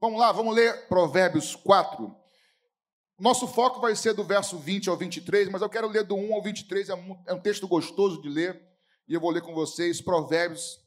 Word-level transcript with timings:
Vamos 0.00 0.20
lá, 0.20 0.30
vamos 0.30 0.54
ler 0.54 0.86
Provérbios 0.86 1.56
4. 1.56 2.16
Nosso 3.18 3.48
foco 3.48 3.80
vai 3.80 3.96
ser 3.96 4.14
do 4.14 4.22
verso 4.22 4.56
20 4.56 4.88
ao 4.88 4.96
23, 4.96 5.48
mas 5.48 5.60
eu 5.60 5.68
quero 5.68 5.88
ler 5.88 6.04
do 6.04 6.14
1 6.14 6.34
ao 6.34 6.40
23, 6.40 6.88
é 6.88 6.94
um, 6.94 7.24
é 7.26 7.34
um 7.34 7.42
texto 7.42 7.66
gostoso 7.66 8.22
de 8.22 8.28
ler, 8.28 8.64
e 9.08 9.14
eu 9.14 9.20
vou 9.20 9.32
ler 9.32 9.42
com 9.42 9.52
vocês 9.52 10.00
Provérbios, 10.00 10.78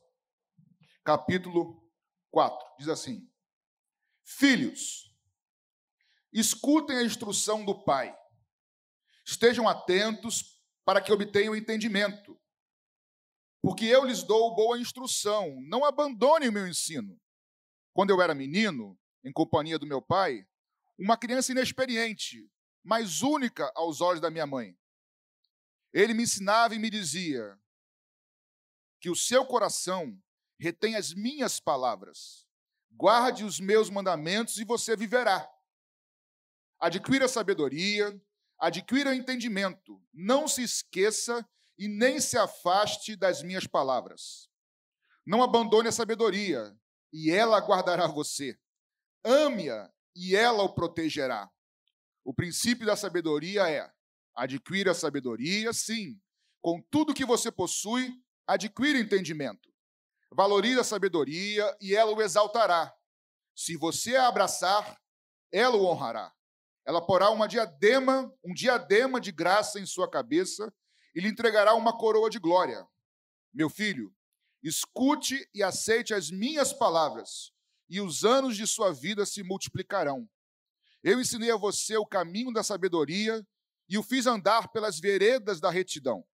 capítulo 1.04 1.84
4. 2.30 2.58
Diz 2.80 2.88
assim: 2.88 3.30
Filhos, 4.24 5.14
escutem 6.32 6.96
a 6.96 7.04
instrução 7.04 7.66
do 7.66 7.84
Pai, 7.84 8.16
estejam 9.26 9.68
atentos 9.68 10.58
para 10.86 11.02
que 11.02 11.12
obtenham 11.12 11.54
entendimento, 11.54 12.40
porque 13.62 13.84
eu 13.84 14.06
lhes 14.06 14.24
dou 14.24 14.56
boa 14.56 14.80
instrução, 14.80 15.54
não 15.68 15.84
abandonem 15.84 16.48
o 16.48 16.54
meu 16.54 16.66
ensino. 16.66 17.20
Quando 17.94 18.12
eu 18.12 18.22
era 18.22 18.34
menino, 18.34 18.98
em 19.24 19.32
companhia 19.32 19.78
do 19.78 19.86
meu 19.86 20.02
pai, 20.02 20.48
uma 20.98 21.18
criança 21.18 21.52
inexperiente, 21.52 22.50
mas 22.84 23.22
única 23.22 23.72
aos 23.76 24.02
olhos 24.02 24.22
da 24.22 24.30
minha 24.30 24.46
mãe. 24.46 24.78
Ele 25.94 26.14
me 26.14 26.24
ensinava 26.24 26.74
e 26.74 26.80
me 26.80 26.90
dizia 26.90 27.60
que 29.00 29.10
o 29.10 29.16
seu 29.16 29.46
coração 29.46 30.18
retém 30.60 30.96
as 30.96 31.14
minhas 31.14 31.60
palavras, 31.60 32.48
guarde 32.92 33.44
os 33.44 33.60
meus 33.60 33.90
mandamentos 33.90 34.58
e 34.58 34.64
você 34.64 34.96
viverá. 34.96 35.50
Adquira 36.80 37.28
sabedoria, 37.28 38.20
adquira 38.60 39.16
entendimento, 39.16 40.02
não 40.14 40.48
se 40.48 40.64
esqueça 40.64 41.48
e 41.78 41.88
nem 41.88 42.20
se 42.20 42.38
afaste 42.38 43.16
das 43.16 43.42
minhas 43.42 43.66
palavras. 43.66 44.50
Não 45.26 45.42
abandone 45.42 45.88
a 45.88 45.92
sabedoria, 45.92 46.78
e 47.12 47.32
ela 47.32 47.60
guardará 47.60 48.08
você. 48.08 48.58
Ame-a 49.24 49.92
e 50.16 50.36
ela 50.36 50.64
o 50.64 50.74
protegerá. 50.74 51.50
O 52.24 52.34
princípio 52.34 52.86
da 52.86 52.96
sabedoria 52.96 53.70
é: 53.70 53.92
adquira 54.36 54.94
sabedoria, 54.94 55.74
sim. 55.74 56.20
Com 56.62 56.82
tudo 56.92 57.14
que 57.14 57.26
você 57.26 57.52
possui, 57.52 58.14
adquira 58.48 59.00
entendimento. 59.00 59.70
Valorize 60.32 60.80
a 60.80 60.84
sabedoria 60.84 61.76
e 61.82 61.96
ela 61.96 62.12
o 62.12 62.22
exaltará. 62.22 62.94
Se 63.56 63.76
você 63.76 64.16
a 64.16 64.28
abraçar, 64.28 65.00
ela 65.52 65.76
o 65.76 65.86
honrará. 65.86 66.34
Ela 66.86 67.06
porá 67.06 67.30
uma 67.30 67.48
diadema, 67.48 68.34
um 68.44 68.54
diadema 68.54 69.20
de 69.20 69.32
graça 69.32 69.80
em 69.80 69.86
sua 69.86 70.10
cabeça 70.10 70.74
e 71.14 71.20
lhe 71.20 71.28
entregará 71.28 71.74
uma 71.74 71.98
coroa 71.98 72.30
de 72.30 72.40
glória. 72.40 72.88
Meu 73.54 73.70
filho, 73.70 74.14
escute 74.64 75.48
e 75.54 75.62
aceite 75.62 76.14
as 76.14 76.32
minhas 76.32 76.72
palavras 76.72 77.52
e 77.92 78.00
os 78.00 78.24
anos 78.24 78.56
de 78.56 78.66
sua 78.66 78.94
vida 78.94 79.26
se 79.26 79.44
multiplicarão. 79.44 80.26
Eu 81.04 81.20
ensinei 81.20 81.52
a 81.52 81.58
você 81.58 81.98
o 81.98 82.06
caminho 82.06 82.54
da 82.54 82.64
sabedoria 82.64 83.46
e 83.90 83.98
o 83.98 84.04
fiz 84.04 84.26
andar 84.26 84.70
pelas 84.70 84.98
veredas 84.98 85.60
da 85.60 85.70
retidão. 85.70 86.26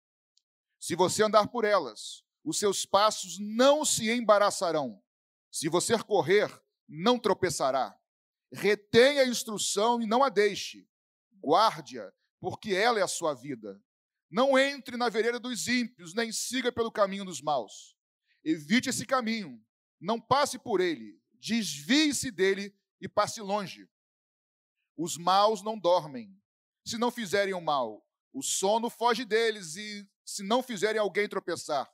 Se 0.79 0.95
você 0.95 1.23
andar 1.23 1.49
por 1.49 1.65
elas, 1.65 2.23
os 2.45 2.59
seus 2.59 2.85
passos 2.85 3.39
não 3.39 3.87
se 3.87 4.11
embaraçarão. 4.11 5.03
Se 5.51 5.67
você 5.71 5.99
correr, 5.99 6.47
não 6.87 7.19
tropeçará. 7.19 7.99
Retenha 8.53 9.23
a 9.23 9.27
instrução 9.27 10.03
e 10.03 10.07
não 10.07 10.23
a 10.23 10.29
deixe. 10.29 10.87
Guarde-a, 11.43 12.13
porque 12.39 12.75
ela 12.75 12.99
é 12.99 13.03
a 13.03 13.09
sua 13.09 13.33
vida. 13.33 13.81
Não 14.31 14.59
entre 14.59 14.99
na 14.99 15.09
vereda 15.09 15.41
dos 15.41 15.67
ímpios, 15.67 16.13
nem 16.13 16.31
siga 16.31 16.71
pelo 16.71 16.93
caminho 16.93 17.25
dos 17.25 17.41
maus. 17.41 17.97
Evite 18.45 18.91
esse 18.91 19.07
caminho, 19.07 19.65
não 19.99 20.21
passe 20.21 20.59
por 20.59 20.83
ele 20.83 21.19
desvie-se 21.47 22.33
dele 22.33 22.75
e 23.01 23.09
passe 23.09 23.41
longe. 23.41 23.89
Os 24.97 25.17
maus 25.17 25.63
não 25.63 25.79
dormem. 25.79 26.37
Se 26.85 26.99
não 26.99 27.11
fizerem 27.11 27.55
o 27.55 27.61
mal, 27.61 28.05
o 28.33 28.43
sono 28.43 28.91
foge 28.91 29.25
deles 29.25 29.77
e 29.77 30.09
se 30.25 30.43
não 30.43 30.61
fizerem 30.61 31.01
alguém 31.01 31.29
tropeçar, 31.29 31.89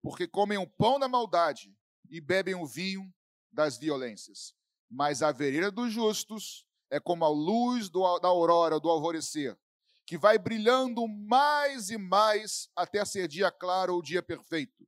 porque 0.00 0.28
comem 0.28 0.56
o 0.56 0.68
pão 0.68 1.00
da 1.00 1.08
maldade 1.08 1.76
e 2.08 2.20
bebem 2.20 2.54
o 2.54 2.64
vinho 2.64 3.12
das 3.50 3.76
violências. 3.76 4.54
Mas 4.88 5.20
a 5.20 5.32
vereda 5.32 5.70
dos 5.70 5.92
justos 5.92 6.64
é 6.88 7.00
como 7.00 7.24
a 7.24 7.28
luz 7.28 7.88
do, 7.88 8.18
da 8.20 8.28
aurora 8.28 8.78
do 8.78 8.88
alvorecer, 8.88 9.58
que 10.06 10.16
vai 10.16 10.38
brilhando 10.38 11.08
mais 11.08 11.90
e 11.90 11.96
mais 11.96 12.68
até 12.76 13.04
ser 13.04 13.26
dia 13.26 13.50
claro 13.50 13.94
ou 13.94 14.02
dia 14.02 14.22
perfeito. 14.22 14.86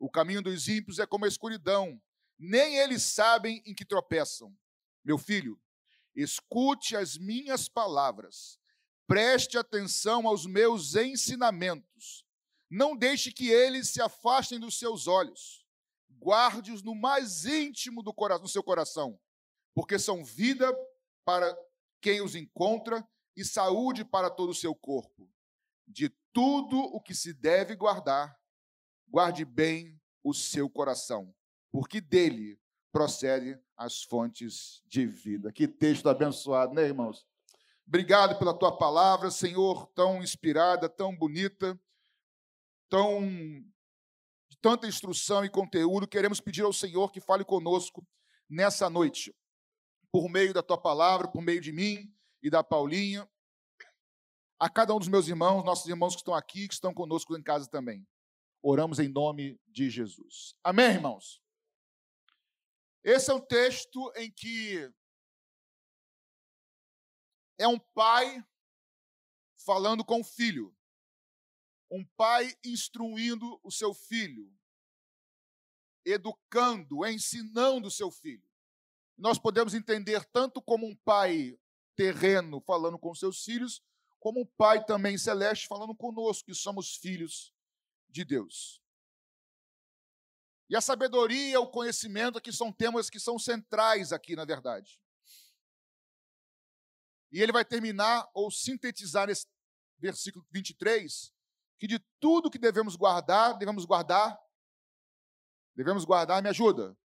O 0.00 0.10
caminho 0.10 0.42
dos 0.42 0.66
ímpios 0.66 0.98
é 0.98 1.06
como 1.06 1.26
a 1.26 1.28
escuridão, 1.28 2.00
nem 2.44 2.76
eles 2.76 3.04
sabem 3.04 3.62
em 3.64 3.72
que 3.72 3.84
tropeçam. 3.84 4.52
Meu 5.04 5.16
filho, 5.16 5.60
escute 6.12 6.96
as 6.96 7.16
minhas 7.16 7.68
palavras, 7.68 8.58
preste 9.06 9.56
atenção 9.56 10.26
aos 10.26 10.44
meus 10.44 10.96
ensinamentos. 10.96 12.26
Não 12.68 12.96
deixe 12.96 13.30
que 13.30 13.48
eles 13.48 13.90
se 13.90 14.02
afastem 14.02 14.58
dos 14.58 14.76
seus 14.76 15.06
olhos. 15.06 15.64
Guarde-os 16.18 16.82
no 16.82 16.96
mais 16.96 17.44
íntimo 17.44 18.02
do 18.02 18.12
coração, 18.12 18.42
no 18.42 18.48
seu 18.48 18.62
coração, 18.62 19.20
porque 19.72 19.96
são 19.96 20.24
vida 20.24 20.74
para 21.24 21.56
quem 22.00 22.20
os 22.20 22.34
encontra 22.34 23.08
e 23.36 23.44
saúde 23.44 24.04
para 24.04 24.28
todo 24.28 24.50
o 24.50 24.54
seu 24.54 24.74
corpo. 24.74 25.30
De 25.86 26.08
tudo 26.32 26.76
o 26.76 27.00
que 27.00 27.14
se 27.14 27.32
deve 27.32 27.76
guardar, 27.76 28.36
guarde 29.06 29.44
bem 29.44 30.00
o 30.24 30.34
seu 30.34 30.68
coração, 30.68 31.32
porque 31.72 32.00
dele 32.00 32.60
procede 32.92 33.58
as 33.76 34.02
fontes 34.02 34.82
de 34.86 35.06
vida. 35.06 35.50
Que 35.50 35.66
texto 35.66 36.08
abençoado, 36.08 36.74
né, 36.74 36.82
irmãos? 36.82 37.26
Obrigado 37.86 38.38
pela 38.38 38.56
tua 38.56 38.76
palavra, 38.76 39.30
Senhor, 39.30 39.86
tão 39.88 40.22
inspirada, 40.22 40.88
tão 40.88 41.16
bonita, 41.16 41.80
tão 42.88 43.22
de 44.48 44.58
tanta 44.60 44.86
instrução 44.86 45.44
e 45.44 45.50
conteúdo. 45.50 46.06
Queremos 46.06 46.40
pedir 46.40 46.62
ao 46.62 46.72
Senhor 46.72 47.10
que 47.10 47.20
fale 47.20 47.44
conosco 47.44 48.06
nessa 48.48 48.90
noite, 48.90 49.34
por 50.12 50.28
meio 50.28 50.52
da 50.52 50.62
tua 50.62 50.76
palavra, 50.76 51.26
por 51.26 51.40
meio 51.40 51.60
de 51.60 51.72
mim 51.72 52.14
e 52.42 52.50
da 52.50 52.62
Paulinha, 52.62 53.26
a 54.60 54.68
cada 54.68 54.94
um 54.94 54.98
dos 54.98 55.08
meus 55.08 55.26
irmãos, 55.26 55.64
nossos 55.64 55.88
irmãos 55.88 56.14
que 56.14 56.20
estão 56.20 56.34
aqui, 56.34 56.68
que 56.68 56.74
estão 56.74 56.92
conosco 56.92 57.36
em 57.36 57.42
casa 57.42 57.68
também. 57.68 58.06
Oramos 58.62 58.98
em 59.00 59.08
nome 59.08 59.58
de 59.66 59.90
Jesus. 59.90 60.54
Amém, 60.62 60.92
irmãos? 60.92 61.42
Esse 63.04 63.30
é 63.30 63.34
um 63.34 63.40
texto 63.40 64.12
em 64.16 64.30
que 64.30 64.88
é 67.58 67.66
um 67.66 67.78
pai 67.78 68.44
falando 69.64 70.04
com 70.04 70.20
o 70.20 70.24
filho, 70.24 70.74
um 71.90 72.04
pai 72.16 72.56
instruindo 72.64 73.60
o 73.62 73.70
seu 73.70 73.92
filho, 73.92 74.52
educando, 76.04 77.06
ensinando 77.06 77.88
o 77.88 77.90
seu 77.90 78.10
filho. 78.10 78.42
Nós 79.16 79.38
podemos 79.38 79.74
entender 79.74 80.24
tanto 80.26 80.60
como 80.60 80.86
um 80.86 80.96
pai 80.96 81.58
terreno 81.94 82.60
falando 82.60 82.98
com 82.98 83.14
seus 83.14 83.44
filhos, 83.44 83.82
como 84.18 84.40
um 84.40 84.46
pai 84.46 84.84
também 84.84 85.18
celeste 85.18 85.66
falando 85.66 85.94
conosco, 85.94 86.46
que 86.46 86.54
somos 86.54 86.96
filhos 86.96 87.52
de 88.08 88.24
Deus. 88.24 88.81
E 90.68 90.76
a 90.76 90.80
sabedoria, 90.80 91.60
o 91.60 91.70
conhecimento 91.70 92.38
aqui 92.38 92.52
são 92.52 92.72
temas 92.72 93.10
que 93.10 93.20
são 93.20 93.38
centrais 93.38 94.12
aqui, 94.12 94.34
na 94.34 94.44
verdade. 94.44 95.00
E 97.30 97.40
ele 97.40 97.52
vai 97.52 97.64
terminar 97.64 98.28
ou 98.34 98.50
sintetizar 98.50 99.26
nesse 99.26 99.46
versículo 99.98 100.46
23 100.50 101.32
que 101.78 101.86
de 101.88 101.98
tudo 102.20 102.50
que 102.50 102.58
devemos 102.58 102.94
guardar, 102.94 103.58
devemos 103.58 103.84
guardar, 103.84 104.38
devemos 105.74 106.04
guardar, 106.04 106.40
me 106.40 106.48
ajuda, 106.48 106.96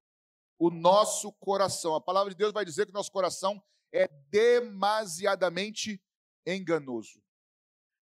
o 0.60 0.70
nosso 0.70 1.32
coração. 1.34 1.96
A 1.96 2.02
palavra 2.02 2.32
de 2.32 2.38
Deus 2.38 2.54
vai 2.54 2.64
dizer 2.64 2.86
que 2.86 2.92
o 2.92 2.94
nosso 2.94 3.12
coração 3.12 3.60
é 3.92 4.08
demasiadamente 4.30 6.00
enganoso. 6.46 7.20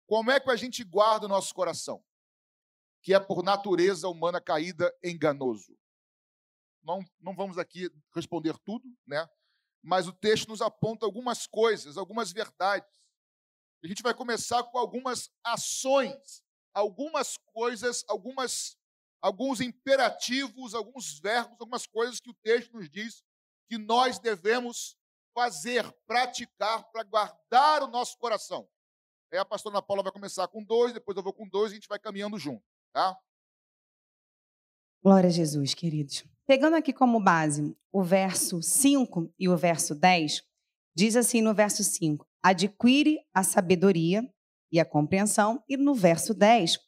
Como 0.06 0.31
é 0.31 0.40
que 0.40 0.50
a 0.50 0.56
gente 0.56 0.82
guarda 0.82 1.26
o 1.26 1.28
nosso 1.28 1.55
coração? 1.55 2.02
Que 3.02 3.12
é 3.12 3.20
por 3.20 3.43
natureza 3.43 4.08
humana 4.08 4.40
caída 4.40 4.94
enganoso. 5.02 5.76
Não, 6.82 7.04
não 7.20 7.34
vamos 7.34 7.58
aqui 7.58 7.90
responder 8.14 8.56
tudo, 8.64 8.87
né? 9.06 9.28
mas 9.82 10.06
o 10.06 10.12
texto 10.12 10.49
nos 10.49 10.62
aponta 10.62 11.04
algumas 11.04 11.46
coisas, 11.46 11.96
algumas 11.96 12.32
verdades. 12.32 12.88
A 13.82 13.88
gente 13.88 14.02
vai 14.02 14.14
começar 14.14 14.62
com 14.62 14.78
algumas 14.78 15.28
ações, 15.43 16.43
algumas 16.72 17.37
coisas, 17.52 18.04
algumas, 18.06 18.76
alguns 19.20 19.60
imperativos, 19.60 20.72
alguns 20.72 21.19
verbos, 21.19 21.56
algumas 21.58 21.84
coisas 21.87 22.20
que 22.20 22.31
o 22.31 22.34
texto 22.34 22.72
nos 22.72 22.88
diz 22.88 23.25
que 23.69 23.76
nós 23.76 24.20
devemos 24.20 24.96
fazer, 25.34 25.90
praticar 26.06 26.84
para 26.93 27.02
guardar 27.02 27.82
o 27.82 27.88
nosso 27.88 28.16
coração. 28.19 28.69
Aí 29.32 29.38
a 29.38 29.44
pastora 29.44 29.76
Ana 29.76 29.82
Paula 29.82 30.02
vai 30.02 30.12
começar 30.12 30.46
com 30.46 30.62
dois, 30.62 30.93
depois 30.93 31.16
eu 31.16 31.22
vou 31.22 31.32
com 31.32 31.48
dois 31.48 31.72
e 31.72 31.75
a 31.75 31.76
gente 31.76 31.88
vai 31.88 31.98
caminhando 31.98 32.38
junto. 32.38 32.62
Tá? 32.93 33.17
Glória 35.03 35.29
a 35.29 35.33
Jesus, 35.33 35.75
queridos. 35.75 36.25
Pegando 36.47 36.77
aqui 36.77 36.93
como 36.93 37.19
base 37.19 37.77
o 37.91 38.03
verso 38.03 38.61
5 38.62 39.33
e 39.39 39.49
o 39.49 39.56
verso 39.56 39.94
10, 39.94 40.43
diz 40.94 41.17
assim 41.17 41.41
no 41.41 41.55
verso 41.55 41.83
5: 41.83 42.27
adquire 42.43 43.19
a 43.35 43.43
sabedoria 43.43 44.23
e 44.71 44.79
a 44.79 44.85
compreensão, 44.85 45.62
e 45.69 45.77
no 45.77 45.94
verso 45.94 46.35
10, 46.35 46.79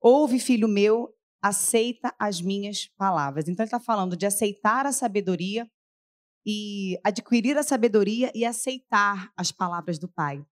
ouve, 0.00 0.38
filho 0.38 0.68
meu, 0.68 1.14
aceita 1.42 2.14
as 2.18 2.40
minhas 2.40 2.88
palavras. 2.96 3.48
Então, 3.48 3.62
ele 3.64 3.68
está 3.68 3.80
falando 3.80 4.16
de 4.16 4.26
aceitar 4.26 4.86
a 4.86 4.92
sabedoria 4.92 5.68
e 6.44 6.98
adquirir 7.04 7.56
a 7.58 7.62
sabedoria 7.62 8.30
e 8.34 8.44
aceitar 8.44 9.32
as 9.36 9.50
palavras 9.50 9.98
do 9.98 10.08
Pai. 10.08 10.44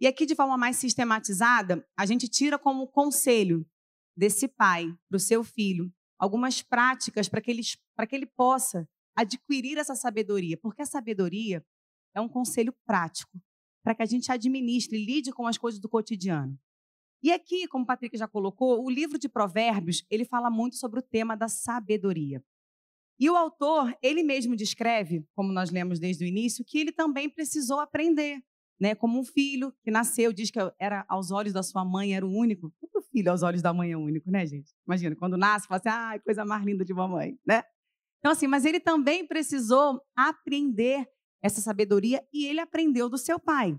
E 0.00 0.06
aqui, 0.06 0.26
de 0.26 0.34
forma 0.34 0.56
mais 0.56 0.76
sistematizada, 0.76 1.86
a 1.96 2.06
gente 2.06 2.28
tira 2.28 2.58
como 2.58 2.88
conselho 2.88 3.66
desse 4.16 4.48
pai 4.48 4.86
para 5.08 5.16
o 5.16 5.20
seu 5.20 5.42
filho 5.42 5.92
algumas 6.18 6.62
práticas 6.62 7.28
para 7.28 7.40
que, 7.40 7.50
ele, 7.50 7.62
que 7.62 8.16
ele 8.16 8.26
possa 8.26 8.88
adquirir 9.16 9.78
essa 9.78 9.94
sabedoria, 9.94 10.56
porque 10.56 10.82
a 10.82 10.86
sabedoria 10.86 11.64
é 12.14 12.20
um 12.20 12.28
conselho 12.28 12.74
prático 12.86 13.40
para 13.82 13.94
que 13.94 14.02
a 14.02 14.06
gente 14.06 14.32
administre 14.32 14.98
e 14.98 15.04
lide 15.04 15.32
com 15.32 15.46
as 15.46 15.58
coisas 15.58 15.78
do 15.78 15.88
cotidiano. 15.88 16.58
E 17.22 17.32
aqui, 17.32 17.66
como 17.68 17.84
o 17.84 17.86
Patrick 17.86 18.16
já 18.16 18.28
colocou, 18.28 18.84
o 18.84 18.90
livro 18.90 19.18
de 19.18 19.28
Provérbios, 19.28 20.04
ele 20.10 20.24
fala 20.24 20.50
muito 20.50 20.76
sobre 20.76 21.00
o 21.00 21.02
tema 21.02 21.36
da 21.36 21.48
sabedoria. 21.48 22.42
E 23.18 23.30
o 23.30 23.36
autor, 23.36 23.96
ele 24.02 24.22
mesmo 24.22 24.56
descreve, 24.56 25.24
como 25.34 25.52
nós 25.52 25.70
lemos 25.70 25.98
desde 25.98 26.24
o 26.24 26.28
início, 26.28 26.64
que 26.64 26.78
ele 26.78 26.92
também 26.92 27.28
precisou 27.28 27.80
aprender, 27.80 28.42
né? 28.80 28.94
Como 28.94 29.18
um 29.18 29.24
filho 29.24 29.72
que 29.82 29.90
nasceu, 29.90 30.32
diz 30.32 30.50
que 30.50 30.58
era 30.78 31.04
aos 31.08 31.30
olhos 31.30 31.52
da 31.52 31.62
sua 31.62 31.84
mãe, 31.84 32.14
era 32.14 32.26
o 32.26 32.30
único. 32.30 32.72
Todo 32.80 33.04
filho 33.10 33.30
aos 33.30 33.42
olhos 33.42 33.62
da 33.62 33.72
mãe 33.72 33.92
é 33.92 33.96
único, 33.96 34.30
né, 34.30 34.46
gente? 34.46 34.72
Imagina, 34.86 35.14
quando 35.16 35.36
nasce, 35.36 35.66
fala 35.66 35.78
assim, 35.78 35.88
ah, 35.88 36.20
coisa 36.24 36.44
mais 36.44 36.64
linda 36.64 36.84
de 36.84 36.92
mamãe, 36.92 37.38
né? 37.46 37.62
Então, 38.18 38.32
assim, 38.32 38.46
mas 38.46 38.64
ele 38.64 38.80
também 38.80 39.26
precisou 39.26 40.00
aprender 40.16 41.06
essa 41.42 41.60
sabedoria 41.60 42.26
e 42.32 42.46
ele 42.46 42.58
aprendeu 42.58 43.08
do 43.08 43.18
seu 43.18 43.38
pai. 43.38 43.78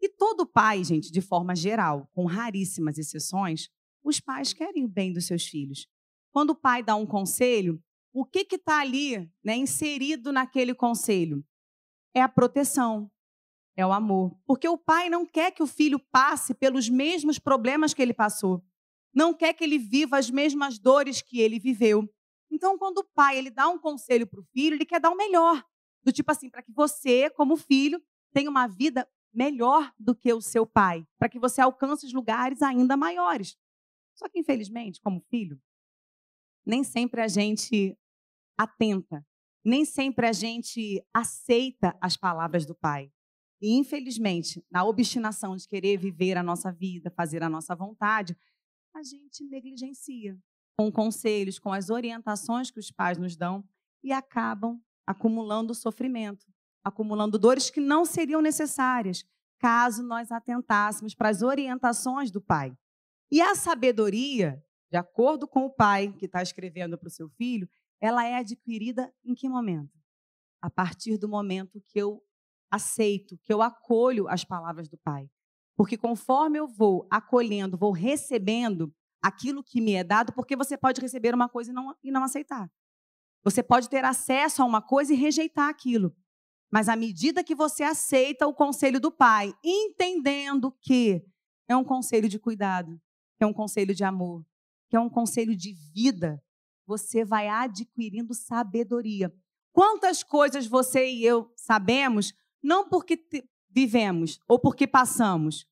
E 0.00 0.08
todo 0.08 0.46
pai, 0.46 0.84
gente, 0.84 1.10
de 1.10 1.20
forma 1.20 1.56
geral, 1.56 2.08
com 2.14 2.24
raríssimas 2.24 2.98
exceções, 2.98 3.68
os 4.04 4.20
pais 4.20 4.52
querem 4.52 4.84
o 4.84 4.88
bem 4.88 5.12
dos 5.12 5.26
seus 5.26 5.46
filhos. 5.46 5.88
Quando 6.30 6.50
o 6.50 6.54
pai 6.54 6.82
dá 6.82 6.94
um 6.94 7.06
conselho, 7.06 7.82
o 8.12 8.24
que 8.24 8.46
está 8.54 8.80
ali 8.80 9.28
né, 9.42 9.56
inserido 9.56 10.32
naquele 10.32 10.72
conselho? 10.72 11.44
É 12.14 12.22
a 12.22 12.28
proteção, 12.28 13.10
é 13.76 13.84
o 13.86 13.92
amor. 13.92 14.36
Porque 14.46 14.68
o 14.68 14.78
pai 14.78 15.08
não 15.08 15.26
quer 15.26 15.50
que 15.50 15.62
o 15.62 15.66
filho 15.66 15.98
passe 15.98 16.54
pelos 16.54 16.88
mesmos 16.88 17.38
problemas 17.38 17.92
que 17.92 18.02
ele 18.02 18.14
passou. 18.14 18.64
Não 19.14 19.32
quer 19.32 19.52
que 19.52 19.64
ele 19.64 19.78
viva 19.78 20.18
as 20.18 20.30
mesmas 20.30 20.78
dores 20.78 21.22
que 21.22 21.40
ele 21.40 21.58
viveu. 21.58 22.08
Então, 22.50 22.78
quando 22.78 22.98
o 22.98 23.04
pai 23.04 23.38
ele 23.38 23.50
dá 23.50 23.68
um 23.68 23.78
conselho 23.78 24.26
para 24.26 24.40
o 24.40 24.44
filho, 24.44 24.74
ele 24.74 24.84
quer 24.84 25.00
dar 25.00 25.10
o 25.10 25.16
melhor. 25.16 25.64
Do 26.02 26.12
tipo 26.12 26.30
assim, 26.30 26.50
para 26.50 26.62
que 26.62 26.72
você, 26.72 27.30
como 27.30 27.56
filho, 27.56 28.02
tenha 28.32 28.50
uma 28.50 28.66
vida 28.66 29.08
melhor 29.32 29.92
do 29.98 30.14
que 30.14 30.32
o 30.32 30.40
seu 30.40 30.64
pai, 30.64 31.06
para 31.18 31.28
que 31.28 31.38
você 31.38 31.60
alcance 31.60 32.06
os 32.06 32.12
lugares 32.12 32.62
ainda 32.62 32.96
maiores. 32.96 33.56
Só 34.14 34.28
que, 34.28 34.38
infelizmente, 34.38 35.00
como 35.00 35.20
filho, 35.28 35.60
nem 36.64 36.84
sempre 36.84 37.20
a 37.20 37.28
gente 37.28 37.96
atenta, 38.56 39.26
nem 39.64 39.84
sempre 39.84 40.26
a 40.26 40.32
gente 40.32 41.04
aceita 41.12 41.96
as 42.00 42.16
palavras 42.16 42.64
do 42.64 42.74
pai. 42.74 43.10
E, 43.64 43.78
infelizmente, 43.78 44.62
na 44.70 44.84
obstinação 44.84 45.56
de 45.56 45.66
querer 45.66 45.96
viver 45.96 46.36
a 46.36 46.42
nossa 46.42 46.70
vida, 46.70 47.10
fazer 47.10 47.42
a 47.42 47.48
nossa 47.48 47.74
vontade, 47.74 48.36
a 48.94 49.02
gente 49.02 49.42
negligencia 49.42 50.38
com 50.78 50.92
conselhos, 50.92 51.58
com 51.58 51.72
as 51.72 51.88
orientações 51.88 52.70
que 52.70 52.78
os 52.78 52.90
pais 52.90 53.16
nos 53.16 53.38
dão 53.38 53.66
e 54.02 54.12
acabam 54.12 54.78
acumulando 55.06 55.74
sofrimento, 55.74 56.44
acumulando 56.84 57.38
dores 57.38 57.70
que 57.70 57.80
não 57.80 58.04
seriam 58.04 58.42
necessárias 58.42 59.24
caso 59.58 60.02
nós 60.02 60.30
atentássemos 60.30 61.14
para 61.14 61.30
as 61.30 61.40
orientações 61.40 62.30
do 62.30 62.42
pai. 62.42 62.76
E 63.32 63.40
a 63.40 63.54
sabedoria, 63.54 64.62
de 64.90 64.98
acordo 64.98 65.48
com 65.48 65.64
o 65.64 65.70
pai 65.70 66.12
que 66.18 66.26
está 66.26 66.42
escrevendo 66.42 66.98
para 66.98 67.08
o 67.08 67.10
seu 67.10 67.30
filho, 67.30 67.66
ela 67.98 68.26
é 68.26 68.34
adquirida 68.34 69.10
em 69.24 69.34
que 69.34 69.48
momento? 69.48 69.98
A 70.60 70.68
partir 70.68 71.16
do 71.16 71.26
momento 71.26 71.82
que 71.88 71.98
eu 71.98 72.22
aceito, 72.70 73.38
que 73.42 73.52
eu 73.52 73.62
acolho 73.62 74.28
as 74.28 74.44
palavras 74.44 74.88
do 74.88 74.98
pai. 74.98 75.28
Porque 75.76 75.96
conforme 75.96 76.58
eu 76.58 76.68
vou 76.68 77.06
acolhendo, 77.10 77.76
vou 77.76 77.92
recebendo 77.92 78.94
aquilo 79.22 79.62
que 79.62 79.80
me 79.80 79.94
é 79.94 80.04
dado, 80.04 80.32
porque 80.32 80.54
você 80.54 80.76
pode 80.76 81.00
receber 81.00 81.34
uma 81.34 81.48
coisa 81.48 81.70
e 81.70 81.74
não, 81.74 81.96
e 82.02 82.10
não 82.10 82.22
aceitar. 82.22 82.70
Você 83.42 83.62
pode 83.62 83.88
ter 83.88 84.04
acesso 84.04 84.62
a 84.62 84.64
uma 84.64 84.80
coisa 84.80 85.12
e 85.12 85.16
rejeitar 85.16 85.68
aquilo. 85.68 86.14
Mas 86.70 86.88
à 86.88 86.96
medida 86.96 87.44
que 87.44 87.54
você 87.54 87.82
aceita 87.84 88.46
o 88.46 88.54
conselho 88.54 89.00
do 89.00 89.12
pai, 89.12 89.54
entendendo 89.62 90.72
que 90.80 91.24
é 91.68 91.76
um 91.76 91.84
conselho 91.84 92.28
de 92.28 92.38
cuidado, 92.38 93.00
que 93.36 93.44
é 93.44 93.46
um 93.46 93.52
conselho 93.52 93.94
de 93.94 94.04
amor, 94.04 94.44
que 94.88 94.96
é 94.96 95.00
um 95.00 95.08
conselho 95.08 95.56
de 95.56 95.72
vida, 95.72 96.42
você 96.86 97.24
vai 97.24 97.48
adquirindo 97.48 98.34
sabedoria. 98.34 99.32
Quantas 99.72 100.22
coisas 100.22 100.66
você 100.66 101.06
e 101.06 101.24
eu 101.24 101.52
sabemos, 101.56 102.32
não 102.64 102.88
porque 102.88 103.22
vivemos 103.70 104.40
ou 104.48 104.58
porque 104.58 104.86
passamos, 104.86 105.68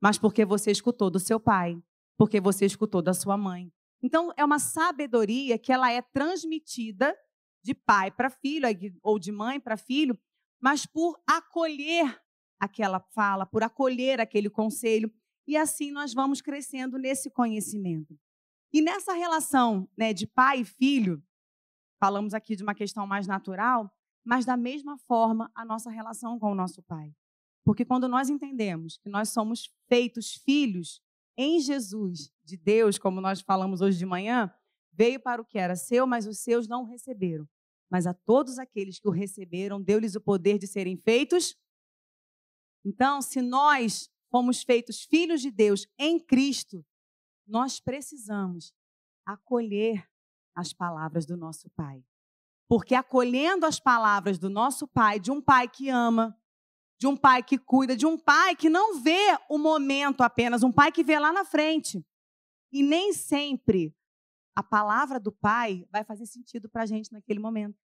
mas 0.00 0.16
porque 0.16 0.44
você 0.44 0.70
escutou 0.70 1.10
do 1.10 1.18
seu 1.18 1.38
pai, 1.38 1.82
porque 2.16 2.40
você 2.40 2.64
escutou 2.64 3.02
da 3.02 3.12
sua 3.12 3.36
mãe, 3.36 3.70
então, 4.02 4.32
é 4.36 4.44
uma 4.44 4.58
sabedoria 4.58 5.58
que 5.58 5.72
ela 5.72 5.90
é 5.92 6.00
transmitida 6.00 7.14
de 7.62 7.74
pai 7.74 8.10
para 8.10 8.30
filho, 8.30 8.66
ou 9.02 9.18
de 9.18 9.30
mãe 9.30 9.60
para 9.60 9.76
filho, 9.76 10.18
mas 10.60 10.86
por 10.86 11.20
acolher 11.26 12.20
aquela 12.58 13.00
fala, 13.00 13.46
por 13.46 13.62
acolher 13.62 14.20
aquele 14.20 14.48
conselho, 14.48 15.12
e 15.46 15.56
assim 15.56 15.90
nós 15.90 16.14
vamos 16.14 16.40
crescendo 16.40 16.98
nesse 16.98 17.30
conhecimento. 17.30 18.18
E 18.72 18.80
nessa 18.80 19.12
relação 19.12 19.88
né, 19.96 20.12
de 20.12 20.26
pai 20.26 20.60
e 20.60 20.64
filho, 20.64 21.22
falamos 21.98 22.32
aqui 22.32 22.56
de 22.56 22.62
uma 22.62 22.74
questão 22.74 23.06
mais 23.06 23.26
natural, 23.26 23.92
mas 24.24 24.44
da 24.44 24.56
mesma 24.56 24.96
forma 24.98 25.50
a 25.54 25.64
nossa 25.64 25.90
relação 25.90 26.38
com 26.38 26.52
o 26.52 26.54
nosso 26.54 26.82
pai. 26.82 27.14
Porque 27.64 27.84
quando 27.84 28.08
nós 28.08 28.28
entendemos 28.28 28.98
que 28.98 29.08
nós 29.08 29.30
somos 29.30 29.72
feitos 29.88 30.34
filhos 30.34 31.02
em 31.36 31.60
Jesus, 31.60 32.32
de 32.44 32.56
Deus, 32.56 32.98
como 32.98 33.20
nós 33.20 33.40
falamos 33.40 33.80
hoje 33.80 33.98
de 33.98 34.06
manhã, 34.06 34.52
veio 34.92 35.20
para 35.20 35.40
o 35.40 35.44
que 35.44 35.58
era 35.58 35.76
seu, 35.76 36.06
mas 36.06 36.26
os 36.26 36.40
seus 36.40 36.68
não 36.68 36.84
receberam. 36.84 37.48
Mas 37.90 38.06
a 38.06 38.14
todos 38.14 38.58
aqueles 38.58 38.98
que 38.98 39.08
o 39.08 39.12
receberam, 39.12 39.80
deu-lhes 39.80 40.14
o 40.14 40.20
poder 40.20 40.58
de 40.58 40.66
serem 40.66 40.96
feitos. 40.96 41.56
Então, 42.84 43.20
se 43.20 43.40
nós 43.40 44.10
fomos 44.30 44.62
feitos 44.62 45.02
filhos 45.02 45.40
de 45.40 45.50
Deus 45.50 45.86
em 45.98 46.18
Cristo, 46.18 46.84
nós 47.46 47.80
precisamos 47.80 48.72
acolher 49.26 50.08
as 50.54 50.72
palavras 50.72 51.26
do 51.26 51.36
nosso 51.36 51.68
Pai. 51.70 52.04
Porque 52.70 52.94
acolhendo 52.94 53.66
as 53.66 53.80
palavras 53.80 54.38
do 54.38 54.48
nosso 54.48 54.86
Pai, 54.86 55.18
de 55.18 55.32
um 55.32 55.42
Pai 55.42 55.66
que 55.66 55.88
ama, 55.88 56.40
de 57.00 57.08
um 57.08 57.16
pai 57.16 57.42
que 57.42 57.58
cuida, 57.58 57.96
de 57.96 58.06
um 58.06 58.16
pai 58.16 58.54
que 58.54 58.70
não 58.70 59.00
vê 59.00 59.36
o 59.48 59.58
momento 59.58 60.20
apenas, 60.20 60.62
um 60.62 60.70
pai 60.70 60.92
que 60.92 61.02
vê 61.02 61.18
lá 61.18 61.32
na 61.32 61.44
frente. 61.44 62.06
E 62.70 62.82
nem 62.82 63.12
sempre 63.12 63.96
a 64.54 64.62
palavra 64.62 65.18
do 65.18 65.32
pai 65.32 65.84
vai 65.90 66.04
fazer 66.04 66.26
sentido 66.26 66.68
para 66.68 66.82
a 66.82 66.86
gente 66.86 67.10
naquele 67.10 67.40
momento. 67.40 67.76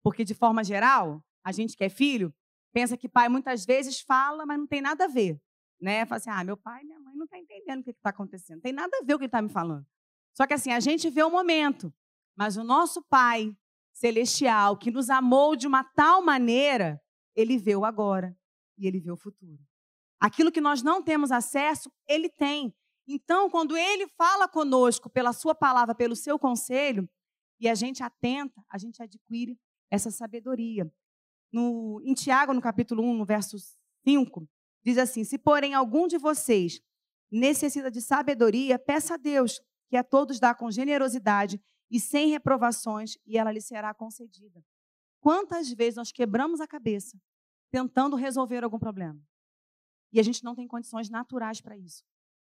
Porque, 0.00 0.24
de 0.24 0.34
forma 0.34 0.62
geral, 0.62 1.24
a 1.42 1.50
gente 1.50 1.74
que 1.74 1.82
é 1.82 1.88
filho, 1.88 2.32
pensa 2.72 2.96
que 2.96 3.08
pai 3.08 3.28
muitas 3.28 3.64
vezes 3.64 4.00
fala, 4.00 4.46
mas 4.46 4.58
não 4.58 4.66
tem 4.66 4.80
nada 4.80 5.06
a 5.06 5.08
ver. 5.08 5.40
Né? 5.80 6.04
Fala 6.06 6.18
assim, 6.18 6.30
ah, 6.30 6.44
meu 6.44 6.56
pai 6.56 6.82
e 6.82 6.84
minha 6.84 7.00
mãe 7.00 7.16
não 7.16 7.24
estão 7.24 7.38
tá 7.38 7.42
entendendo 7.42 7.80
o 7.80 7.84
que 7.84 7.90
está 7.90 8.10
acontecendo. 8.10 8.56
Não 8.56 8.62
tem 8.62 8.72
nada 8.72 8.96
a 8.96 9.04
ver 9.04 9.14
o 9.14 9.18
que 9.18 9.24
ele 9.24 9.28
está 9.28 9.42
me 9.42 9.48
falando. 9.48 9.86
Só 10.36 10.46
que 10.46 10.52
assim, 10.54 10.70
a 10.70 10.78
gente 10.78 11.08
vê 11.08 11.22
o 11.22 11.30
momento. 11.30 11.92
Mas 12.36 12.56
o 12.58 12.62
nosso 12.62 13.02
pai 13.02 13.56
celestial, 13.92 14.76
que 14.76 14.90
nos 14.90 15.10
amou 15.10 15.54
de 15.54 15.66
uma 15.66 15.84
tal 15.84 16.22
maneira, 16.22 17.00
ele 17.34 17.58
vê 17.58 17.76
o 17.76 17.84
agora 17.84 18.36
e 18.78 18.86
ele 18.86 19.00
vê 19.00 19.10
o 19.10 19.16
futuro. 19.16 19.58
Aquilo 20.18 20.52
que 20.52 20.60
nós 20.60 20.82
não 20.82 21.02
temos 21.02 21.30
acesso, 21.30 21.90
ele 22.06 22.28
tem. 22.28 22.74
Então, 23.06 23.50
quando 23.50 23.76
ele 23.76 24.06
fala 24.08 24.46
conosco 24.46 25.08
pela 25.10 25.32
sua 25.32 25.54
palavra, 25.54 25.94
pelo 25.94 26.14
seu 26.14 26.38
conselho, 26.38 27.08
e 27.58 27.68
a 27.68 27.74
gente 27.74 28.02
atenta, 28.02 28.62
a 28.70 28.78
gente 28.78 29.02
adquire 29.02 29.58
essa 29.90 30.10
sabedoria. 30.10 30.90
No, 31.52 32.00
em 32.04 32.14
Tiago, 32.14 32.54
no 32.54 32.60
capítulo 32.60 33.02
1, 33.02 33.14
no 33.14 33.24
verso 33.24 33.56
5, 34.06 34.48
diz 34.84 34.96
assim: 34.96 35.24
Se, 35.24 35.38
porém, 35.38 35.74
algum 35.74 36.06
de 36.06 36.16
vocês 36.16 36.80
necessita 37.30 37.90
de 37.90 38.00
sabedoria, 38.00 38.78
peça 38.78 39.14
a 39.14 39.16
Deus, 39.16 39.60
que 39.88 39.96
a 39.96 40.04
todos 40.04 40.38
dá 40.38 40.54
com 40.54 40.70
generosidade 40.70 41.60
e 41.90 41.98
sem 41.98 42.30
reprovações, 42.30 43.18
e 43.26 43.36
ela 43.36 43.50
lhe 43.50 43.60
será 43.60 43.92
concedida. 43.92 44.64
Quantas 45.20 45.70
vezes 45.72 45.96
nós 45.96 46.12
quebramos 46.12 46.60
a 46.60 46.66
cabeça 46.66 47.20
tentando 47.70 48.16
resolver 48.16 48.64
algum 48.64 48.78
problema. 48.78 49.20
E 50.12 50.18
a 50.18 50.22
gente 50.22 50.42
não 50.42 50.54
tem 50.54 50.66
condições 50.66 51.08
naturais 51.08 51.60
para 51.60 51.76
isso. 51.76 52.04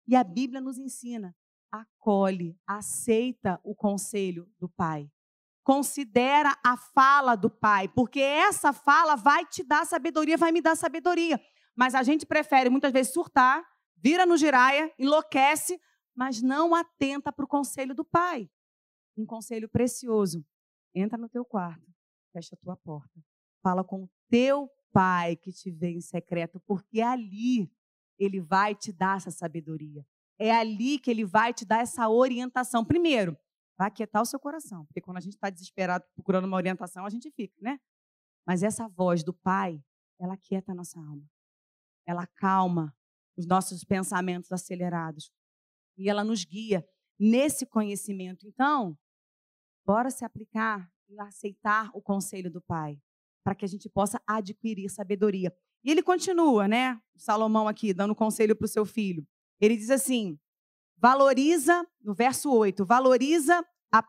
E 0.08 0.16
a 0.16 0.24
Bíblia 0.24 0.60
nos 0.60 0.78
ensina: 0.78 1.36
acolhe, 1.72 2.58
aceita 2.66 3.60
o 3.64 3.76
conselho 3.76 4.52
do 4.60 4.68
Pai. 4.68 5.10
considera 5.64 6.58
a 6.64 6.76
fala 6.76 7.36
do 7.36 7.50
pai, 7.50 7.88
porque 7.88 8.20
essa 8.20 8.74
fala 8.74 9.16
vai 9.16 9.46
te 9.46 9.64
dar 9.64 9.86
sabedoria, 9.86 10.38
vai 10.38 10.52
me 10.52 10.62
dar 10.62 10.76
sabedoria. 10.76 11.40
Mas 11.76 11.96
a 11.96 12.04
gente 12.04 12.26
prefere 12.26 12.70
muitas 12.70 12.92
vezes 12.92 13.14
surtar, 13.14 13.64
vira 13.96 14.26
no 14.26 14.38
giraia, 14.38 14.92
enlouquece, 14.98 15.80
mas 16.16 16.42
não 16.42 16.76
atenta 16.76 17.32
para 17.32 17.46
o 17.46 17.48
conselho 17.48 17.96
do 17.96 18.04
pai. 18.04 18.50
Um 19.18 19.25
conselho 19.25 19.70
precioso. 19.70 20.46
Entra 20.94 21.18
no 21.18 21.30
teu 21.30 21.46
quarto, 21.46 21.86
fecha 22.34 22.56
a 22.56 22.58
tua 22.58 22.75
porta. 22.77 23.24
Fala 23.62 23.84
com 23.84 24.03
o 24.03 24.10
teu 24.30 24.70
pai 24.91 25.36
que 25.36 25.51
te 25.51 25.72
vê 25.72 25.91
em 25.91 26.01
secreto, 26.01 26.60
porque 26.62 27.01
ali 27.01 27.72
ele 28.18 28.39
vai 28.39 28.75
te 28.75 28.91
dar 28.91 29.18
essa 29.18 29.32
sabedoria. 29.32 30.06
É 30.39 30.51
ali 30.51 31.00
que 31.00 31.10
ele 31.10 31.25
vai 31.25 31.53
te 31.53 31.65
dar 31.65 31.82
essa 31.82 32.10
orientação. 32.10 32.84
Primeiro, 32.84 33.38
vai 33.77 33.88
aquietar 33.88 34.22
o 34.22 34.25
seu 34.25 34.39
coração, 34.39 34.86
porque 34.86 35.01
quando 35.01 35.18
a 35.18 35.22
gente 35.22 35.34
está 35.34 35.50
desesperado 35.50 36.06
procurando 36.15 36.46
uma 36.46 36.58
orientação, 36.58 37.06
a 37.06 37.10
gente 37.10 37.32
fica, 37.32 37.56
né? 37.62 37.80
Mas 38.46 38.63
essa 38.63 38.88
voz 38.88 39.24
do 39.24 39.34
pai, 39.34 39.84
ela 40.20 40.34
aquieta 40.34 40.72
a 40.72 40.75
nossa 40.75 41.00
alma. 41.00 41.30
Ela 42.06 42.25
calma 42.27 42.96
os 43.38 43.46
nossos 43.46 43.84
pensamentos 43.84 44.51
acelerados. 44.51 45.32
E 45.98 46.10
ela 46.10 46.24
nos 46.24 46.44
guia 46.44 46.86
nesse 47.22 47.68
conhecimento. 47.68 48.48
Então, 48.48 48.98
bora 49.86 50.10
se 50.10 50.25
aplicar 50.25 50.92
e 51.08 51.20
aceitar 51.20 51.92
o 51.94 52.01
conselho 52.01 52.50
do 52.50 52.60
pai, 52.60 53.00
para 53.44 53.54
que 53.54 53.63
a 53.63 53.68
gente 53.68 53.88
possa 53.88 54.20
adquirir 54.25 54.90
sabedoria. 54.90 55.56
E 55.84 55.92
ele 55.92 56.01
continua, 56.01 56.68
né? 56.68 57.00
Salomão 57.16 57.68
aqui, 57.68 57.94
dando 57.94 58.16
conselho 58.16 58.56
para 58.56 58.66
o 58.66 58.68
seu 58.68 58.86
filho. 58.86 59.24
Ele 59.60 59.78
diz 59.78 59.92
assim: 59.92 60.40
valoriza, 60.98 61.88
no 62.01 62.16
verso 62.16 62.51
8, 62.51 62.84
valoriza 62.84 63.63
a, 63.94 64.04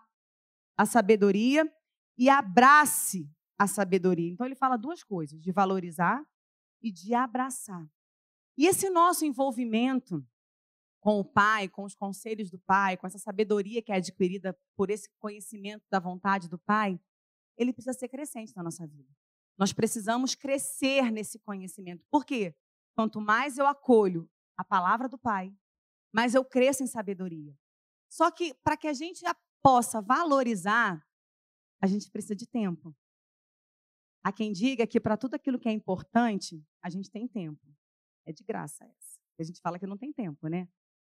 a 0.79 0.87
sabedoria 0.87 1.71
e 2.17 2.31
abrace 2.31 3.31
a 3.59 3.67
sabedoria. 3.67 4.31
Então 4.31 4.47
ele 4.47 4.55
fala 4.55 4.79
duas 4.79 5.05
coisas: 5.05 5.39
de 5.39 5.53
valorizar 5.53 6.25
e 6.83 6.91
de 6.91 7.13
abraçar. 7.13 7.87
E 8.57 8.67
esse 8.67 8.89
nosso 8.89 9.27
envolvimento 9.27 10.25
com 11.03 11.19
o 11.19 11.25
Pai, 11.25 11.69
com 11.69 11.83
os 11.83 11.97
conselhos 11.97 12.49
do 12.49 12.61
Pai, 12.61 12.97
com 12.97 13.09
essa 13.09 13.19
sabedoria 13.19 13.83
que 13.83 13.91
é 13.91 13.97
adquirida 13.97 14.57
por 14.77 14.89
esse 14.89 15.11
conhecimento 15.19 15.85
da 15.91 15.99
vontade 15.99 16.49
do 16.49 16.57
Pai, 16.57 16.99
ele 17.59 17.73
precisa 17.73 17.93
ser 17.93 18.09
crescente 18.09 18.55
na 18.55 18.63
nossa 18.63 18.87
vida. 18.87 19.11
Nós 19.59 19.73
precisamos 19.73 20.37
crescer 20.37 21.11
nesse 21.11 21.41
conhecimento. 21.41 22.07
Por 22.09 22.25
quê? 22.25 22.55
Quanto 22.95 23.21
mais 23.21 23.59
eu 23.59 23.67
acolho 23.67 24.31
a 24.57 24.63
palavra 24.63 25.09
do 25.09 25.19
Pai, 25.19 25.53
mais 26.15 26.37
eu 26.37 26.45
cresço 26.45 26.85
em 26.85 26.87
sabedoria. 26.87 27.53
Só 28.09 28.31
que 28.31 28.55
para 28.63 28.77
que 28.77 28.87
a 28.87 28.93
gente 28.93 29.25
possa 29.61 30.01
valorizar, 30.01 31.05
a 31.81 31.87
gente 31.89 32.09
precisa 32.13 32.37
de 32.37 32.47
tempo. 32.47 32.95
Há 34.23 34.31
quem 34.31 34.53
diga 34.53 34.87
que 34.87 35.01
para 35.01 35.17
tudo 35.17 35.35
aquilo 35.35 35.59
que 35.59 35.69
é 35.69 35.73
importante, 35.73 36.65
a 36.81 36.89
gente 36.89 37.11
tem 37.11 37.27
tempo. 37.27 37.61
É 38.25 38.33
de 38.33 38.45
graça 38.45 38.85
essa. 38.85 39.19
A 39.41 39.43
gente 39.43 39.61
fala 39.61 39.81
que 39.81 39.87
não 39.87 39.99
tem 39.99 40.13
tempo, 40.13 40.47
né? 40.47 40.69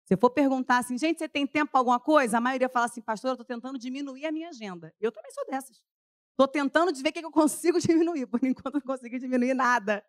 Se 0.05 0.13
eu 0.13 0.17
for 0.17 0.29
perguntar 0.29 0.79
assim, 0.79 0.97
gente, 0.97 1.19
você 1.19 1.29
tem 1.29 1.47
tempo 1.47 1.71
para 1.71 1.79
alguma 1.79 1.99
coisa? 1.99 2.37
A 2.37 2.41
maioria 2.41 2.67
fala 2.67 2.85
assim, 2.87 3.01
pastor, 3.01 3.29
eu 3.29 3.33
estou 3.33 3.45
tentando 3.45 3.79
diminuir 3.79 4.25
a 4.25 4.31
minha 4.31 4.49
agenda. 4.49 4.93
Eu 4.99 5.11
também 5.11 5.31
sou 5.31 5.45
dessas. 5.45 5.81
Estou 6.31 6.47
tentando 6.47 6.91
de 6.91 7.01
ver 7.01 7.09
o 7.09 7.13
que 7.13 7.25
eu 7.25 7.31
consigo 7.31 7.79
diminuir. 7.81 8.27
Por 8.27 8.43
enquanto, 8.43 8.75
não 8.75 8.81
consigo 8.81 9.17
diminuir 9.17 9.53
nada. 9.53 10.05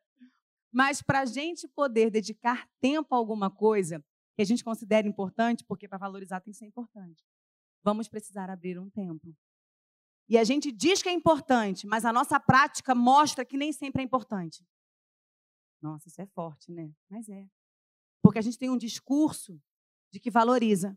Mas 0.72 1.00
para 1.00 1.20
a 1.20 1.24
gente 1.24 1.68
poder 1.68 2.10
dedicar 2.10 2.68
tempo 2.80 3.14
a 3.14 3.18
alguma 3.18 3.48
coisa 3.50 4.04
que 4.34 4.42
a 4.42 4.44
gente 4.44 4.64
considera 4.64 5.06
importante, 5.06 5.64
porque 5.64 5.86
para 5.86 5.98
valorizar 5.98 6.40
tem 6.40 6.52
que 6.52 6.58
ser 6.58 6.66
importante, 6.66 7.24
vamos 7.84 8.08
precisar 8.08 8.50
abrir 8.50 8.80
um 8.80 8.90
tempo. 8.90 9.32
E 10.28 10.36
a 10.36 10.42
gente 10.42 10.72
diz 10.72 11.02
que 11.02 11.08
é 11.08 11.12
importante, 11.12 11.86
mas 11.86 12.04
a 12.04 12.12
nossa 12.12 12.40
prática 12.40 12.94
mostra 12.94 13.44
que 13.44 13.56
nem 13.56 13.72
sempre 13.72 14.02
é 14.02 14.04
importante. 14.04 14.66
Nossa, 15.80 16.08
isso 16.08 16.20
é 16.20 16.26
forte, 16.26 16.72
né? 16.72 16.90
Mas 17.08 17.28
é. 17.28 17.46
Porque 18.22 18.38
a 18.38 18.42
gente 18.42 18.58
tem 18.58 18.70
um 18.70 18.78
discurso 18.78 19.62
de 20.14 20.20
que 20.20 20.30
valoriza. 20.30 20.96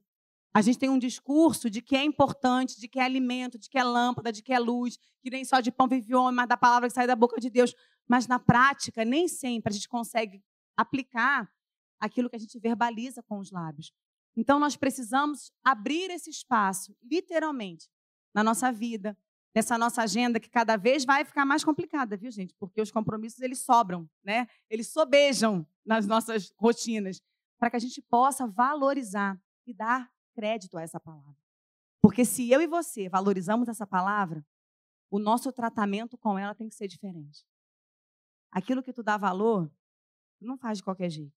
A 0.53 0.61
gente 0.61 0.77
tem 0.77 0.89
um 0.89 0.99
discurso 0.99 1.69
de 1.69 1.81
que 1.81 1.95
é 1.95 2.03
importante, 2.03 2.79
de 2.79 2.87
que 2.87 2.99
é 2.99 3.03
alimento, 3.03 3.57
de 3.57 3.67
que 3.67 3.77
é 3.77 3.83
lâmpada, 3.83 4.31
de 4.31 4.43
que 4.43 4.53
é 4.53 4.59
luz, 4.59 4.97
que 5.21 5.29
nem 5.29 5.43
só 5.43 5.59
de 5.59 5.71
pão 5.71 5.87
vive 5.87 6.13
o 6.13 6.21
homem, 6.21 6.35
mas 6.35 6.47
da 6.47 6.55
palavra 6.55 6.87
que 6.87 6.93
sai 6.93 7.07
da 7.07 7.15
boca 7.15 7.39
de 7.41 7.49
Deus. 7.49 7.73
Mas 8.07 8.27
na 8.27 8.39
prática, 8.39 9.03
nem 9.03 9.27
sempre 9.27 9.71
a 9.71 9.73
gente 9.73 9.89
consegue 9.89 10.43
aplicar 10.75 11.51
aquilo 11.99 12.29
que 12.29 12.35
a 12.35 12.39
gente 12.39 12.59
verbaliza 12.59 13.23
com 13.23 13.39
os 13.39 13.51
lábios. 13.51 13.91
Então 14.35 14.59
nós 14.59 14.75
precisamos 14.75 15.51
abrir 15.63 16.11
esse 16.11 16.29
espaço, 16.29 16.95
literalmente, 17.03 17.89
na 18.35 18.43
nossa 18.43 18.71
vida, 18.71 19.17
nessa 19.55 19.79
nossa 19.79 20.03
agenda 20.03 20.39
que 20.39 20.49
cada 20.49 20.77
vez 20.77 21.05
vai 21.05 21.25
ficar 21.25 21.43
mais 21.43 21.63
complicada, 21.63 22.15
viu, 22.15 22.29
gente? 22.29 22.53
Porque 22.59 22.79
os 22.79 22.91
compromissos 22.91 23.41
eles 23.41 23.61
sobram, 23.61 24.07
né? 24.23 24.47
Eles 24.69 24.89
sobejam 24.89 25.67
nas 25.83 26.05
nossas 26.05 26.53
rotinas 26.55 27.19
para 27.59 27.69
que 27.69 27.75
a 27.75 27.79
gente 27.79 28.01
possa 28.01 28.47
valorizar 28.47 29.39
e 29.65 29.73
dar 29.73 30.11
crédito 30.33 30.77
a 30.77 30.81
essa 30.81 30.99
palavra. 30.99 31.35
Porque 32.01 32.23
se 32.23 32.49
eu 32.49 32.61
e 32.61 32.67
você 32.67 33.09
valorizamos 33.09 33.67
essa 33.67 33.85
palavra, 33.85 34.45
o 35.09 35.19
nosso 35.19 35.51
tratamento 35.51 36.17
com 36.17 36.37
ela 36.37 36.53
tem 36.53 36.69
que 36.69 36.75
ser 36.75 36.87
diferente. 36.87 37.45
Aquilo 38.51 38.83
que 38.83 38.93
tu 38.93 39.03
dá 39.03 39.17
valor, 39.17 39.69
tu 40.37 40.45
não 40.45 40.57
faz 40.57 40.77
de 40.77 40.83
qualquer 40.83 41.09
jeito. 41.09 41.35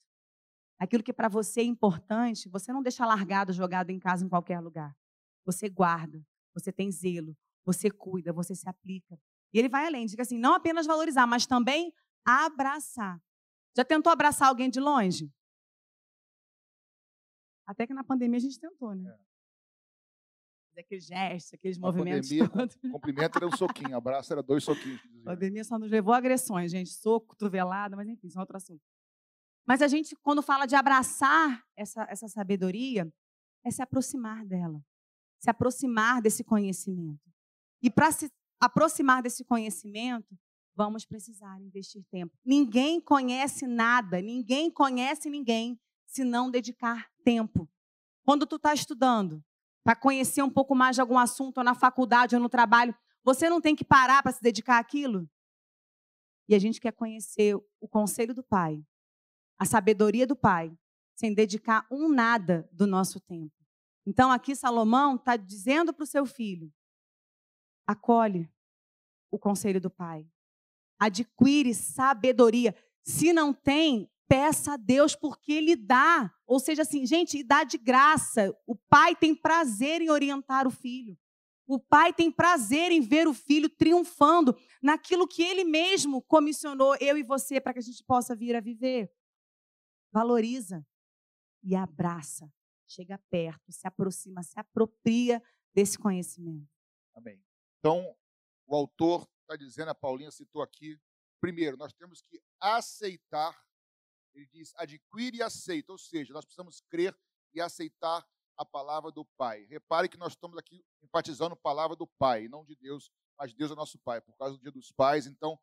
Aquilo 0.78 1.02
que 1.02 1.12
para 1.12 1.28
você 1.28 1.60
é 1.60 1.64
importante, 1.64 2.48
você 2.48 2.72
não 2.72 2.82
deixa 2.82 3.04
largado, 3.04 3.52
jogado 3.52 3.90
em 3.90 3.98
casa 3.98 4.24
em 4.24 4.28
qualquer 4.28 4.60
lugar. 4.60 4.96
Você 5.44 5.68
guarda, 5.68 6.24
você 6.54 6.72
tem 6.72 6.90
zelo, 6.90 7.36
você 7.64 7.90
cuida, 7.90 8.32
você 8.32 8.54
se 8.54 8.68
aplica. 8.68 9.18
E 9.52 9.58
ele 9.58 9.68
vai 9.68 9.86
além, 9.86 10.06
diz 10.06 10.18
assim, 10.18 10.38
não 10.38 10.54
apenas 10.54 10.86
valorizar, 10.86 11.26
mas 11.26 11.46
também 11.46 11.92
abraçar. 12.24 13.20
Já 13.76 13.84
tentou 13.84 14.12
abraçar 14.12 14.48
alguém 14.48 14.70
de 14.70 14.80
longe? 14.80 15.32
Até 17.70 17.86
que 17.86 17.94
na 17.94 18.02
pandemia 18.02 18.36
a 18.36 18.40
gente 18.40 18.58
tentou, 18.58 18.92
né? 18.96 19.16
É. 20.76 20.80
Aqueles 20.80 21.06
gestos, 21.06 21.54
aqueles 21.54 21.78
na 21.78 21.86
movimentos. 21.86 22.28
Pandemia, 22.28 22.48
todos. 22.50 22.76
cumprimento 22.90 23.36
era 23.36 23.46
um 23.46 23.56
soquinho, 23.56 23.96
abraço 23.96 24.32
era 24.32 24.42
dois 24.42 24.64
soquinhos. 24.64 25.00
A 25.20 25.30
pandemia 25.30 25.62
só 25.62 25.78
nos 25.78 25.88
levou 25.88 26.12
a 26.12 26.16
agressões, 26.16 26.72
gente. 26.72 26.90
Soco, 26.90 27.28
cotovelada, 27.28 27.94
mas 27.94 28.08
enfim, 28.08 28.28
são 28.28 28.40
outro 28.40 28.56
assunto. 28.56 28.82
Mas 29.64 29.82
a 29.82 29.86
gente, 29.86 30.16
quando 30.16 30.42
fala 30.42 30.66
de 30.66 30.74
abraçar 30.74 31.64
essa, 31.76 32.04
essa 32.10 32.26
sabedoria, 32.26 33.08
é 33.64 33.70
se 33.70 33.80
aproximar 33.80 34.44
dela. 34.44 34.82
Se 35.38 35.48
aproximar 35.48 36.20
desse 36.20 36.42
conhecimento. 36.42 37.30
E 37.80 37.88
para 37.88 38.10
se 38.10 38.28
aproximar 38.58 39.22
desse 39.22 39.44
conhecimento, 39.44 40.36
vamos 40.74 41.04
precisar 41.04 41.60
investir 41.60 42.02
tempo. 42.10 42.36
Ninguém 42.44 43.00
conhece 43.00 43.64
nada, 43.64 44.20
ninguém 44.20 44.72
conhece 44.72 45.30
ninguém 45.30 45.78
se 46.10 46.24
não 46.24 46.50
dedicar 46.50 47.08
tempo. 47.24 47.68
Quando 48.24 48.44
tu 48.44 48.56
está 48.56 48.74
estudando, 48.74 49.42
para 49.84 49.94
conhecer 49.94 50.42
um 50.42 50.50
pouco 50.50 50.74
mais 50.74 50.96
de 50.96 51.00
algum 51.00 51.16
assunto, 51.16 51.58
ou 51.58 51.64
na 51.64 51.74
faculdade, 51.74 52.34
ou 52.34 52.42
no 52.42 52.48
trabalho, 52.48 52.94
você 53.22 53.48
não 53.48 53.60
tem 53.60 53.76
que 53.76 53.84
parar 53.84 54.20
para 54.20 54.32
se 54.32 54.42
dedicar 54.42 54.78
àquilo? 54.78 55.30
E 56.48 56.54
a 56.54 56.58
gente 56.58 56.80
quer 56.80 56.92
conhecer 56.92 57.54
o 57.80 57.88
conselho 57.88 58.34
do 58.34 58.42
Pai, 58.42 58.84
a 59.56 59.64
sabedoria 59.64 60.26
do 60.26 60.34
Pai, 60.34 60.76
sem 61.14 61.32
dedicar 61.32 61.86
um 61.88 62.08
nada 62.08 62.68
do 62.72 62.88
nosso 62.88 63.20
tempo. 63.20 63.54
Então, 64.04 64.32
aqui 64.32 64.56
Salomão 64.56 65.14
está 65.14 65.36
dizendo 65.36 65.94
para 65.94 66.02
o 66.02 66.06
seu 66.06 66.26
filho: 66.26 66.72
acolhe 67.86 68.50
o 69.30 69.38
conselho 69.38 69.80
do 69.80 69.90
Pai, 69.90 70.26
adquire 70.98 71.72
sabedoria. 71.72 72.74
Se 73.04 73.32
não 73.32 73.54
tem, 73.54 74.10
peça 74.30 74.74
a 74.74 74.76
Deus 74.76 75.16
porque 75.16 75.52
Ele 75.52 75.74
dá. 75.74 76.32
Ou 76.46 76.60
seja, 76.60 76.82
assim, 76.82 77.04
gente, 77.04 77.42
dá 77.42 77.64
de 77.64 77.76
graça. 77.76 78.56
O 78.64 78.76
pai 78.76 79.16
tem 79.16 79.34
prazer 79.34 80.00
em 80.00 80.08
orientar 80.08 80.68
o 80.68 80.70
filho. 80.70 81.18
O 81.66 81.80
pai 81.80 82.12
tem 82.12 82.30
prazer 82.30 82.92
em 82.92 83.00
ver 83.00 83.26
o 83.26 83.34
filho 83.34 83.68
triunfando 83.68 84.56
naquilo 84.80 85.26
que 85.26 85.42
ele 85.42 85.64
mesmo 85.64 86.20
comissionou 86.22 86.96
eu 87.00 87.16
e 87.16 87.22
você 87.22 87.60
para 87.60 87.72
que 87.72 87.78
a 87.78 87.82
gente 87.82 88.02
possa 88.02 88.34
vir 88.34 88.56
a 88.56 88.60
viver. 88.60 89.12
Valoriza 90.12 90.84
e 91.62 91.76
abraça. 91.76 92.52
Chega 92.88 93.18
perto, 93.30 93.70
se 93.70 93.86
aproxima, 93.86 94.42
se 94.42 94.58
apropria 94.58 95.40
desse 95.72 95.96
conhecimento. 95.96 96.68
Amém. 97.14 97.40
Então, 97.78 98.16
o 98.66 98.74
autor 98.74 99.28
está 99.42 99.54
dizendo, 99.54 99.90
a 99.90 99.94
Paulinha 99.94 100.32
citou 100.32 100.62
aqui, 100.62 100.98
primeiro, 101.40 101.76
nós 101.76 101.92
temos 101.92 102.20
que 102.20 102.42
aceitar 102.60 103.56
ele 104.40 104.48
diz: 104.52 104.72
adquire 104.76 105.38
e 105.38 105.42
aceita, 105.42 105.92
ou 105.92 105.98
seja, 105.98 106.32
nós 106.32 106.44
precisamos 106.44 106.80
crer 106.88 107.16
e 107.54 107.60
aceitar 107.60 108.26
a 108.56 108.64
palavra 108.64 109.10
do 109.10 109.24
Pai. 109.36 109.64
Repare 109.64 110.08
que 110.08 110.16
nós 110.16 110.32
estamos 110.32 110.58
aqui 110.58 110.84
enfatizando 111.02 111.54
a 111.54 111.56
palavra 111.56 111.96
do 111.96 112.06
Pai, 112.06 112.48
não 112.48 112.64
de 112.64 112.76
Deus, 112.76 113.10
mas 113.38 113.54
Deus 113.54 113.70
é 113.70 113.74
nosso 113.74 113.98
Pai, 113.98 114.20
por 114.20 114.36
causa 114.36 114.56
do 114.56 114.60
dia 114.60 114.70
dos 114.70 114.92
pais. 114.92 115.26
Então, 115.26 115.58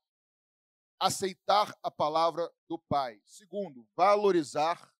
aceitar 1.00 1.78
a 1.84 1.92
palavra 1.92 2.52
do 2.68 2.80
Pai. 2.80 3.22
Segundo, 3.24 3.88
valorizar 3.96 4.92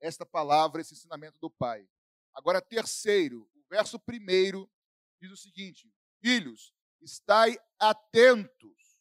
esta 0.00 0.24
palavra, 0.26 0.80
esse 0.80 0.94
ensinamento 0.94 1.38
do 1.40 1.50
Pai. 1.50 1.88
Agora, 2.34 2.60
terceiro, 2.60 3.48
o 3.54 3.64
verso 3.68 3.98
primeiro 3.98 4.70
diz 5.20 5.30
o 5.30 5.36
seguinte: 5.36 5.90
Filhos, 6.20 6.74
estai 7.00 7.58
atentos. 7.78 9.00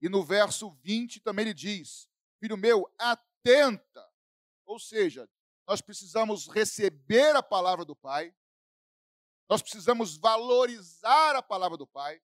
E 0.00 0.08
no 0.08 0.22
verso 0.22 0.70
20 0.82 1.20
também 1.20 1.44
ele 1.46 1.54
diz: 1.54 2.08
Filho 2.44 2.58
meu, 2.58 2.86
atenta. 2.98 4.06
Ou 4.66 4.78
seja, 4.78 5.26
nós 5.66 5.80
precisamos 5.80 6.46
receber 6.46 7.34
a 7.34 7.42
palavra 7.42 7.86
do 7.86 7.96
Pai, 7.96 8.34
nós 9.48 9.62
precisamos 9.62 10.18
valorizar 10.18 11.34
a 11.36 11.42
palavra 11.42 11.78
do 11.78 11.86
Pai, 11.86 12.20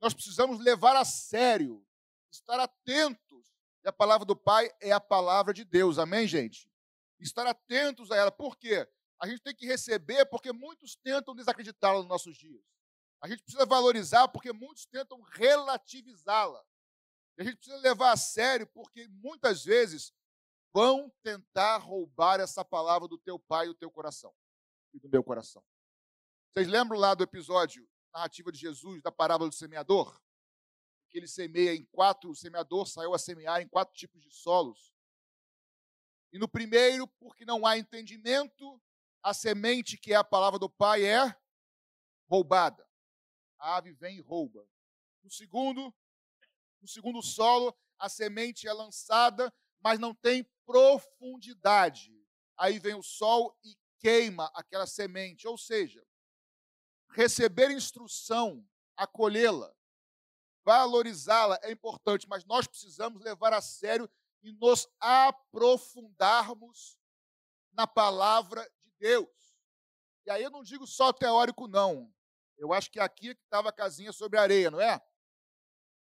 nós 0.00 0.14
precisamos 0.14 0.60
levar 0.60 0.94
a 0.94 1.04
sério, 1.04 1.84
estar 2.30 2.60
atentos. 2.60 3.52
E 3.84 3.88
a 3.88 3.92
palavra 3.92 4.24
do 4.24 4.36
Pai 4.36 4.72
é 4.80 4.92
a 4.92 5.00
palavra 5.00 5.52
de 5.52 5.64
Deus, 5.64 5.98
amém, 5.98 6.28
gente? 6.28 6.70
Estar 7.18 7.44
atentos 7.44 8.12
a 8.12 8.16
ela. 8.16 8.30
Por 8.30 8.56
quê? 8.56 8.88
A 9.18 9.26
gente 9.26 9.42
tem 9.42 9.52
que 9.52 9.66
receber 9.66 10.26
porque 10.26 10.52
muitos 10.52 10.94
tentam 10.94 11.34
desacreditá-la 11.34 11.98
nos 11.98 12.08
nossos 12.08 12.36
dias. 12.36 12.62
A 13.20 13.26
gente 13.26 13.42
precisa 13.42 13.66
valorizar 13.66 14.28
porque 14.28 14.52
muitos 14.52 14.86
tentam 14.86 15.20
relativizá-la. 15.22 16.64
A 17.38 17.44
gente 17.44 17.56
precisa 17.56 17.76
levar 17.78 18.12
a 18.12 18.16
sério 18.16 18.66
porque 18.66 19.06
muitas 19.08 19.64
vezes 19.64 20.12
vão 20.72 21.08
tentar 21.22 21.78
roubar 21.78 22.40
essa 22.40 22.64
palavra 22.64 23.06
do 23.06 23.16
teu 23.16 23.38
pai 23.38 23.66
e 23.66 23.68
do 23.68 23.74
teu 23.74 23.90
coração 23.90 24.34
e 24.92 24.98
do 24.98 25.08
meu 25.08 25.22
coração. 25.22 25.64
Vocês 26.52 26.66
lembram 26.66 26.98
lá 26.98 27.14
do 27.14 27.22
episódio 27.22 27.88
narrativa 28.12 28.50
de 28.50 28.58
Jesus 28.58 29.00
da 29.02 29.12
parábola 29.12 29.48
do 29.48 29.54
semeador? 29.54 30.20
Que 31.10 31.18
ele 31.18 31.28
semeia 31.28 31.74
em 31.74 31.84
quatro, 31.86 32.30
o 32.30 32.34
semeador 32.34 32.86
saiu 32.86 33.14
a 33.14 33.18
semear 33.18 33.60
em 33.60 33.68
quatro 33.68 33.94
tipos 33.94 34.20
de 34.20 34.30
solos. 34.32 34.92
E 36.32 36.38
no 36.38 36.48
primeiro, 36.48 37.06
porque 37.06 37.44
não 37.44 37.64
há 37.64 37.78
entendimento, 37.78 38.82
a 39.22 39.32
semente 39.32 39.96
que 39.96 40.12
é 40.12 40.16
a 40.16 40.24
palavra 40.24 40.58
do 40.58 40.68
Pai 40.68 41.04
é 41.04 41.34
roubada. 42.28 42.86
A 43.58 43.76
ave 43.76 43.92
vem 43.92 44.16
e 44.16 44.20
rouba. 44.20 44.68
No 45.22 45.30
segundo, 45.30 45.94
no 46.80 46.88
segundo 46.88 47.22
solo, 47.22 47.76
a 47.98 48.08
semente 48.08 48.68
é 48.68 48.72
lançada, 48.72 49.52
mas 49.80 49.98
não 49.98 50.14
tem 50.14 50.44
profundidade. 50.64 52.12
Aí 52.56 52.78
vem 52.78 52.94
o 52.94 53.02
sol 53.02 53.56
e 53.64 53.76
queima 53.98 54.50
aquela 54.54 54.86
semente. 54.86 55.46
Ou 55.48 55.58
seja, 55.58 56.04
receber 57.10 57.70
instrução, 57.70 58.66
acolhê-la, 58.96 59.74
valorizá-la 60.64 61.58
é 61.62 61.70
importante, 61.72 62.28
mas 62.28 62.44
nós 62.44 62.66
precisamos 62.66 63.22
levar 63.22 63.52
a 63.52 63.60
sério 63.60 64.10
e 64.42 64.52
nos 64.52 64.88
aprofundarmos 65.00 66.98
na 67.72 67.86
palavra 67.86 68.62
de 68.82 68.90
Deus. 68.98 69.28
E 70.26 70.30
aí 70.30 70.42
eu 70.42 70.50
não 70.50 70.62
digo 70.62 70.86
só 70.86 71.12
teórico, 71.12 71.66
não. 71.66 72.12
Eu 72.56 72.72
acho 72.72 72.90
que 72.90 73.00
aqui 73.00 73.34
que 73.34 73.44
estava 73.44 73.68
a 73.70 73.72
casinha 73.72 74.12
sobre 74.12 74.38
a 74.38 74.42
areia, 74.42 74.70
não 74.70 74.80
é? 74.80 75.00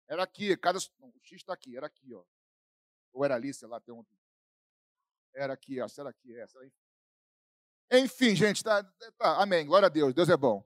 Era 0.08 0.24
aqui, 0.24 0.56
cada. 0.58 0.80
Não, 1.00 1.10
o 1.10 1.20
X 1.22 1.38
está 1.38 1.54
aqui, 1.54 1.76
era 1.78 1.88
aqui, 1.88 2.14
ó. 2.14 2.24
Ou 3.14 3.24
era 3.24 3.36
ali, 3.36 3.54
sei 3.54 3.68
lá, 3.68 3.80
tem 3.80 3.94
um. 3.94 4.04
Era 5.34 5.54
aqui, 5.54 5.80
ó. 5.82 5.88
Será 5.88 6.12
que 6.14 6.38
é? 6.38 6.48
Será... 6.48 6.66
Enfim, 7.92 8.36
gente, 8.36 8.64
tá, 8.64 8.84
tá, 9.18 9.42
amém. 9.42 9.66
Glória 9.66 9.86
a 9.86 9.90
Deus, 9.90 10.14
Deus 10.14 10.30
é 10.30 10.38
bom. 10.38 10.66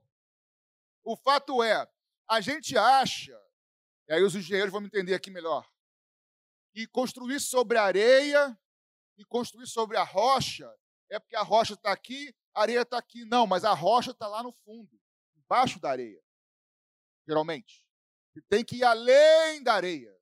O 1.04 1.16
fato 1.16 1.62
é, 1.62 1.90
a 2.28 2.40
gente 2.40 2.76
acha, 2.76 3.38
e 4.08 4.12
aí 4.12 4.22
os 4.22 4.34
engenheiros 4.34 4.72
vão 4.72 4.80
me 4.80 4.86
entender 4.86 5.14
aqui 5.14 5.30
melhor, 5.30 5.70
que 6.72 6.86
construir 6.86 7.40
sobre 7.40 7.78
a 7.78 7.82
areia 7.82 8.58
e 9.16 9.24
construir 9.24 9.66
sobre 9.66 9.96
a 9.96 10.04
rocha 10.04 10.72
é 11.10 11.18
porque 11.18 11.36
a 11.36 11.42
rocha 11.42 11.74
está 11.74 11.92
aqui, 11.92 12.34
a 12.54 12.62
areia 12.62 12.82
está 12.82 12.98
aqui. 12.98 13.24
Não, 13.24 13.46
mas 13.46 13.64
a 13.64 13.72
rocha 13.72 14.10
está 14.10 14.28
lá 14.28 14.42
no 14.42 14.52
fundo, 14.52 15.00
embaixo 15.36 15.80
da 15.80 15.90
areia, 15.90 16.22
geralmente. 17.26 17.87
Tem 18.42 18.64
que 18.64 18.76
ir 18.76 18.84
além 18.84 19.62
da 19.62 19.74
areia, 19.74 20.14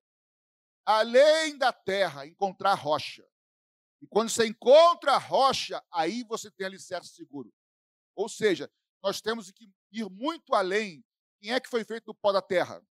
além 0.85 1.56
da 1.56 1.73
terra, 1.73 2.26
encontrar 2.26 2.75
rocha. 2.75 3.26
E 4.00 4.06
quando 4.06 4.28
você 4.28 4.46
encontra 4.46 5.12
a 5.12 5.18
rocha, 5.18 5.83
aí 5.90 6.22
você 6.24 6.50
tem 6.50 6.66
alicerce 6.66 7.14
seguro. 7.14 7.52
Ou 8.14 8.29
seja, 8.29 8.70
nós 9.02 9.20
temos 9.20 9.50
que 9.50 9.70
ir 9.92 10.09
muito 10.11 10.55
além. 10.55 11.05
Quem 11.40 11.52
é 11.52 11.61
que 11.61 11.68
foi 11.68 11.85
feito 11.85 12.07
do 12.07 12.14
pó 12.14 12.33
da 12.33 12.42
terra? 12.42 12.83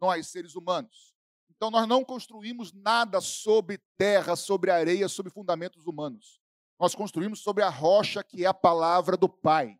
Nós, 0.00 0.28
seres 0.28 0.54
humanos. 0.54 1.14
Então, 1.50 1.70
nós 1.70 1.86
não 1.86 2.04
construímos 2.04 2.72
nada 2.72 3.20
sobre 3.20 3.78
terra, 3.96 4.34
sobre 4.36 4.70
areia, 4.70 5.08
sobre 5.08 5.30
fundamentos 5.30 5.86
humanos. 5.86 6.40
Nós 6.78 6.94
construímos 6.94 7.40
sobre 7.40 7.62
a 7.62 7.68
rocha 7.68 8.22
que 8.24 8.44
é 8.44 8.46
a 8.46 8.54
palavra 8.54 9.16
do 9.16 9.28
Pai. 9.28 9.78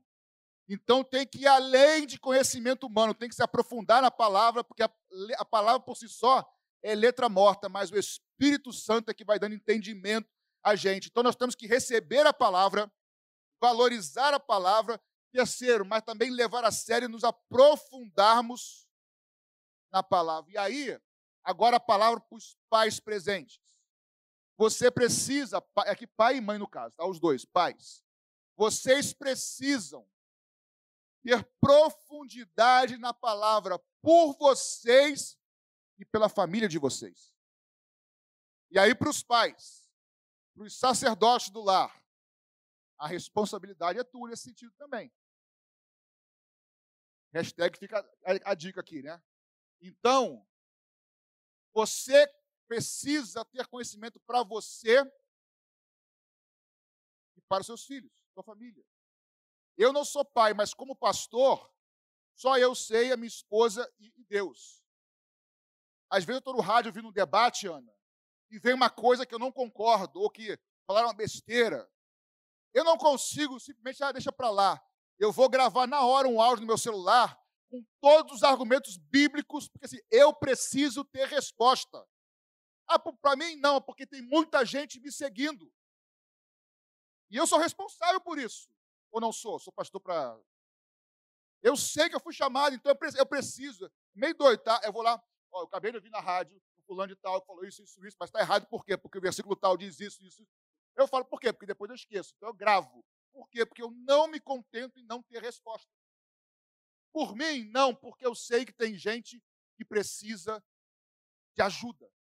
Então, 0.68 1.04
tem 1.04 1.26
que 1.26 1.40
ir 1.40 1.46
além 1.46 2.06
de 2.06 2.18
conhecimento 2.18 2.86
humano, 2.86 3.14
tem 3.14 3.28
que 3.28 3.34
se 3.34 3.42
aprofundar 3.42 4.00
na 4.00 4.10
palavra, 4.10 4.64
porque 4.64 4.82
a, 4.82 4.90
a 5.38 5.44
palavra 5.44 5.80
por 5.80 5.96
si 5.96 6.08
só 6.08 6.44
é 6.82 6.94
letra 6.94 7.28
morta, 7.28 7.68
mas 7.68 7.90
o 7.90 7.98
Espírito 7.98 8.72
Santo 8.72 9.10
é 9.10 9.14
que 9.14 9.24
vai 9.24 9.38
dando 9.38 9.54
entendimento 9.54 10.28
a 10.62 10.74
gente. 10.74 11.08
Então, 11.08 11.22
nós 11.22 11.36
temos 11.36 11.54
que 11.54 11.66
receber 11.66 12.26
a 12.26 12.32
palavra, 12.32 12.90
valorizar 13.60 14.32
a 14.32 14.40
palavra 14.40 15.00
Terceiro, 15.34 15.84
mas 15.84 16.04
também 16.04 16.30
levar 16.30 16.62
a 16.62 16.70
sério 16.70 17.06
e 17.06 17.10
nos 17.10 17.24
aprofundarmos 17.24 18.86
na 19.90 20.00
palavra. 20.00 20.52
E 20.52 20.56
aí, 20.56 20.96
agora 21.42 21.78
a 21.78 21.80
palavra 21.80 22.20
para 22.20 22.36
os 22.36 22.56
pais 22.70 23.00
presentes. 23.00 23.60
Você 24.56 24.92
precisa, 24.92 25.60
é 25.86 26.06
pai 26.06 26.36
e 26.36 26.40
mãe 26.40 26.56
no 26.56 26.68
caso, 26.68 26.94
tá? 26.94 27.04
os 27.04 27.18
dois, 27.18 27.44
pais. 27.44 28.04
Vocês 28.56 29.12
precisam 29.12 30.06
ter 31.24 31.42
profundidade 31.58 32.98
na 32.98 33.14
palavra 33.14 33.78
por 34.02 34.36
vocês 34.36 35.38
e 35.98 36.04
pela 36.04 36.28
família 36.28 36.68
de 36.68 36.78
vocês. 36.78 37.34
E 38.70 38.78
aí, 38.78 38.94
para 38.94 39.08
os 39.08 39.22
pais, 39.22 39.90
para 40.52 40.64
os 40.64 40.78
sacerdotes 40.78 41.48
do 41.48 41.62
lar, 41.62 42.04
a 42.98 43.06
responsabilidade 43.06 43.98
é 43.98 44.04
tua 44.04 44.28
nesse 44.28 44.42
sentido 44.42 44.72
também. 44.76 45.10
Hashtag 47.32 47.78
fica 47.78 47.98
a, 48.24 48.52
a 48.52 48.54
dica 48.54 48.80
aqui, 48.80 49.02
né? 49.02 49.20
Então, 49.80 50.46
você 51.72 52.26
precisa 52.68 53.44
ter 53.46 53.66
conhecimento 53.66 54.20
para 54.20 54.42
você 54.44 55.00
e 57.36 57.40
para 57.48 57.62
os 57.62 57.66
seus 57.66 57.84
filhos, 57.84 58.12
sua 58.32 58.42
família. 58.44 58.84
Eu 59.76 59.92
não 59.92 60.04
sou 60.04 60.24
pai, 60.24 60.54
mas 60.54 60.72
como 60.72 60.94
pastor, 60.96 61.70
só 62.34 62.56
eu 62.58 62.74
sei, 62.74 63.12
a 63.12 63.16
minha 63.16 63.28
esposa 63.28 63.90
e, 63.98 64.24
Deus. 64.24 64.82
Às 66.10 66.24
vezes 66.24 66.36
eu 66.36 66.38
estou 66.38 66.54
no 66.54 66.60
rádio 66.60 66.90
ouvindo 66.90 67.08
um 67.08 67.12
debate, 67.12 67.66
Ana, 67.66 67.92
e 68.50 68.58
vem 68.58 68.74
uma 68.74 68.90
coisa 68.90 69.26
que 69.26 69.34
eu 69.34 69.38
não 69.38 69.50
concordo, 69.50 70.20
ou 70.20 70.30
que 70.30 70.58
falaram 70.86 71.08
uma 71.08 71.14
besteira. 71.14 71.90
Eu 72.72 72.84
não 72.84 72.96
consigo 72.96 73.58
simplesmente, 73.58 74.02
ah, 74.02 74.12
deixa 74.12 74.32
para 74.32 74.50
lá 74.50 74.84
eu 75.18 75.32
vou 75.32 75.48
gravar 75.48 75.86
na 75.86 76.04
hora 76.04 76.28
um 76.28 76.40
áudio 76.40 76.62
no 76.62 76.66
meu 76.66 76.78
celular 76.78 77.38
com 77.70 77.84
todos 78.00 78.36
os 78.36 78.42
argumentos 78.42 78.96
bíblicos, 78.96 79.68
porque 79.68 79.86
assim, 79.86 80.00
eu 80.10 80.32
preciso 80.34 81.04
ter 81.04 81.26
resposta. 81.28 82.06
Ah, 82.86 82.98
para 82.98 83.36
mim 83.36 83.56
não, 83.56 83.80
porque 83.80 84.06
tem 84.06 84.22
muita 84.22 84.64
gente 84.64 85.00
me 85.00 85.10
seguindo. 85.10 85.72
E 87.30 87.36
eu 87.36 87.46
sou 87.46 87.58
responsável 87.58 88.20
por 88.20 88.38
isso. 88.38 88.68
Ou 89.14 89.20
não 89.20 89.32
sou? 89.32 89.60
Sou 89.60 89.72
pastor 89.72 90.00
para. 90.00 90.36
Eu 91.62 91.76
sei 91.76 92.08
que 92.08 92.16
eu 92.16 92.20
fui 92.20 92.34
chamado, 92.34 92.74
então 92.74 92.92
eu 93.16 93.26
preciso. 93.26 93.88
Meio 94.12 94.34
doido, 94.34 94.60
tá? 94.60 94.80
Eu 94.82 94.92
vou 94.92 95.02
lá. 95.02 95.22
Ó, 95.52 95.60
eu 95.60 95.66
acabei 95.66 95.92
de 95.92 95.98
ouvir 95.98 96.10
na 96.10 96.18
rádio, 96.18 96.60
o 96.76 96.82
fulano 96.82 97.14
de 97.14 97.20
tal 97.20 97.40
falou 97.46 97.64
isso, 97.64 97.80
isso, 97.80 98.04
isso, 98.04 98.16
mas 98.18 98.28
está 98.28 98.40
errado 98.40 98.66
por 98.66 98.84
quê? 98.84 98.96
Porque 98.96 99.16
o 99.16 99.20
versículo 99.20 99.54
tal 99.54 99.76
diz 99.76 100.00
isso, 100.00 100.20
isso. 100.24 100.44
Eu 100.96 101.06
falo 101.06 101.24
por 101.24 101.38
quê? 101.38 101.52
Porque 101.52 101.64
depois 101.64 101.90
eu 101.90 101.94
esqueço. 101.94 102.34
Então 102.36 102.48
eu 102.48 102.54
gravo. 102.54 103.04
Por 103.32 103.48
quê? 103.48 103.64
Porque 103.64 103.84
eu 103.84 103.92
não 103.92 104.26
me 104.26 104.40
contento 104.40 104.98
em 104.98 105.04
não 105.04 105.22
ter 105.22 105.40
resposta. 105.40 105.88
Por 107.12 107.36
mim, 107.36 107.70
não, 107.70 107.94
porque 107.94 108.26
eu 108.26 108.34
sei 108.34 108.64
que 108.64 108.72
tem 108.72 108.98
gente 108.98 109.40
que 109.76 109.84
precisa 109.84 110.60
de 111.54 111.62
ajuda. 111.62 112.10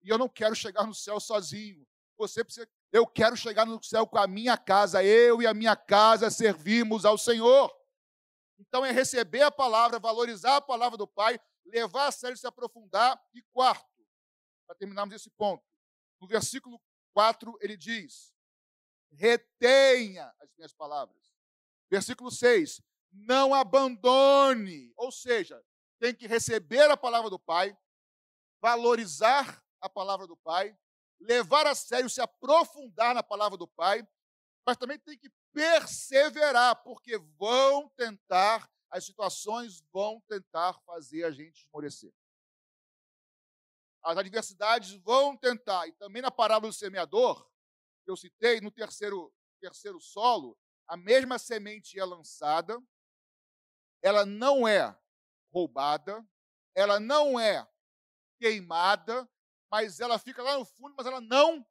E 0.00 0.08
eu 0.08 0.16
não 0.16 0.28
quero 0.28 0.54
chegar 0.54 0.86
no 0.86 0.94
céu 0.94 1.20
sozinho. 1.20 1.86
Você 2.16 2.42
precisa, 2.42 2.66
eu 2.92 3.06
quero 3.06 3.36
chegar 3.36 3.66
no 3.66 3.82
céu 3.82 4.06
com 4.06 4.18
a 4.18 4.26
minha 4.26 4.56
casa. 4.56 5.02
Eu 5.04 5.42
e 5.42 5.46
a 5.46 5.54
minha 5.54 5.76
casa 5.76 6.30
servimos 6.30 7.04
ao 7.04 7.18
Senhor. 7.18 7.74
Então 8.58 8.84
é 8.84 8.90
receber 8.90 9.42
a 9.42 9.50
palavra, 9.50 9.98
valorizar 9.98 10.56
a 10.56 10.60
palavra 10.60 10.96
do 10.96 11.06
Pai, 11.06 11.38
levar 11.64 12.06
a 12.06 12.12
sério 12.12 12.36
se 12.36 12.46
aprofundar. 12.46 13.20
E 13.34 13.42
quarto, 13.52 13.86
para 14.66 14.76
terminarmos 14.76 15.14
esse 15.14 15.30
ponto, 15.30 15.64
no 16.20 16.26
versículo 16.26 16.80
4 17.14 17.56
ele 17.60 17.76
diz: 17.76 18.34
retenha 19.12 20.34
as 20.40 20.50
minhas 20.56 20.72
palavras. 20.72 21.32
Versículo 21.90 22.30
6: 22.30 22.82
não 23.12 23.54
abandone, 23.54 24.92
ou 24.96 25.10
seja, 25.12 25.62
tem 25.98 26.14
que 26.14 26.26
receber 26.26 26.90
a 26.90 26.96
palavra 26.96 27.30
do 27.30 27.38
Pai, 27.38 27.76
valorizar 28.60 29.62
a 29.80 29.88
palavra 29.88 30.26
do 30.26 30.36
Pai, 30.36 30.76
levar 31.20 31.66
a 31.66 31.74
sério, 31.74 32.08
se 32.08 32.20
aprofundar 32.20 33.14
na 33.14 33.22
palavra 33.22 33.56
do 33.58 33.66
Pai, 33.66 34.06
mas 34.66 34.76
também 34.76 34.98
tem 34.98 35.18
que 35.18 35.30
perseverar, 35.52 36.82
porque 36.82 37.18
vão 37.38 37.88
tentar 37.90 38.70
as 38.90 39.04
situações 39.04 39.82
vão 39.92 40.20
tentar 40.22 40.74
fazer 40.86 41.24
a 41.24 41.30
gente 41.30 41.60
esmorecer. 41.60 42.12
As 44.02 44.16
adversidades 44.16 44.92
vão 45.02 45.36
tentar, 45.36 45.86
e 45.86 45.92
também 45.92 46.22
na 46.22 46.30
parábola 46.30 46.70
do 46.70 46.76
semeador, 46.76 47.46
que 48.04 48.10
eu 48.10 48.16
citei, 48.16 48.60
no 48.60 48.70
terceiro, 48.70 49.32
terceiro 49.60 50.00
solo, 50.00 50.56
a 50.86 50.96
mesma 50.96 51.38
semente 51.38 51.98
é 51.98 52.04
lançada, 52.04 52.80
ela 54.00 54.24
não 54.24 54.66
é 54.66 54.98
roubada, 55.52 56.26
ela 56.74 56.98
não 56.98 57.38
é 57.38 57.68
queimada, 58.38 59.28
mas 59.70 60.00
ela 60.00 60.18
fica 60.18 60.42
lá 60.42 60.58
no 60.58 60.64
fundo, 60.64 60.94
mas 60.96 61.06
ela 61.06 61.20
não 61.20 61.66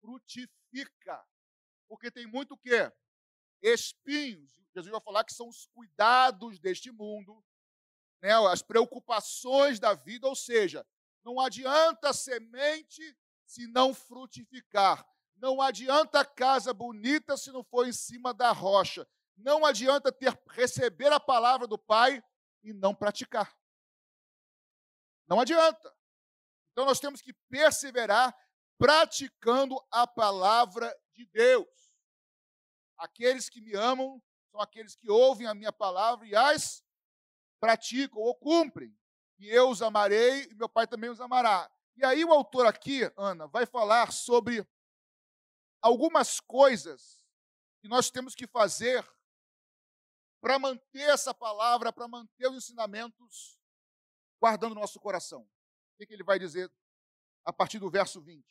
frutifica. 0.00 1.24
Porque 1.88 2.10
tem 2.10 2.26
muito 2.26 2.54
o 2.54 2.58
quê? 2.58 2.92
Espinhos. 3.62 4.50
Jesus 4.74 4.90
vai 4.90 5.00
falar 5.00 5.24
que 5.24 5.32
são 5.32 5.48
os 5.48 5.66
cuidados 5.68 6.58
deste 6.58 6.90
mundo, 6.90 7.42
né, 8.20 8.32
as 8.50 8.60
preocupações 8.60 9.80
da 9.80 9.94
vida, 9.94 10.28
ou 10.28 10.34
seja, 10.34 10.86
não 11.24 11.40
adianta 11.40 12.12
semente 12.12 13.16
se 13.46 13.66
não 13.66 13.94
frutificar. 13.94 15.06
Não 15.36 15.60
adianta 15.60 16.24
casa 16.24 16.72
bonita 16.72 17.36
se 17.36 17.50
não 17.50 17.62
for 17.62 17.86
em 17.86 17.92
cima 17.92 18.32
da 18.32 18.52
rocha. 18.52 19.06
Não 19.36 19.64
adianta 19.64 20.10
ter 20.10 20.38
receber 20.48 21.12
a 21.12 21.20
palavra 21.20 21.66
do 21.66 21.78
Pai 21.78 22.22
e 22.62 22.72
não 22.72 22.94
praticar. 22.94 23.54
Não 25.26 25.40
adianta. 25.40 25.95
Então 26.76 26.84
nós 26.84 27.00
temos 27.00 27.22
que 27.22 27.32
perseverar 27.48 28.36
praticando 28.76 29.82
a 29.90 30.06
palavra 30.06 30.94
de 31.14 31.24
Deus. 31.24 31.66
Aqueles 32.98 33.48
que 33.48 33.62
me 33.62 33.74
amam 33.74 34.22
são 34.50 34.60
aqueles 34.60 34.94
que 34.94 35.10
ouvem 35.10 35.46
a 35.46 35.54
minha 35.54 35.72
palavra 35.72 36.26
e 36.26 36.36
as 36.36 36.84
praticam 37.58 38.20
ou 38.20 38.34
cumprem. 38.34 38.94
E 39.38 39.48
eu 39.48 39.70
os 39.70 39.80
amarei 39.80 40.44
e 40.50 40.54
meu 40.54 40.68
Pai 40.68 40.86
também 40.86 41.08
os 41.08 41.18
amará. 41.18 41.66
E 41.96 42.04
aí 42.04 42.22
o 42.26 42.30
autor 42.30 42.66
aqui, 42.66 43.10
Ana, 43.16 43.46
vai 43.46 43.64
falar 43.64 44.12
sobre 44.12 44.62
algumas 45.80 46.40
coisas 46.40 47.24
que 47.80 47.88
nós 47.88 48.10
temos 48.10 48.34
que 48.34 48.46
fazer 48.46 49.02
para 50.42 50.58
manter 50.58 51.08
essa 51.08 51.32
palavra, 51.32 51.90
para 51.90 52.06
manter 52.06 52.50
os 52.50 52.56
ensinamentos 52.58 53.58
guardando 54.38 54.74
no 54.74 54.82
nosso 54.82 55.00
coração. 55.00 55.48
O 55.98 56.06
que, 56.06 56.12
ele 56.12 56.22
vai 56.22 56.38
dizer 56.38 56.70
a 57.42 57.52
partir 57.52 57.78
do 57.78 57.90
verso 57.90 58.20
20? 58.20 58.44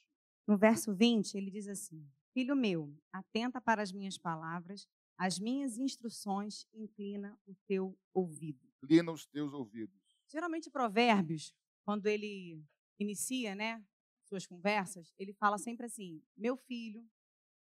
No 0.47 0.58
verso 0.58 0.95
20, 0.95 1.36
ele 1.36 1.51
diz 1.51 1.67
assim: 1.67 2.10
Filho 2.34 2.55
meu, 2.55 2.91
atenta 3.13 3.62
para 3.62 3.84
as 3.84 3.91
minhas 3.91 4.17
palavras, 4.17 4.88
as 5.15 5.38
minhas 5.38 5.77
instruções, 5.77 6.67
inclina 6.73 7.39
o 7.45 7.55
teu 7.67 7.95
ouvido. 8.12 8.67
Inclina 8.84 9.12
os 9.12 9.27
teus 9.27 9.53
ouvidos. 9.53 9.95
Geralmente, 10.27 10.71
Provérbios, 10.71 11.53
quando 11.84 12.08
ele 12.08 12.63
inicia, 12.99 13.53
né, 13.53 13.86
suas 14.23 14.47
conversas, 14.47 15.13
ele 15.19 15.34
fala 15.34 15.60
sempre 15.60 15.86
assim: 15.86 16.23
meu 16.36 16.58
filho 16.58 17.08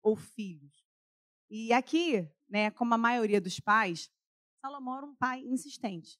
ou 0.01 0.15
filhos. 0.15 0.87
E 1.49 1.73
aqui, 1.73 2.25
né, 2.47 2.71
como 2.71 2.93
a 2.93 2.97
maioria 2.97 3.41
dos 3.41 3.59
pais, 3.59 4.09
Salomão 4.61 4.97
era 4.97 5.05
um 5.05 5.15
pai 5.15 5.41
insistente. 5.41 6.17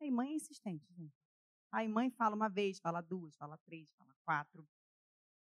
E 0.00 0.10
mãe 0.10 0.30
é 0.30 0.34
insistente, 0.34 0.86
gente. 0.94 1.21
Pai 1.72 1.86
e 1.86 1.88
mãe 1.88 2.10
fala 2.10 2.36
uma 2.36 2.50
vez, 2.50 2.78
fala 2.78 3.00
duas, 3.00 3.34
fala 3.34 3.56
três, 3.64 3.90
fala 3.94 4.14
quatro. 4.26 4.68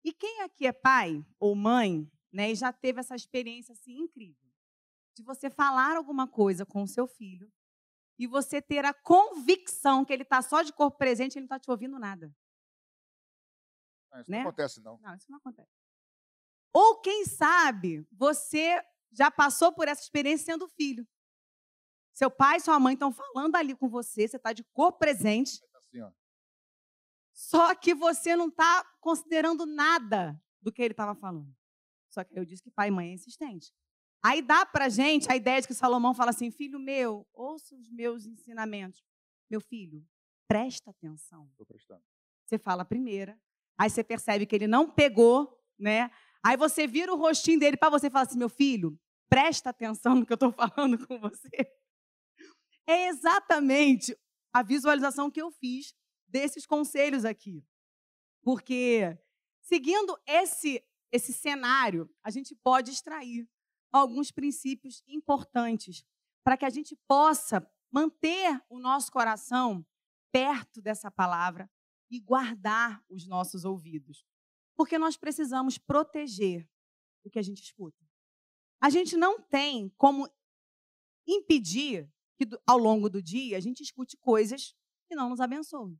E 0.03 0.13
quem 0.13 0.41
aqui 0.41 0.67
é 0.67 0.71
pai 0.71 1.25
ou 1.39 1.55
mãe, 1.55 2.07
né, 2.31 2.51
e 2.51 2.55
já 2.55 2.71
teve 2.71 2.99
essa 2.99 3.15
experiência 3.15 3.73
assim 3.73 3.97
incrível, 3.97 4.47
de 5.15 5.23
você 5.23 5.49
falar 5.49 5.97
alguma 5.97 6.27
coisa 6.27 6.63
com 6.63 6.83
o 6.83 6.87
seu 6.87 7.07
filho 7.07 7.51
e 8.19 8.27
você 8.27 8.61
ter 8.61 8.85
a 8.85 8.93
convicção 8.93 10.05
que 10.05 10.13
ele 10.13 10.21
está 10.21 10.43
só 10.43 10.61
de 10.61 10.71
corpo 10.71 10.95
presente 10.95 11.33
e 11.33 11.39
ele 11.39 11.47
não 11.47 11.55
está 11.55 11.59
te 11.59 11.71
ouvindo 11.71 11.97
nada. 11.97 12.31
Não, 14.11 14.21
isso 14.21 14.29
né? 14.29 14.37
não 14.37 14.47
acontece, 14.49 14.79
não. 14.79 14.99
Não, 14.99 15.15
isso 15.15 15.31
não 15.31 15.37
acontece. 15.39 15.71
Ou 16.71 17.01
quem 17.01 17.25
sabe 17.25 18.07
você 18.11 18.79
já 19.11 19.31
passou 19.31 19.73
por 19.73 19.87
essa 19.87 20.03
experiência 20.03 20.53
sendo 20.53 20.67
filho. 20.67 21.07
Seu 22.13 22.29
pai 22.29 22.57
e 22.57 22.61
sua 22.61 22.79
mãe 22.79 22.93
estão 22.93 23.11
falando 23.11 23.55
ali 23.55 23.75
com 23.75 23.89
você, 23.89 24.27
você 24.27 24.37
está 24.37 24.53
de 24.53 24.63
corpo 24.65 24.99
presente. 24.99 25.59
Assim, 25.91 26.01
ó. 26.01 26.11
Só 27.33 27.75
que 27.75 27.93
você 27.93 28.35
não 28.35 28.47
está 28.47 28.83
considerando 29.01 29.65
nada 29.65 30.41
do 30.61 30.71
que 30.71 30.81
ele 30.81 30.93
estava 30.93 31.13
falando. 31.15 31.53
Só 32.09 32.23
que 32.23 32.37
eu 32.37 32.45
disse 32.45 32.63
que 32.63 32.71
pai 32.71 32.87
e 32.87 32.91
mãe 32.91 33.09
é 33.09 33.13
insistente. 33.13 33.73
Aí 34.23 34.41
dá 34.41 34.65
para 34.65 34.89
gente 34.89 35.31
a 35.31 35.35
ideia 35.35 35.59
de 35.61 35.67
que 35.67 35.73
Salomão 35.73 36.13
fala 36.13 36.29
assim: 36.29 36.51
filho 36.51 36.79
meu, 36.79 37.27
ouça 37.33 37.75
os 37.75 37.89
meus 37.89 38.25
ensinamentos. 38.25 39.03
Meu 39.49 39.59
filho, 39.59 40.05
presta 40.47 40.91
atenção. 40.91 41.47
Estou 41.51 41.65
prestando. 41.65 42.03
Você 42.45 42.57
fala 42.57 42.83
a 42.83 42.85
primeira, 42.85 43.39
aí 43.77 43.89
você 43.89 44.03
percebe 44.03 44.45
que 44.45 44.55
ele 44.55 44.67
não 44.67 44.89
pegou, 44.89 45.57
né? 45.79 46.11
Aí 46.43 46.57
você 46.57 46.85
vira 46.87 47.13
o 47.13 47.17
rostinho 47.17 47.59
dele 47.59 47.77
para 47.77 47.89
você 47.89 48.07
e 48.07 48.11
fala 48.11 48.25
assim: 48.25 48.37
meu 48.37 48.49
filho, 48.49 48.99
presta 49.29 49.69
atenção 49.71 50.15
no 50.15 50.25
que 50.25 50.33
eu 50.33 50.35
estou 50.35 50.51
falando 50.51 51.07
com 51.07 51.19
você. 51.19 51.49
É 52.85 53.07
exatamente 53.07 54.15
a 54.53 54.61
visualização 54.61 55.31
que 55.31 55.41
eu 55.41 55.51
fiz 55.51 55.93
desses 56.27 56.65
conselhos 56.65 57.25
aqui. 57.25 57.65
Porque, 58.41 59.17
seguindo 59.61 60.17
esse, 60.25 60.83
esse 61.11 61.33
cenário, 61.33 62.09
a 62.23 62.29
gente 62.29 62.55
pode 62.55 62.91
extrair 62.91 63.47
alguns 63.91 64.31
princípios 64.31 65.03
importantes 65.07 66.05
para 66.43 66.57
que 66.57 66.65
a 66.65 66.69
gente 66.69 66.95
possa 67.07 67.65
manter 67.91 68.61
o 68.69 68.79
nosso 68.79 69.11
coração 69.11 69.85
perto 70.31 70.81
dessa 70.81 71.11
palavra 71.11 71.69
e 72.09 72.19
guardar 72.19 73.03
os 73.09 73.27
nossos 73.27 73.65
ouvidos. 73.65 74.25
Porque 74.75 74.97
nós 74.97 75.17
precisamos 75.17 75.77
proteger 75.77 76.67
o 77.23 77.29
que 77.29 77.37
a 77.37 77.41
gente 77.41 77.61
escuta. 77.61 78.03
A 78.81 78.89
gente 78.89 79.15
não 79.15 79.39
tem 79.39 79.89
como 79.97 80.27
impedir 81.27 82.11
que 82.45 82.57
ao 82.65 82.77
longo 82.77 83.09
do 83.09 83.21
dia 83.21 83.57
a 83.57 83.59
gente 83.59 83.81
escute 83.81 84.17
coisas 84.17 84.73
que 85.07 85.15
não 85.15 85.29
nos 85.29 85.39
abençoam. 85.39 85.95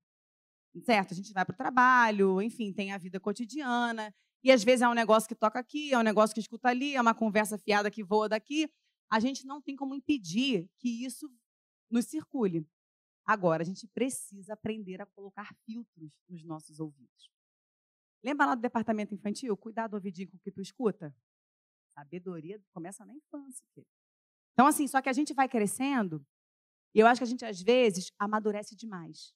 Certo? 0.84 1.14
A 1.14 1.16
gente 1.16 1.34
vai 1.34 1.46
para 1.46 1.54
o 1.54 1.58
trabalho, 1.58 2.42
enfim, 2.42 2.74
tem 2.74 2.92
a 2.92 2.98
vida 2.98 3.20
cotidiana, 3.20 4.14
e 4.44 4.52
às 4.52 4.64
vezes 4.64 4.82
é 4.82 4.88
um 4.88 4.94
negócio 4.94 5.28
que 5.28 5.36
toca 5.36 5.60
aqui, 5.60 5.94
é 5.94 6.00
um 6.00 6.04
negócio 6.04 6.34
que 6.34 6.40
escuta 6.40 6.70
ali, 6.70 6.96
é 6.96 7.02
uma 7.02 7.14
conversa 7.14 7.58
fiada 7.58 7.92
que 7.92 8.04
voa 8.04 8.28
daqui. 8.28 8.72
A 9.10 9.20
gente 9.20 9.46
não 9.46 9.62
tem 9.62 9.76
como 9.76 9.94
impedir 9.94 10.68
que 10.80 11.06
isso 11.06 11.30
nos 11.90 12.06
circule. 12.06 12.66
Agora, 13.26 13.62
a 13.62 13.66
gente 13.66 13.86
precisa 13.88 14.54
aprender 14.54 15.02
a 15.02 15.06
colocar 15.06 15.54
filtros 15.66 16.12
nos 16.28 16.44
nossos 16.44 16.80
ouvidos. 16.80 17.30
Lembra 18.24 18.48
lá 18.48 18.56
do 18.56 18.62
departamento 18.62 19.14
infantil? 19.14 19.56
Cuidado 19.58 19.92
do 19.92 19.96
ouvidinho 19.96 20.30
com 20.30 20.38
o 20.38 20.40
que 20.40 20.52
tu 20.52 20.62
escuta. 20.62 21.14
Sabedoria 21.94 22.64
começa 22.72 23.06
na 23.06 23.14
infância. 23.14 23.66
Então, 24.54 24.66
assim, 24.66 24.88
só 24.88 25.02
que 25.02 25.10
a 25.10 25.14
gente 25.14 25.34
vai 25.34 25.48
crescendo 25.48 26.26
e 26.94 27.00
eu 27.00 27.08
acho 27.08 27.20
que 27.20 27.24
a 27.24 27.28
gente, 27.28 27.46
às 27.46 27.62
vezes, 27.62 28.12
amadurece 28.20 28.76
demais. 28.76 29.34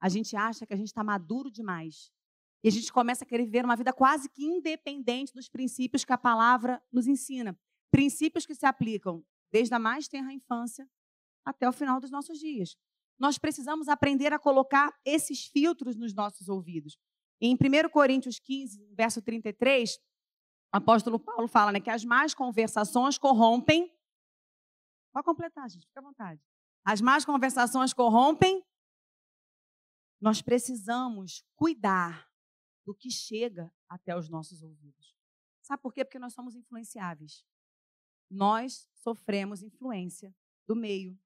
A 0.00 0.08
gente 0.08 0.36
acha 0.36 0.66
que 0.66 0.74
a 0.74 0.76
gente 0.76 0.88
está 0.88 1.02
maduro 1.02 1.50
demais. 1.50 2.12
E 2.62 2.68
a 2.68 2.70
gente 2.70 2.92
começa 2.92 3.24
a 3.24 3.26
querer 3.26 3.44
viver 3.44 3.64
uma 3.64 3.76
vida 3.76 3.92
quase 3.92 4.28
que 4.28 4.44
independente 4.44 5.32
dos 5.32 5.48
princípios 5.48 6.04
que 6.04 6.12
a 6.12 6.18
palavra 6.18 6.82
nos 6.92 7.06
ensina. 7.06 7.58
Princípios 7.90 8.46
que 8.46 8.54
se 8.54 8.66
aplicam 8.66 9.24
desde 9.50 9.74
a 9.74 9.78
mais 9.78 10.08
tenra 10.08 10.32
infância 10.32 10.88
até 11.44 11.68
o 11.68 11.72
final 11.72 12.00
dos 12.00 12.10
nossos 12.10 12.38
dias. 12.38 12.76
Nós 13.18 13.38
precisamos 13.38 13.88
aprender 13.88 14.32
a 14.32 14.38
colocar 14.38 14.92
esses 15.04 15.46
filtros 15.46 15.94
nos 15.96 16.14
nossos 16.14 16.48
ouvidos. 16.48 16.98
Em 17.40 17.54
1 17.54 17.88
Coríntios 17.90 18.38
15, 18.38 18.88
verso 18.92 19.22
33, 19.22 19.96
o 20.72 20.76
apóstolo 20.76 21.20
Paulo 21.20 21.46
fala 21.46 21.70
né, 21.70 21.80
que 21.80 21.90
as 21.90 22.04
más 22.04 22.34
conversações 22.34 23.18
corrompem. 23.18 23.92
Pode 25.12 25.24
completar, 25.24 25.68
gente, 25.68 25.86
fica 25.86 26.00
à 26.00 26.02
vontade. 26.02 26.42
As 26.84 27.00
más 27.00 27.24
conversações 27.24 27.94
corrompem. 27.94 28.62
Nós 30.20 30.42
precisamos 30.42 31.42
cuidar 31.56 32.30
do 32.84 32.94
que 32.94 33.10
chega 33.10 33.72
até 33.88 34.16
os 34.16 34.28
nossos 34.28 34.62
ouvidos. 34.62 35.16
Sabe 35.62 35.82
por 35.82 35.92
quê? 35.92 36.04
Porque 36.04 36.18
nós 36.18 36.34
somos 36.34 36.54
influenciáveis. 36.54 37.44
Nós 38.30 38.86
sofremos 38.92 39.62
influência 39.62 40.34
do 40.66 40.76
meio, 40.76 41.18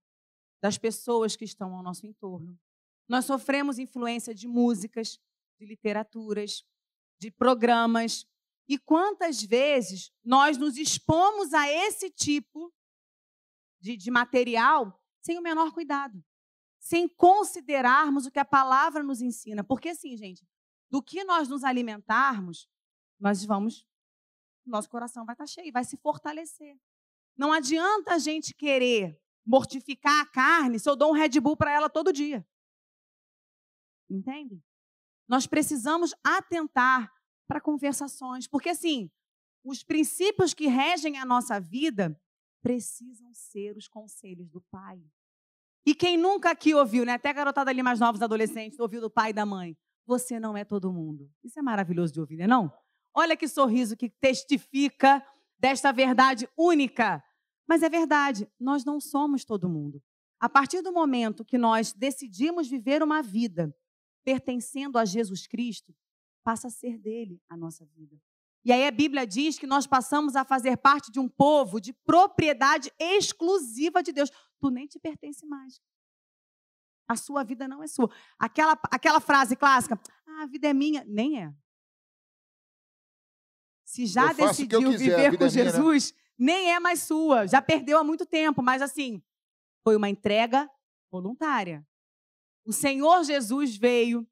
das 0.60 0.78
pessoas 0.78 1.34
que 1.34 1.44
estão 1.44 1.74
ao 1.74 1.82
nosso 1.82 2.06
entorno. 2.06 2.58
Nós 3.08 3.24
sofremos 3.24 3.78
influência 3.78 4.34
de 4.34 4.46
músicas, 4.46 5.18
de 5.58 5.66
literaturas, 5.66 6.64
de 7.18 7.30
programas. 7.30 8.26
E 8.68 8.78
quantas 8.78 9.42
vezes 9.42 10.12
nós 10.22 10.56
nos 10.56 10.76
expomos 10.76 11.52
a 11.52 11.68
esse 11.68 12.10
tipo 12.10 12.72
de, 13.80 13.96
de 13.96 14.10
material 14.10 14.97
sem 15.20 15.38
o 15.38 15.42
menor 15.42 15.72
cuidado, 15.72 16.22
sem 16.78 17.08
considerarmos 17.08 18.26
o 18.26 18.30
que 18.30 18.38
a 18.38 18.44
palavra 18.44 19.02
nos 19.02 19.20
ensina. 19.20 19.64
Porque, 19.64 19.90
assim, 19.90 20.16
gente, 20.16 20.46
do 20.90 21.02
que 21.02 21.24
nós 21.24 21.48
nos 21.48 21.64
alimentarmos, 21.64 22.68
nós 23.18 23.44
vamos, 23.44 23.86
nosso 24.64 24.88
coração 24.88 25.24
vai 25.24 25.34
estar 25.34 25.46
cheio, 25.46 25.72
vai 25.72 25.84
se 25.84 25.96
fortalecer. 25.96 26.78
Não 27.36 27.52
adianta 27.52 28.14
a 28.14 28.18
gente 28.18 28.54
querer 28.54 29.20
mortificar 29.44 30.20
a 30.20 30.26
carne 30.26 30.78
se 30.78 30.88
eu 30.88 30.96
dou 30.96 31.10
um 31.10 31.14
Red 31.14 31.40
Bull 31.40 31.56
para 31.56 31.72
ela 31.72 31.88
todo 31.88 32.12
dia? 32.12 32.46
Entende? 34.10 34.62
Nós 35.26 35.46
precisamos 35.46 36.14
atentar 36.24 37.12
para 37.46 37.60
conversações, 37.60 38.46
porque 38.46 38.70
assim, 38.70 39.10
os 39.64 39.82
princípios 39.82 40.54
que 40.54 40.66
regem 40.66 41.18
a 41.18 41.24
nossa 41.24 41.60
vida 41.60 42.18
precisam 42.62 43.32
ser 43.32 43.76
os 43.76 43.88
conselhos 43.88 44.48
do 44.50 44.60
pai. 44.70 45.00
E 45.86 45.94
quem 45.94 46.16
nunca 46.16 46.50
aqui 46.50 46.74
ouviu, 46.74 47.04
né? 47.04 47.12
Até 47.12 47.30
a 47.30 47.32
garotada 47.32 47.70
ali 47.70 47.82
mais 47.82 47.98
nova, 47.98 48.16
os 48.16 48.22
adolescentes, 48.22 48.78
ouviu 48.78 49.00
do 49.00 49.10
pai 49.10 49.30
e 49.30 49.32
da 49.32 49.46
mãe. 49.46 49.76
Você 50.06 50.38
não 50.38 50.56
é 50.56 50.64
todo 50.64 50.92
mundo. 50.92 51.30
Isso 51.42 51.58
é 51.58 51.62
maravilhoso 51.62 52.12
de 52.12 52.20
ouvir, 52.20 52.36
né? 52.36 52.46
Não? 52.46 52.72
Olha 53.14 53.36
que 53.36 53.48
sorriso 53.48 53.96
que 53.96 54.08
testifica 54.08 55.24
desta 55.58 55.92
verdade 55.92 56.48
única. 56.56 57.22
Mas 57.66 57.82
é 57.82 57.88
verdade, 57.88 58.48
nós 58.58 58.84
não 58.84 59.00
somos 59.00 59.44
todo 59.44 59.68
mundo. 59.68 60.02
A 60.40 60.48
partir 60.48 60.82
do 60.82 60.92
momento 60.92 61.44
que 61.44 61.58
nós 61.58 61.92
decidimos 61.92 62.68
viver 62.68 63.02
uma 63.02 63.22
vida 63.22 63.74
pertencendo 64.24 64.98
a 64.98 65.04
Jesus 65.04 65.46
Cristo, 65.46 65.94
passa 66.44 66.68
a 66.68 66.70
ser 66.70 66.98
dele 66.98 67.40
a 67.48 67.56
nossa 67.56 67.84
vida. 67.86 68.16
E 68.68 68.72
aí 68.72 68.86
a 68.86 68.90
Bíblia 68.90 69.26
diz 69.26 69.58
que 69.58 69.66
nós 69.66 69.86
passamos 69.86 70.36
a 70.36 70.44
fazer 70.44 70.76
parte 70.76 71.10
de 71.10 71.18
um 71.18 71.26
povo 71.26 71.80
de 71.80 71.90
propriedade 71.90 72.92
exclusiva 72.98 74.02
de 74.02 74.12
Deus. 74.12 74.30
Tu 74.60 74.68
nem 74.68 74.86
te 74.86 74.98
pertence 74.98 75.46
mais. 75.46 75.80
A 77.08 77.16
sua 77.16 77.42
vida 77.42 77.66
não 77.66 77.82
é 77.82 77.86
sua. 77.86 78.10
Aquela, 78.38 78.78
aquela 78.90 79.20
frase 79.20 79.56
clássica, 79.56 79.98
ah, 80.26 80.42
a 80.42 80.46
vida 80.46 80.68
é 80.68 80.74
minha, 80.74 81.02
nem 81.06 81.42
é. 81.44 81.54
Se 83.86 84.04
já 84.04 84.34
decidiu 84.34 84.80
quiser, 84.80 84.98
viver 84.98 85.38
com 85.38 85.48
Jesus, 85.48 86.10
é 86.10 86.42
minha, 86.42 86.56
né? 86.58 86.62
nem 86.62 86.74
é 86.74 86.78
mais 86.78 87.00
sua. 87.00 87.46
Já 87.46 87.62
perdeu 87.62 87.96
há 87.96 88.04
muito 88.04 88.26
tempo, 88.26 88.62
mas 88.62 88.82
assim, 88.82 89.22
foi 89.82 89.96
uma 89.96 90.10
entrega 90.10 90.70
voluntária. 91.10 91.88
O 92.66 92.72
Senhor 92.74 93.24
Jesus 93.24 93.78
veio, 93.78 94.28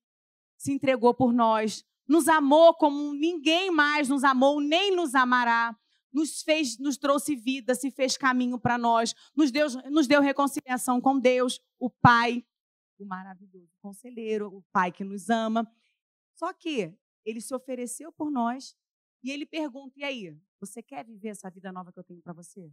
se 0.59 0.72
entregou 0.72 1.14
por 1.14 1.33
nós, 1.33 1.87
nos 2.09 2.29
amou 2.29 2.75
como 2.75 3.14
ninguém 3.14 3.71
mais 3.71 4.09
nos 4.09 4.25
amou, 4.25 4.61
nem 4.61 4.95
nos 4.95 5.14
amará. 5.14 5.77
Nos 6.12 6.42
fez, 6.42 6.79
nos 6.79 6.97
trouxe 6.97 7.37
vida, 7.37 7.75
se 7.75 7.90
fez 7.90 8.16
caminho 8.16 8.59
para 8.59 8.79
nós, 8.79 9.14
nos 9.37 9.51
deu, 9.51 9.66
nos 9.90 10.07
deu 10.07 10.23
reconciliação 10.23 10.99
com 10.99 11.19
Deus, 11.19 11.61
o 11.79 11.90
Pai, 11.90 12.42
o 12.99 13.05
maravilhoso 13.05 13.71
conselheiro, 13.83 14.49
o 14.49 14.62
Pai 14.73 14.90
que 14.90 15.05
nos 15.05 15.29
ama. 15.29 15.71
Só 16.35 16.55
que 16.55 16.97
ele 17.25 17.40
se 17.40 17.55
ofereceu 17.55 18.11
por 18.12 18.31
nós 18.31 18.75
e 19.23 19.31
ele 19.31 19.45
pergunta: 19.45 19.99
e 19.99 20.05
aí, 20.05 20.35
você 20.59 20.83
quer 20.83 21.05
viver 21.05 21.29
essa 21.29 21.51
vida 21.51 21.71
nova 21.71 21.92
que 21.92 21.99
eu 21.99 22.05
tenho 22.05 22.23
para 22.23 22.33
você? 22.33 22.73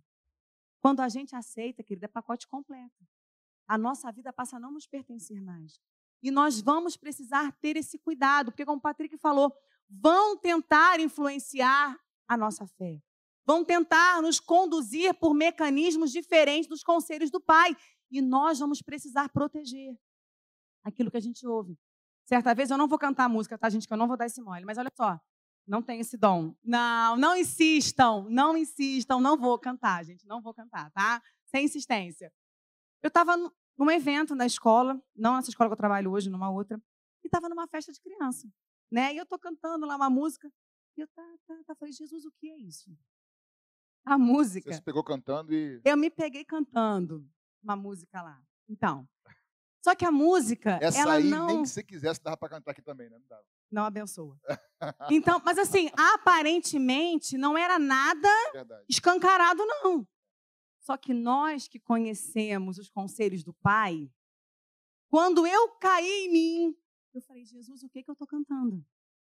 Quando 0.80 1.02
a 1.02 1.10
gente 1.10 1.36
aceita, 1.36 1.84
querida, 1.84 2.06
é 2.06 2.10
pacote 2.10 2.48
completo. 2.48 3.08
A 3.68 3.78
nossa 3.78 4.12
vida 4.12 4.32
passa 4.32 4.58
a 4.58 4.60
não 4.60 4.72
nos 4.72 4.86
pertencer 4.86 5.42
mais. 5.42 5.80
E 6.24 6.32
nós 6.32 6.62
vamos 6.62 6.96
precisar 6.96 7.52
ter 7.60 7.76
esse 7.76 8.00
cuidado, 8.00 8.52
porque, 8.52 8.66
como 8.66 8.78
o 8.78 8.82
Patrick 8.82 9.18
falou, 9.18 9.54
vão 9.90 10.38
tentar 10.38 11.00
influenciar 11.02 12.00
a 12.26 12.38
nossa 12.38 12.66
fé. 12.66 13.02
Vão 13.46 13.66
tentar 13.66 14.22
nos 14.22 14.40
conduzir 14.40 15.14
por 15.16 15.34
mecanismos 15.34 16.14
diferentes 16.14 16.70
dos 16.70 16.82
conselhos 16.82 17.30
do 17.30 17.42
Pai. 17.42 17.76
E 18.10 18.22
nós 18.22 18.60
vamos 18.60 18.82
precisar 18.82 19.28
proteger 19.30 19.98
aquilo 20.82 21.12
que 21.12 21.18
a 21.18 21.22
gente 21.22 21.46
ouve. 21.46 21.78
Certa 22.26 22.56
vez 22.56 22.72
eu 22.72 22.78
não 22.78 22.88
vou 22.88 22.98
cantar 22.98 23.28
música, 23.28 23.58
tá, 23.58 23.70
gente? 23.70 23.86
Que 23.86 23.94
eu 23.94 23.98
não 23.98 24.08
vou 24.08 24.16
dar 24.16 24.26
esse 24.26 24.42
mole. 24.42 24.64
Mas 24.64 24.78
olha 24.78 24.92
só, 24.96 25.20
não 25.68 25.82
tenho 25.82 26.00
esse 26.00 26.18
dom. 26.18 26.56
Não, 26.64 27.18
não 27.18 27.36
insistam, 27.36 28.30
não 28.30 28.56
insistam, 28.56 29.20
não 29.20 29.38
vou 29.38 29.60
cantar, 29.60 30.06
gente, 30.06 30.26
não 30.26 30.42
vou 30.42 30.54
cantar, 30.54 30.90
tá? 30.92 31.22
Sem 31.46 31.66
insistência. 31.66 32.32
Eu 33.02 33.10
estava 33.10 33.36
num 33.78 33.90
evento 33.90 34.36
na 34.36 34.46
escola, 34.46 35.02
não 35.16 35.36
nessa 35.36 35.50
escola 35.50 35.70
que 35.70 35.74
eu 35.74 35.78
trabalho 35.78 36.12
hoje, 36.12 36.30
numa 36.30 36.50
outra, 36.50 36.82
e 37.24 37.28
estava 37.28 37.50
numa 37.50 37.68
festa 37.68 37.92
de 37.92 38.00
criança, 38.02 38.48
né? 38.92 39.14
E 39.14 39.18
eu 39.18 39.24
estou 39.24 39.40
cantando 39.40 39.86
lá 39.86 39.96
uma 39.96 40.10
música, 40.10 40.52
e 40.98 41.02
eu 41.02 41.08
tá, 41.08 41.24
tá, 41.48 41.56
tá, 41.66 41.76
falei, 41.76 41.92
Jesus, 41.92 42.26
o 42.26 42.32
que 42.32 42.50
é 42.50 42.58
isso? 42.58 42.96
A 44.06 44.18
música. 44.18 44.70
Você 44.70 44.78
se 44.78 44.84
pegou 44.84 45.04
cantando 45.04 45.54
e. 45.54 45.82
Eu 45.84 45.98
me 45.98 46.10
peguei 46.10 46.44
cantando 46.44 47.26
uma 47.64 47.76
música 47.76 48.22
lá. 48.22 48.42
Então, 48.68 49.08
só 49.84 49.94
que 49.94 50.06
a 50.06 50.12
música, 50.12 50.80
Essa 50.82 51.00
ela 51.00 51.14
aí, 51.16 51.30
não... 51.30 51.48
nem 51.48 51.62
que 51.62 51.68
você 51.68 51.84
quisesse, 51.84 52.22
dava 52.24 52.38
para 52.38 52.50
cantar 52.50 52.72
aqui 52.72 52.82
também, 52.82 53.10
né? 53.10 53.18
Não 53.18 53.28
dava. 53.28 53.44
Não 53.70 53.86
abençoa. 53.86 54.40
Então, 55.10 55.42
mas 55.46 55.58
assim, 55.58 55.90
aparentemente 55.96 57.38
não 57.38 57.58
era 57.58 57.80
nada 57.80 58.28
Verdade. 58.52 58.84
escancarado, 58.90 59.66
não. 59.66 60.06
Só 60.84 60.98
que 60.98 61.14
nós 61.14 61.68
que 61.68 61.80
conhecemos 61.80 62.78
os 62.78 62.90
conselhos 62.90 63.42
do 63.42 63.54
Pai, 63.54 64.12
quando 65.10 65.48
eu 65.48 65.70
caí 65.78 66.26
em 66.26 66.32
mim, 66.32 66.78
eu 67.14 67.22
falei, 67.22 67.46
Jesus, 67.46 67.84
o 67.84 67.90
que, 67.90 68.04
que 68.04 68.10
eu 68.10 68.14
estou 68.14 68.28
cantando? 68.28 68.86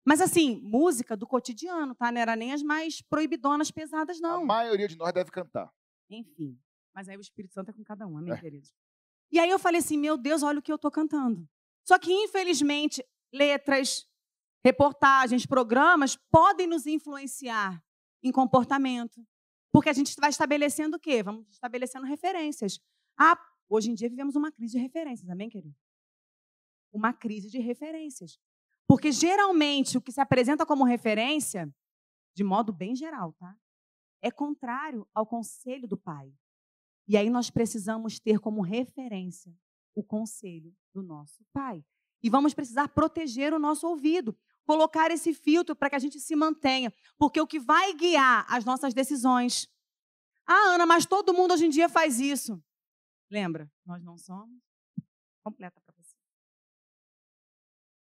Mas 0.06 0.20
assim, 0.20 0.60
música 0.62 1.16
do 1.16 1.26
cotidiano, 1.26 1.96
tá? 1.96 2.12
Não 2.12 2.20
era 2.20 2.36
nem 2.36 2.52
as 2.52 2.62
mais 2.62 3.02
proibidonas, 3.02 3.72
pesadas, 3.72 4.20
não. 4.20 4.42
A 4.42 4.46
maioria 4.46 4.90
de 4.90 4.98
nós 4.98 5.14
deve 5.14 5.32
cantar. 5.32 5.74
Enfim. 6.10 6.60
Mas 6.94 7.08
aí 7.08 7.16
o 7.16 7.22
Espírito 7.22 7.54
Santo 7.54 7.72
é 7.72 7.74
com 7.74 7.84
cada 7.84 8.06
um, 8.06 8.18
amém, 8.18 8.34
é. 8.34 8.38
queridos? 8.38 8.74
E 9.32 9.40
aí 9.40 9.50
eu 9.50 9.60
falei 9.60 9.80
assim, 9.80 9.98
meu 9.98 10.18
Deus, 10.18 10.44
olha 10.44 10.60
o 10.60 10.62
que 10.62 10.72
eu 10.72 10.76
estou 10.76 10.92
cantando. 10.92 11.48
Só 11.86 11.98
que, 11.98 12.12
infelizmente, 12.12 13.06
letras, 13.32 14.06
reportagens, 14.66 15.46
programas 15.46 16.18
podem 16.30 16.68
nos 16.68 16.86
influenciar 16.86 17.82
em 18.22 18.32
comportamento. 18.34 19.26
Porque 19.78 19.90
a 19.90 19.94
gente 19.94 20.16
vai 20.20 20.32
estabelecendo 20.32 20.98
o 20.98 21.00
quê? 21.00 21.22
Vamos 21.22 21.48
estabelecendo 21.52 22.04
referências. 22.04 22.80
Ah, 23.16 23.38
hoje 23.70 23.92
em 23.92 23.94
dia 23.94 24.10
vivemos 24.10 24.36
uma 24.36 24.52
crise 24.52 24.76
de 24.76 24.80
referências, 24.80 25.30
amém, 25.30 25.52
querido? 25.52 25.76
Uma 26.92 27.13
crise 27.13 27.48
de 27.48 27.60
referências. 27.60 28.40
Porque 28.88 29.12
geralmente 29.12 29.96
o 29.96 30.02
que 30.02 30.12
se 30.12 30.20
apresenta 30.20 30.66
como 30.66 30.84
referência, 30.84 31.72
de 32.36 32.44
modo 32.44 32.74
bem 32.74 32.96
geral, 32.96 33.34
tá? 33.34 33.56
É 34.20 34.32
contrário 34.32 35.08
ao 35.13 35.28
conselho 35.28 35.88
do 35.88 35.96
pai. 35.96 36.34
E 37.08 37.16
aí 37.16 37.30
nós 37.30 37.52
precisamos 37.52 38.20
ter 38.20 38.40
como 38.40 38.63
referência 38.63 39.56
o 39.94 40.04
conselho 40.04 40.76
do 40.92 41.04
nosso 41.04 41.46
pai. 41.54 41.86
E 42.24 42.32
vamos 42.32 42.52
precisar 42.52 42.88
proteger 42.88 43.54
o 43.54 43.60
nosso 43.60 43.88
ouvido, 43.88 44.36
colocar 44.67 45.10
esse 45.12 45.34
filtro 45.34 45.73
para 45.73 45.89
que 45.89 45.95
a 45.95 45.99
gente 45.99 46.19
se 46.19 46.36
mantenha, 46.36 46.93
porque 47.17 47.39
o 47.39 47.47
que 47.47 47.58
vai 47.58 47.93
guiar 47.93 48.45
as 48.49 48.65
nossas 48.65 48.93
decisões. 48.93 49.69
Ah, 50.45 50.73
Ana, 50.73 50.86
mas 50.86 51.06
todo 51.06 51.34
mundo 51.34 51.53
hoje 51.53 51.65
em 51.65 51.69
dia 51.69 51.88
faz 51.88 52.19
isso. 52.19 52.62
Lembra, 53.32 53.71
nós 53.86 54.03
não 54.03 54.17
somos. 54.17 54.62
Completa 55.41 55.80
para 55.80 55.95
você. 55.95 56.17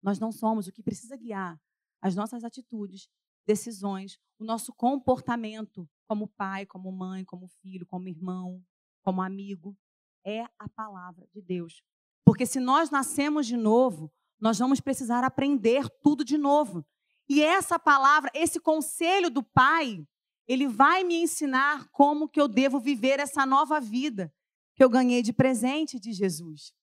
Nós 0.03 0.19
não 0.19 0.33
somos 0.33 0.67
o 0.67 0.73
que 0.73 0.83
precisa 0.83 1.17
guiar 1.19 1.61
as 2.01 2.15
nossas 2.15 2.43
atitudes, 2.45 3.09
decisões, 3.47 4.19
o 4.39 4.45
nosso 4.45 4.73
comportamento 4.73 5.87
como 6.07 6.29
pai, 6.29 6.65
como 6.65 6.91
mãe, 6.91 7.27
como 7.27 7.47
filho, 7.47 7.87
como 7.87 8.09
irmão, 8.09 8.65
como 9.03 9.21
amigo, 9.21 9.77
é 10.25 10.45
a 10.59 10.69
palavra 10.75 11.27
de 11.31 11.43
Deus. 11.43 11.83
Porque 12.25 12.47
se 12.47 12.59
nós 12.59 12.91
nascemos 12.91 13.47
de 13.47 13.57
novo, 13.57 14.11
nós 14.45 14.59
vamos 14.59 14.79
precisar 14.79 15.25
aprender 15.25 15.89
tudo 16.03 16.23
de 16.23 16.37
novo. 16.37 16.85
E 17.27 17.43
essa 17.43 17.79
palavra, 17.79 18.31
esse 18.35 18.61
conselho 18.61 19.31
do 19.31 19.43
Pai, 19.43 20.07
ele 20.47 20.69
vai 20.69 21.03
me 21.03 21.15
ensinar 21.15 21.89
como 21.89 22.29
que 22.29 22.39
eu 22.39 22.47
devo 22.47 22.79
viver 22.79 23.19
essa 23.19 23.47
nova 23.47 23.81
vida 23.81 24.31
que 24.75 24.85
eu 24.85 24.91
ganhei 24.91 25.23
de 25.23 25.33
presente 25.33 25.99
de 25.99 26.13
Jesus. 26.13 26.75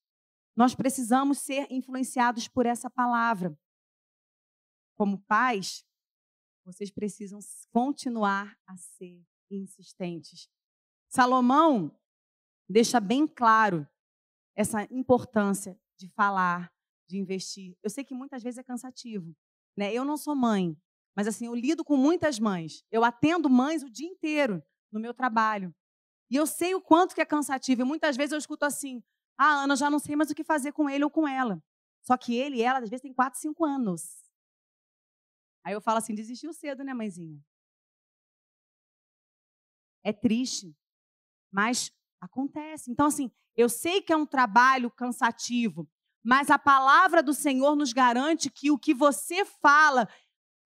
Nós 0.55 0.73
precisamos 0.73 1.37
ser 1.37 1.67
influenciados 1.69 2.47
por 2.47 2.65
essa 2.65 2.89
palavra. 2.89 3.55
Como 4.95 5.21
pais, 5.25 5.85
vocês 6.65 6.89
precisam 6.89 7.37
continuar 7.69 8.57
a 8.65 8.75
ser 8.75 9.23
insistentes. 9.51 10.49
Salomão, 11.07 11.95
deixa 12.67 12.99
bem 12.99 13.27
claro 13.27 13.87
essa 14.55 14.81
importância 14.89 15.79
de 15.95 16.09
falar, 16.09 16.73
de 17.11 17.19
investir. 17.19 17.75
Eu 17.83 17.89
sei 17.89 18.03
que 18.03 18.13
muitas 18.13 18.41
vezes 18.43 18.57
é 18.59 18.63
cansativo, 18.63 19.35
né? 19.77 19.93
Eu 19.93 20.05
não 20.05 20.17
sou 20.17 20.35
mãe, 20.35 20.77
mas 21.15 21.27
assim, 21.27 21.45
eu 21.47 21.55
lido 21.55 21.83
com 21.83 21.97
muitas 21.97 22.39
mães. 22.39 22.83
Eu 22.91 23.03
atendo 23.03 23.49
mães 23.49 23.83
o 23.83 23.89
dia 23.89 24.07
inteiro 24.07 24.63
no 24.91 24.99
meu 24.99 25.13
trabalho. 25.13 25.73
E 26.31 26.35
eu 26.37 26.47
sei 26.47 26.75
o 26.75 26.81
quanto 26.81 27.15
que 27.15 27.21
é 27.21 27.25
cansativo. 27.25 27.81
E 27.81 27.85
muitas 27.85 28.17
vezes 28.17 28.33
eu 28.33 28.39
escuto 28.39 28.65
assim: 28.65 29.03
"Ah, 29.37 29.63
Ana, 29.63 29.75
já 29.75 29.89
não 29.89 29.99
sei 29.99 30.15
mais 30.15 30.31
o 30.31 30.35
que 30.35 30.43
fazer 30.43 30.73
com 30.73 30.89
ele 30.89 31.03
ou 31.05 31.11
com 31.11 31.27
ela". 31.27 31.63
Só 32.03 32.17
que 32.17 32.35
ele 32.35 32.57
e 32.57 32.63
ela 32.63 32.79
às 32.79 32.89
vezes 32.89 33.01
têm 33.03 33.13
4, 33.13 33.39
5 33.39 33.65
anos. 33.65 34.03
Aí 35.63 35.73
eu 35.73 35.81
falo 35.81 35.97
assim: 35.97 36.13
"Desistiu 36.15 36.53
cedo, 36.53 36.83
né, 36.83 36.93
mãezinha?" 36.93 37.39
É 40.03 40.11
triste, 40.13 40.75
mas 41.51 41.91
Acontece. 42.21 42.91
Então, 42.91 43.07
assim, 43.07 43.31
eu 43.57 43.69
sei 43.69 44.01
que 44.01 44.13
é 44.13 44.15
um 44.15 44.27
trabalho 44.27 44.91
cansativo, 44.91 45.89
mas 46.23 46.49
a 46.49 46.59
palavra 46.59 47.23
do 47.23 47.33
Senhor 47.33 47.75
nos 47.75 47.93
garante 47.93 48.49
que 48.49 48.69
o 48.69 48.77
que 48.77 48.93
você 48.93 49.43
fala 49.45 50.07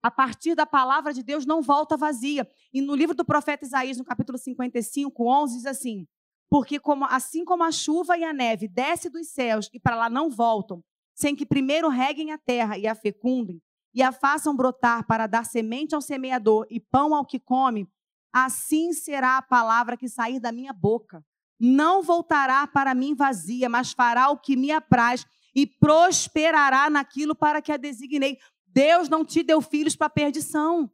a 0.03 0.11
partir 0.11 0.53
da 0.53 0.67
palavra 0.67 1.11
de 1.11 1.23
Deus 1.23 1.47
não 1.47 1.61
volta 1.63 1.97
vazia. 1.97 2.47
E 2.71 2.79
no 2.79 2.93
livro 2.93 3.15
do 3.15 3.25
profeta 3.25 3.65
Isaías, 3.65 3.97
no 3.97 4.03
capítulo 4.03 4.37
55, 4.37 5.27
11, 5.27 5.55
diz 5.55 5.65
assim: 5.65 6.05
Porque 6.49 6.79
como, 6.79 7.05
assim 7.05 7.43
como 7.43 7.63
a 7.63 7.71
chuva 7.71 8.17
e 8.17 8.23
a 8.23 8.31
neve 8.31 8.67
desce 8.67 9.09
dos 9.09 9.29
céus 9.29 9.69
e 9.73 9.79
para 9.79 9.95
lá 9.95 10.09
não 10.09 10.29
voltam, 10.29 10.83
sem 11.15 11.35
que 11.35 11.45
primeiro 11.45 11.89
reguem 11.89 12.31
a 12.31 12.37
terra 12.37 12.77
e 12.77 12.85
a 12.85 12.93
fecundem, 12.93 13.59
e 13.95 14.03
a 14.03 14.11
façam 14.11 14.55
brotar 14.55 15.07
para 15.07 15.25
dar 15.25 15.45
semente 15.45 15.95
ao 15.95 16.01
semeador 16.01 16.67
e 16.69 16.79
pão 16.79 17.15
ao 17.15 17.25
que 17.25 17.39
come, 17.39 17.89
assim 18.31 18.91
será 18.91 19.37
a 19.37 19.41
palavra 19.41 19.95
que 19.95 20.09
sair 20.09 20.39
da 20.39 20.51
minha 20.51 20.73
boca. 20.73 21.25
Não 21.59 22.03
voltará 22.03 22.67
para 22.67 22.93
mim 22.93 23.15
vazia, 23.15 23.69
mas 23.69 23.93
fará 23.93 24.29
o 24.29 24.37
que 24.37 24.57
me 24.57 24.71
apraz 24.71 25.25
e 25.55 25.65
prosperará 25.65 26.89
naquilo 26.89 27.33
para 27.33 27.61
que 27.61 27.71
a 27.71 27.77
designei. 27.77 28.37
Deus 28.67 29.07
não 29.07 29.23
te 29.23 29.41
deu 29.41 29.61
filhos 29.61 29.95
para 29.95 30.09
perdição. 30.09 30.91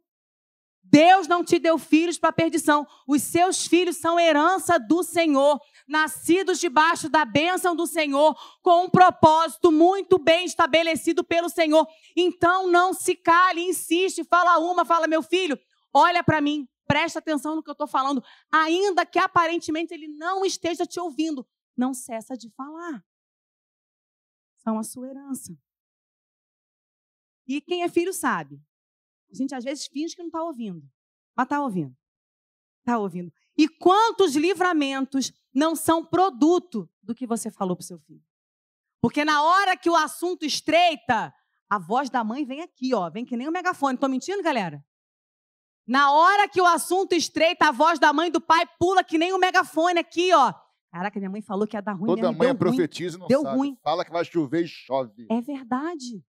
Deus 0.84 1.26
não 1.26 1.42
te 1.42 1.58
deu 1.58 1.78
filhos 1.78 2.18
para 2.18 2.32
perdição. 2.32 2.86
Os 3.08 3.22
seus 3.22 3.66
filhos 3.66 3.96
são 3.96 4.20
herança 4.20 4.78
do 4.78 5.02
Senhor, 5.02 5.58
nascidos 5.88 6.60
debaixo 6.60 7.08
da 7.08 7.24
bênção 7.24 7.74
do 7.74 7.86
Senhor, 7.86 8.36
com 8.60 8.84
um 8.84 8.90
propósito 8.90 9.72
muito 9.72 10.18
bem 10.18 10.44
estabelecido 10.44 11.24
pelo 11.24 11.48
Senhor. 11.48 11.88
Então 12.14 12.70
não 12.70 12.92
se 12.92 13.16
cale, 13.16 13.62
insiste, 13.62 14.22
fala 14.24 14.58
uma, 14.58 14.84
fala, 14.84 15.06
meu 15.06 15.22
filho, 15.22 15.58
olha 15.94 16.22
para 16.22 16.42
mim, 16.42 16.68
presta 16.86 17.20
atenção 17.20 17.56
no 17.56 17.62
que 17.62 17.70
eu 17.70 17.72
estou 17.72 17.86
falando, 17.86 18.22
ainda 18.52 19.06
que 19.06 19.18
aparentemente 19.18 19.94
ele 19.94 20.08
não 20.08 20.44
esteja 20.44 20.84
te 20.84 21.00
ouvindo, 21.00 21.46
não 21.74 21.94
cessa 21.94 22.36
de 22.36 22.50
falar. 22.50 23.02
São 24.62 24.78
a 24.78 24.82
sua 24.82 25.08
herança. 25.08 25.56
E 27.46 27.60
quem 27.60 27.82
é 27.82 27.88
filho 27.88 28.12
sabe. 28.12 28.60
A 29.30 29.34
gente 29.34 29.54
às 29.54 29.64
vezes 29.64 29.86
finge 29.86 30.14
que 30.14 30.22
não 30.22 30.28
está 30.28 30.42
ouvindo, 30.42 30.88
mas 31.36 31.46
está 31.46 31.60
ouvindo. 31.60 31.96
Está 32.80 32.98
ouvindo. 32.98 33.32
E 33.56 33.68
quantos 33.68 34.34
livramentos 34.36 35.32
não 35.52 35.74
são 35.74 36.04
produto 36.04 36.88
do 37.02 37.14
que 37.14 37.26
você 37.26 37.50
falou 37.50 37.76
para 37.76 37.82
o 37.82 37.86
seu 37.86 37.98
filho? 38.00 38.22
Porque 39.00 39.24
na 39.24 39.42
hora 39.42 39.76
que 39.76 39.90
o 39.90 39.96
assunto 39.96 40.44
estreita, 40.44 41.34
a 41.68 41.78
voz 41.78 42.08
da 42.08 42.22
mãe 42.22 42.44
vem 42.44 42.60
aqui, 42.60 42.94
ó, 42.94 43.10
vem 43.10 43.24
que 43.24 43.36
nem 43.36 43.48
um 43.48 43.52
megafone. 43.52 43.94
Estou 43.94 44.08
mentindo, 44.08 44.42
galera? 44.42 44.84
Na 45.86 46.12
hora 46.12 46.48
que 46.48 46.60
o 46.60 46.66
assunto 46.66 47.12
estreita, 47.12 47.68
a 47.68 47.72
voz 47.72 47.98
da 47.98 48.12
mãe 48.12 48.28
e 48.28 48.30
do 48.30 48.40
pai 48.40 48.64
pula 48.78 49.02
que 49.02 49.18
nem 49.18 49.32
um 49.32 49.38
megafone 49.38 49.98
aqui, 49.98 50.32
ó. 50.32 50.54
Caraca, 50.92 51.18
minha 51.18 51.30
mãe 51.30 51.40
falou 51.40 51.66
que 51.66 51.74
ia 51.74 51.80
dar 51.80 51.94
ruim. 51.94 52.06
Toda 52.06 52.30
mãe 52.30 52.54
profetiza 52.54 53.16
e 53.16 53.20
não 53.20 53.26
deu 53.26 53.40
sabe. 53.40 53.56
Ruim. 53.56 53.78
Fala 53.82 54.04
que 54.04 54.12
vai 54.12 54.22
chover 54.26 54.64
e 54.64 54.68
chove. 54.68 55.26
É 55.30 55.40
verdade. 55.40 56.22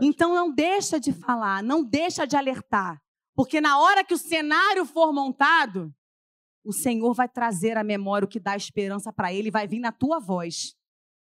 Então 0.00 0.32
não 0.32 0.54
deixa 0.54 1.00
de 1.00 1.12
falar, 1.12 1.60
não 1.60 1.84
deixa 1.84 2.24
de 2.24 2.36
alertar. 2.36 3.02
Porque 3.34 3.60
na 3.60 3.80
hora 3.80 4.04
que 4.04 4.14
o 4.14 4.18
cenário 4.18 4.84
for 4.86 5.12
montado, 5.12 5.92
o 6.64 6.72
Senhor 6.72 7.12
vai 7.14 7.28
trazer 7.28 7.76
à 7.76 7.82
memória 7.82 8.24
o 8.24 8.28
que 8.28 8.38
dá 8.38 8.56
esperança 8.56 9.12
para 9.12 9.32
ele, 9.32 9.50
vai 9.50 9.66
vir 9.66 9.80
na 9.80 9.90
tua 9.90 10.20
voz. 10.20 10.76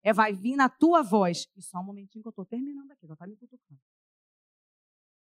É, 0.03 0.12
vai 0.12 0.33
vir 0.33 0.57
na 0.57 0.69
tua 0.69 1.03
voz. 1.03 1.47
E 1.55 1.61
só 1.61 1.79
um 1.81 1.85
momentinho 1.85 2.23
que 2.23 2.29
eu 2.29 2.31
estou 2.31 2.47
terminando 2.47 2.90
aqui, 2.90 3.07
já 3.07 3.12
está 3.12 3.27
me 3.27 3.37
cutucando. 3.37 3.81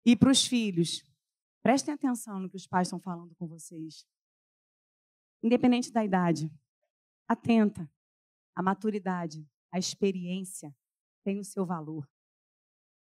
E 0.06 0.16
para 0.16 0.32
os 0.32 0.46
filhos, 0.46 1.04
prestem 1.62 1.94
atenção 1.94 2.40
no 2.40 2.50
que 2.50 2.56
os 2.56 2.66
pais 2.66 2.88
estão 2.88 3.00
falando 3.00 3.36
com 3.36 3.46
vocês. 3.46 4.06
Independente 5.44 5.92
da 5.92 6.06
idade, 6.06 6.50
atenta. 7.28 7.90
A 8.56 8.64
maturidade, 8.64 9.48
a 9.72 9.78
experiência 9.78 10.76
tem 11.24 11.40
o 11.40 11.44
seu 11.44 11.66
valor. 11.66 12.10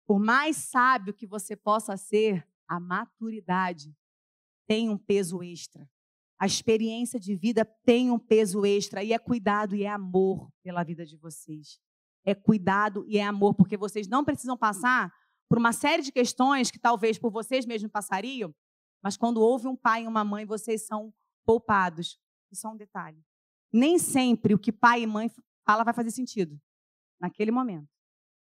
Por 0.07 0.19
mais 0.19 0.57
sábio 0.57 1.15
que 1.15 1.27
você 1.27 1.55
possa 1.55 1.97
ser, 1.97 2.47
a 2.67 2.81
maturidade 2.81 3.95
tem 4.67 4.89
um 4.89 4.97
peso 4.97 5.43
extra. 5.43 5.89
A 6.39 6.47
experiência 6.47 7.21
de 7.21 7.37
vida 7.37 7.65
tem 7.85 8.11
um 8.11 8.19
peso 8.19 8.65
extra 8.65 9.05
e 9.05 9.13
é 9.13 9.19
cuidado 9.19 9.77
e 9.77 9.85
é 9.85 9.89
amor 9.89 10.51
pela 10.63 10.83
vida 10.83 11.05
de 11.05 11.17
vocês. 11.17 11.79
É 12.25 12.35
cuidado 12.35 13.05
e 13.07 13.19
é 13.19 13.25
amor, 13.25 13.55
porque 13.55 13.77
vocês 13.77 14.09
não 14.09 14.25
precisam 14.25 14.57
passar 14.57 15.13
por 15.49 15.59
uma 15.59 15.73
série 15.73 16.03
de 16.03 16.11
questões 16.11 16.71
que 16.71 16.79
talvez 16.79 17.19
por 17.19 17.31
vocês 17.31 17.67
mesmos 17.67 17.93
passariam, 17.93 18.55
mas 19.03 19.17
quando 19.17 19.41
houve 19.41 19.67
um 19.67 19.77
pai 19.77 20.05
e 20.05 20.07
uma 20.07 20.25
mãe, 20.25 20.47
vocês 20.47 20.87
são 20.87 21.13
poupados. 21.45 22.19
E 22.51 22.57
só 22.57 22.71
um 22.71 22.77
detalhe: 22.77 23.23
nem 23.73 23.99
sempre 23.99 24.55
o 24.55 24.59
que 24.59 24.71
pai 24.71 25.03
e 25.03 25.07
mãe 25.07 25.31
fala 25.65 25.85
vai 25.85 25.95
fazer 25.95 26.11
sentido 26.11 26.61
naquele 27.21 27.51
momento. 27.51 27.89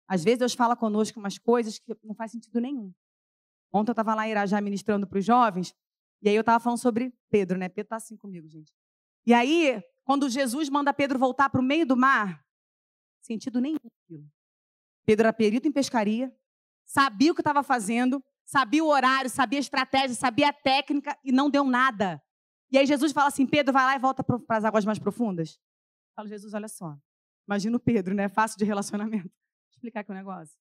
Às 0.09 0.23
vezes 0.23 0.39
Deus 0.39 0.55
fala 0.55 0.77
conosco 0.77 1.19
umas 1.19 1.39
coisas 1.39 1.79
que 1.79 1.97
não 2.05 2.15
faz 2.15 2.31
sentido 2.31 2.61
nenhum. 2.61 2.93
Ontem 3.73 3.91
eu 3.91 3.93
estava 3.93 4.15
lá 4.15 4.27
em 4.27 4.31
Irajá 4.31 4.61
ministrando 4.61 5.07
para 5.07 5.19
os 5.19 5.25
jovens, 5.25 5.75
e 6.23 6.29
aí 6.29 6.35
eu 6.35 6.41
estava 6.41 6.63
falando 6.63 6.79
sobre 6.79 7.13
Pedro, 7.29 7.59
né? 7.59 7.69
Pedro 7.69 7.87
está 7.87 7.97
assim 7.97 8.17
comigo, 8.17 8.49
gente. 8.49 8.73
E 9.27 9.35
aí, 9.35 9.83
quando 10.05 10.29
Jesus 10.29 10.69
manda 10.69 10.95
Pedro 10.95 11.19
voltar 11.19 11.51
para 11.51 11.61
o 11.61 11.65
meio 11.65 11.85
do 11.85 11.97
mar, 11.97 12.45
sentido 13.21 13.61
nenhum. 13.61 13.79
Pedro 15.05 15.27
era 15.27 15.33
perito 15.33 15.69
em 15.69 15.73
pescaria, 15.73 16.35
sabia 16.85 17.33
o 17.33 17.35
que 17.35 17.41
estava 17.41 17.63
fazendo, 17.63 18.23
sabia 18.45 18.85
o 18.85 18.89
horário, 18.89 19.29
sabia 19.29 19.59
a 19.59 19.61
estratégia, 19.61 20.15
sabia 20.15 20.49
a 20.49 20.53
técnica 20.53 21.19
e 21.25 21.33
não 21.33 21.51
deu 21.51 21.65
nada. 21.65 22.23
E 22.71 22.79
aí 22.79 22.87
Jesus 22.87 23.13
fala 23.13 23.29
assim: 23.29 23.47
Pedro, 23.47 23.73
vai 23.73 23.85
lá 23.85 23.97
e 23.97 23.99
volta 23.99 24.25
para 24.25 24.57
as 24.57 24.65
águas 24.65 24.85
mais 24.85 24.99
profundas. 24.99 25.59
Fala, 26.15 26.29
Jesus, 26.29 26.55
olha 26.55 26.69
só. 26.69 26.97
Imagina 27.47 27.77
o 27.77 27.81
Pedro, 27.81 28.15
né? 28.15 28.29
Fácil 28.29 28.59
de 28.59 28.65
relacionamento 28.65 29.31
explicar 29.71 30.01
aqui 30.01 30.11
um 30.11 30.15
negócio. 30.15 30.57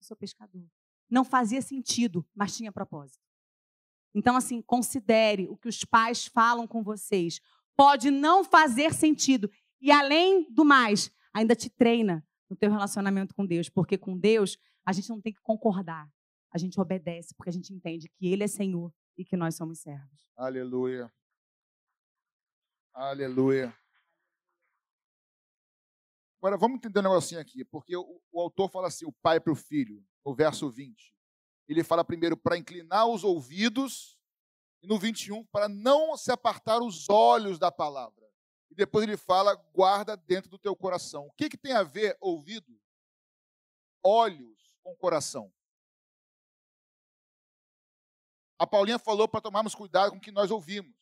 Eu 0.00 0.04
sou 0.04 0.16
pescador. 0.16 0.66
Não 1.10 1.24
fazia 1.24 1.60
sentido, 1.60 2.26
mas 2.34 2.56
tinha 2.56 2.72
propósito. 2.72 3.22
Então, 4.14 4.36
assim, 4.36 4.62
considere 4.62 5.46
o 5.48 5.56
que 5.56 5.68
os 5.68 5.84
pais 5.84 6.26
falam 6.26 6.66
com 6.66 6.82
vocês. 6.82 7.40
Pode 7.76 8.10
não 8.10 8.42
fazer 8.42 8.94
sentido. 8.94 9.50
E, 9.80 9.90
além 9.90 10.50
do 10.50 10.64
mais, 10.64 11.10
ainda 11.32 11.54
te 11.54 11.68
treina 11.68 12.26
no 12.48 12.56
teu 12.56 12.70
relacionamento 12.70 13.34
com 13.34 13.46
Deus. 13.46 13.68
Porque 13.68 13.98
com 13.98 14.18
Deus, 14.18 14.58
a 14.84 14.92
gente 14.92 15.08
não 15.08 15.20
tem 15.20 15.32
que 15.32 15.40
concordar. 15.40 16.08
A 16.52 16.58
gente 16.58 16.80
obedece, 16.80 17.34
porque 17.34 17.50
a 17.50 17.52
gente 17.52 17.72
entende 17.72 18.08
que 18.08 18.26
Ele 18.26 18.44
é 18.44 18.48
Senhor 18.48 18.92
e 19.18 19.24
que 19.24 19.36
nós 19.36 19.56
somos 19.56 19.80
servos. 19.80 20.30
Aleluia. 20.36 21.12
Aleluia. 22.94 23.76
Agora, 26.38 26.56
vamos 26.56 26.76
entender 26.76 27.00
um 27.00 27.02
negocinho 27.02 27.40
aqui, 27.40 27.64
porque 27.64 27.96
o, 27.96 28.22
o 28.30 28.40
autor 28.40 28.70
fala 28.70 28.86
assim, 28.86 29.04
o 29.04 29.12
pai 29.12 29.40
para 29.40 29.52
o 29.52 29.56
filho, 29.56 30.06
no 30.24 30.32
verso 30.32 30.70
20. 30.70 31.12
Ele 31.66 31.82
fala 31.82 32.04
primeiro 32.04 32.36
para 32.36 32.56
inclinar 32.56 33.08
os 33.08 33.24
ouvidos, 33.24 34.16
e 34.80 34.86
no 34.86 34.96
21, 34.96 35.44
para 35.46 35.68
não 35.68 36.16
se 36.16 36.30
apartar 36.30 36.80
os 36.80 37.10
olhos 37.10 37.58
da 37.58 37.72
palavra. 37.72 38.24
E 38.70 38.74
depois 38.74 39.02
ele 39.02 39.16
fala, 39.16 39.56
guarda 39.74 40.16
dentro 40.16 40.48
do 40.48 40.58
teu 40.58 40.76
coração. 40.76 41.26
O 41.26 41.32
que, 41.32 41.48
que 41.48 41.58
tem 41.58 41.72
a 41.72 41.82
ver 41.82 42.16
ouvido? 42.20 42.80
Olhos 44.04 44.76
com 44.80 44.94
coração. 44.94 45.52
A 48.58 48.66
Paulinha 48.66 48.98
falou 48.98 49.28
para 49.28 49.40
tomarmos 49.40 49.74
cuidado 49.74 50.10
com 50.10 50.18
o 50.18 50.20
que 50.20 50.32
nós 50.32 50.50
ouvimos. 50.50 50.96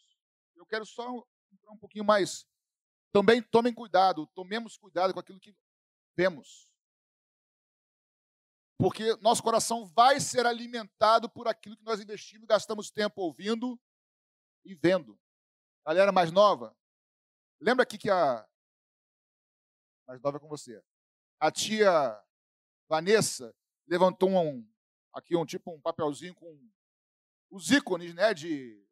Eu 0.55 0.67
quero 0.67 0.85
só 0.85 1.05
entrar 1.51 1.73
um 1.73 1.79
pouquinho 1.79 2.05
mais 2.05 2.47
também 3.17 3.43
tomem 3.43 3.73
cuidado, 3.73 4.27
tomemos 4.35 4.77
cuidado 4.77 5.15
com 5.15 5.21
aquilo 5.21 5.41
que 5.41 5.57
vemos. 6.15 6.69
Porque 8.79 9.17
nosso 9.23 9.43
coração 9.43 9.87
vai 9.87 10.21
ser 10.21 10.45
alimentado 10.45 11.27
por 11.27 11.49
aquilo 11.49 11.79
que 11.79 11.83
nós 11.83 11.99
investimos, 11.99 12.47
gastamos 12.47 12.91
tempo 12.91 13.23
ouvindo 13.23 13.81
e 14.67 14.75
vendo. 14.75 15.19
Galera 15.87 16.13
mais 16.13 16.31
nova, 16.31 16.77
lembra 17.59 17.85
aqui 17.85 17.97
que 17.97 18.11
a. 18.11 18.47
Mais 20.07 20.21
nova 20.21 20.37
é 20.37 20.41
com 20.41 20.49
você. 20.49 20.85
A 21.41 21.51
tia 21.51 22.23
Vanessa 22.87 23.57
levantou 23.87 24.29
um, 24.29 24.71
aqui 25.11 25.35
um 25.35 25.47
tipo 25.47 25.73
um 25.73 25.81
papelzinho 25.81 26.35
com 26.35 26.71
os 27.51 27.71
ícones 27.71 28.15
né, 28.15 28.35
de, 28.35 28.85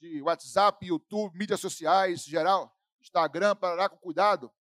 de 0.00 0.22
WhatsApp, 0.22 0.86
YouTube, 0.86 1.36
mídias 1.36 1.60
sociais, 1.60 2.24
geral. 2.24 2.74
Instagram, 3.00 3.54
parará 3.56 3.88
com 3.88 3.96
cuidado. 3.96 4.52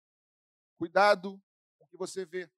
Cuidado 0.77 1.41
com 1.77 1.85
o 1.85 1.87
que 1.87 1.97
você 1.97 2.25
vê. 2.25 2.49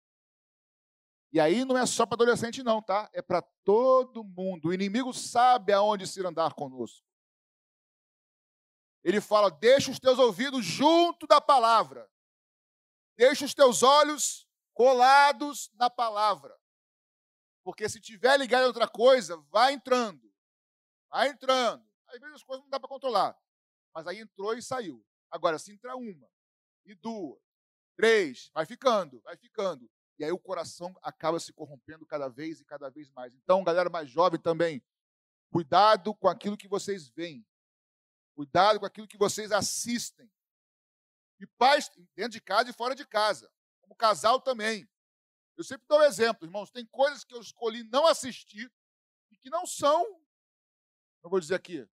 E 1.32 1.40
aí 1.40 1.66
não 1.66 1.78
é 1.78 1.86
só 1.86 2.06
para 2.06 2.16
adolescente, 2.16 2.64
não, 2.64 2.82
tá? 2.82 3.10
É 3.14 3.22
para 3.22 3.42
todo 3.64 4.24
mundo. 4.24 4.70
O 4.70 4.74
inimigo 4.74 5.14
sabe 5.14 5.74
aonde 5.74 6.08
se 6.08 6.26
andar 6.26 6.54
conosco. 6.54 7.06
Ele 9.04 9.22
fala: 9.22 9.50
deixa 9.50 9.92
os 9.92 10.00
teus 10.00 10.20
ouvidos 10.20 10.66
junto 10.66 11.28
da 11.28 11.40
palavra. 11.40 12.10
Deixa 13.16 13.46
os 13.46 13.54
teus 13.54 13.84
olhos 13.84 14.48
colados 14.74 15.72
na 15.74 15.90
palavra. 15.90 16.56
Porque 17.64 17.90
se 17.90 18.00
tiver 18.00 18.38
ligado 18.38 18.64
a 18.64 18.68
outra 18.68 18.88
coisa, 18.88 19.38
vai 19.50 19.74
entrando. 19.74 20.27
Vai 21.10 21.30
entrando. 21.30 21.86
Às 22.08 22.20
vezes 22.20 22.36
as 22.36 22.44
coisas 22.44 22.64
não 22.64 22.70
dá 22.70 22.80
para 22.80 22.90
controlar. 22.90 23.38
Mas 23.94 24.08
aí 24.08 24.20
entrou 24.20 24.54
e 24.54 24.62
saiu. 24.62 25.06
Agora, 25.30 25.60
se 25.60 25.72
entrar 25.72 25.96
uma, 25.96 26.30
e 26.86 26.96
duas, 26.96 27.40
três, 27.96 28.50
vai 28.54 28.66
ficando, 28.66 29.20
vai 29.22 29.36
ficando. 29.36 29.90
E 30.18 30.24
aí 30.24 30.32
o 30.32 30.40
coração 30.40 30.96
acaba 31.02 31.40
se 31.40 31.54
corrompendo 31.54 32.06
cada 32.06 32.28
vez 32.28 32.60
e 32.60 32.66
cada 32.66 32.90
vez 32.90 33.10
mais. 33.12 33.34
Então, 33.36 33.64
galera 33.64 33.90
mais 33.90 34.10
jovem 34.10 34.40
também, 34.40 34.82
cuidado 35.52 36.16
com 36.16 36.28
aquilo 36.28 36.58
que 36.58 36.68
vocês 36.68 37.10
veem. 37.10 37.46
Cuidado 38.36 38.80
com 38.80 38.86
aquilo 38.86 39.08
que 39.08 39.18
vocês 39.18 39.52
assistem. 39.52 40.32
E 41.40 41.46
pais 41.46 41.92
dentro 42.16 42.32
de 42.32 42.42
casa 42.42 42.70
e 42.70 42.74
fora 42.74 42.96
de 42.96 43.06
casa. 43.06 43.52
Como 43.82 43.96
casal 43.96 44.40
também. 44.40 44.90
Eu 45.56 45.64
sempre 45.64 45.86
dou 45.88 46.04
exemplo, 46.04 46.46
irmãos. 46.46 46.72
Tem 46.72 46.86
coisas 46.86 47.24
que 47.24 47.34
eu 47.34 47.42
escolhi 47.42 47.84
não 47.84 48.08
assistir 48.08 48.72
e 49.32 49.38
que 49.38 49.50
não 49.50 49.66
são, 49.66 50.06
eu 51.24 51.30
vou 51.30 51.40
dizer 51.40 51.56
aqui, 51.56 51.88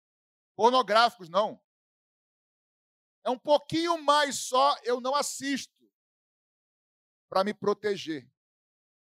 pornográficos, 0.56 1.28
não. 1.28 1.60
É 3.24 3.30
um 3.30 3.38
pouquinho 3.38 4.02
mais 4.02 4.36
só, 4.36 4.76
eu 4.82 5.00
não 5.00 5.14
assisto 5.14 5.90
para 7.28 7.42
me 7.42 7.54
proteger, 7.54 8.30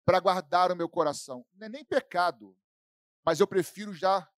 para 0.04 0.20
guardar 0.20 0.70
o 0.70 0.76
meu 0.76 0.88
coração. 0.88 1.46
Não 1.54 1.66
é 1.66 1.70
nem 1.70 1.84
pecado, 1.84 2.56
mas 3.24 3.40
eu 3.40 3.46
prefiro 3.46 3.94
já 3.94 4.30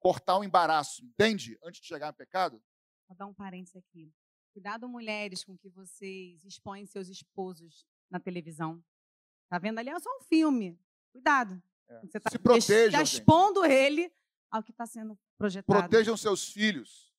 cortar 0.00 0.38
um 0.38 0.44
embaraço, 0.44 1.04
entende? 1.04 1.56
Antes 1.62 1.80
de 1.80 1.86
chegar 1.86 2.08
no 2.08 2.14
pecado. 2.14 2.62
Vou 3.08 3.16
dar 3.16 3.26
um 3.26 3.34
parênteses 3.34 3.76
aqui. 3.76 4.12
Cuidado, 4.52 4.88
mulheres, 4.88 5.44
com 5.44 5.56
que 5.56 5.70
vocês 5.70 6.44
expõem 6.44 6.84
seus 6.84 7.08
esposos 7.08 7.86
na 8.10 8.18
televisão. 8.20 8.84
Tá 9.48 9.58
vendo 9.58 9.78
ali? 9.78 9.88
É 9.88 9.98
só 10.00 10.10
um 10.18 10.22
filme. 10.24 10.78
Cuidado. 11.12 11.62
É. 11.88 12.00
Você 12.00 12.18
está 12.18 12.30
Se 12.30 12.38
protejam, 12.38 13.00
expondo 13.00 13.64
ele 13.64 14.12
ao 14.52 14.62
que 14.62 14.70
está 14.70 14.86
sendo 14.86 15.18
projetado. 15.38 15.80
Protejam 15.80 16.14
seus 16.14 16.52
filhos. 16.52 17.10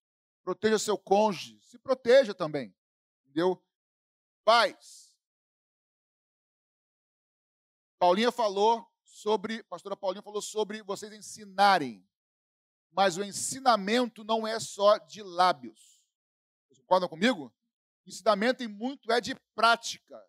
Proteja 0.44 0.78
seu 0.78 0.98
cônjuge. 0.98 1.60
Se 1.64 1.80
proteja 1.80 2.34
também. 2.34 2.74
Entendeu? 3.24 3.62
Pais. 4.46 5.18
Paulinha 7.98 8.32
falou 8.32 8.88
sobre, 9.04 9.64
pastora 9.64 9.98
Paulinha 9.98 10.22
falou 10.22 10.42
sobre 10.42 10.84
vocês 10.84 11.12
ensinarem. 11.12 12.08
Mas 12.92 13.18
o 13.18 13.24
ensinamento 13.24 14.24
não 14.24 14.46
é 14.46 14.60
só 14.60 15.00
de 15.00 15.24
lábios. 15.24 16.04
Vocês 16.68 16.78
concordam 16.78 17.10
comigo? 17.10 17.52
Ensinamento 18.06 18.62
em 18.62 18.68
muito 18.68 19.12
é 19.12 19.20
de 19.20 19.34
prática. 19.56 20.22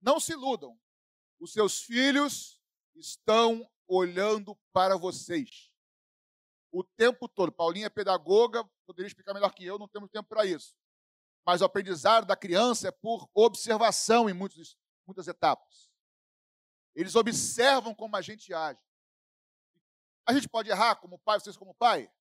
Não 0.00 0.18
se 0.18 0.32
iludam. 0.32 0.80
Os 1.38 1.52
seus 1.52 1.82
filhos 1.82 2.62
estão 2.94 3.68
olhando 3.88 4.54
para 4.72 4.96
vocês 4.96 5.72
o 6.70 6.84
tempo 6.84 7.26
todo. 7.28 7.50
Paulinha 7.50 7.86
é 7.86 7.90
pedagoga, 7.90 8.64
poderia 8.86 9.08
explicar 9.08 9.34
melhor 9.34 9.52
que 9.52 9.64
eu, 9.64 9.78
não 9.78 9.88
temos 9.88 10.10
tempo 10.10 10.28
para 10.28 10.44
isso. 10.44 10.76
Mas 11.44 11.60
o 11.60 11.64
aprendizado 11.64 12.26
da 12.26 12.36
criança 12.36 12.88
é 12.88 12.90
por 12.90 13.28
observação 13.34 14.28
em 14.28 14.34
muitos, 14.34 14.78
muitas 15.06 15.26
etapas. 15.26 15.90
Eles 16.94 17.16
observam 17.16 17.94
como 17.94 18.16
a 18.16 18.20
gente 18.20 18.52
age. 18.52 18.80
A 20.26 20.32
gente 20.34 20.48
pode 20.48 20.68
errar 20.68 20.96
como 20.96 21.18
pai, 21.18 21.40
vocês 21.40 21.56
como 21.56 21.74
pai? 21.74 22.12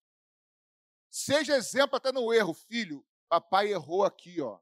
Seja 1.10 1.58
exemplo 1.58 1.98
até 1.98 2.12
no 2.12 2.34
erro, 2.34 2.54
filho. 2.54 3.06
Papai 3.28 3.68
errou 3.72 4.06
aqui, 4.06 4.40
ó. 4.42 4.60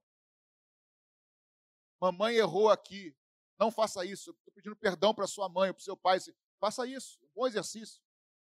Mamãe 2.02 2.36
errou 2.36 2.70
aqui. 2.70 3.16
Não 3.60 3.70
faça 3.70 4.04
isso. 4.04 4.32
Estou 4.32 4.54
pedindo 4.54 4.76
perdão 4.76 5.14
para 5.14 5.28
sua 5.28 5.48
mãe, 5.48 5.72
para 5.72 5.80
o 5.80 5.84
seu 5.84 5.96
pai. 5.96 6.20
Faça 6.60 6.86
isso. 6.86 7.20
Um 7.24 7.42
bom 7.42 7.48
exercício 7.48 8.02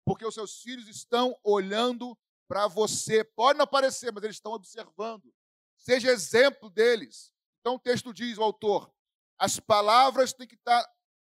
porque 0.09 0.25
os 0.25 0.33
seus 0.33 0.63
filhos 0.63 0.89
estão 0.89 1.39
olhando 1.45 2.19
para 2.49 2.67
você. 2.67 3.23
Pode 3.23 3.59
não 3.59 3.65
aparecer, 3.65 4.11
mas 4.11 4.25
eles 4.25 4.37
estão 4.37 4.53
observando. 4.53 5.31
Seja 5.77 6.11
exemplo 6.11 6.71
deles. 6.71 7.31
Então 7.61 7.75
o 7.75 7.79
texto 7.79 8.15
diz, 8.15 8.39
o 8.39 8.43
autor, 8.43 8.91
as 9.37 9.61
palavras 9.61 10.33
têm 10.33 10.49
que 10.49 10.55
estar 10.55 10.83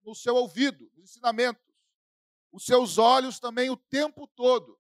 no 0.04 0.14
seu 0.14 0.36
ouvido, 0.36 0.92
nos 0.94 1.12
ensinamentos. 1.12 1.64
Os 2.52 2.66
seus 2.66 2.98
olhos 2.98 3.40
também 3.40 3.70
o 3.70 3.78
tempo 3.78 4.28
todo. 4.28 4.78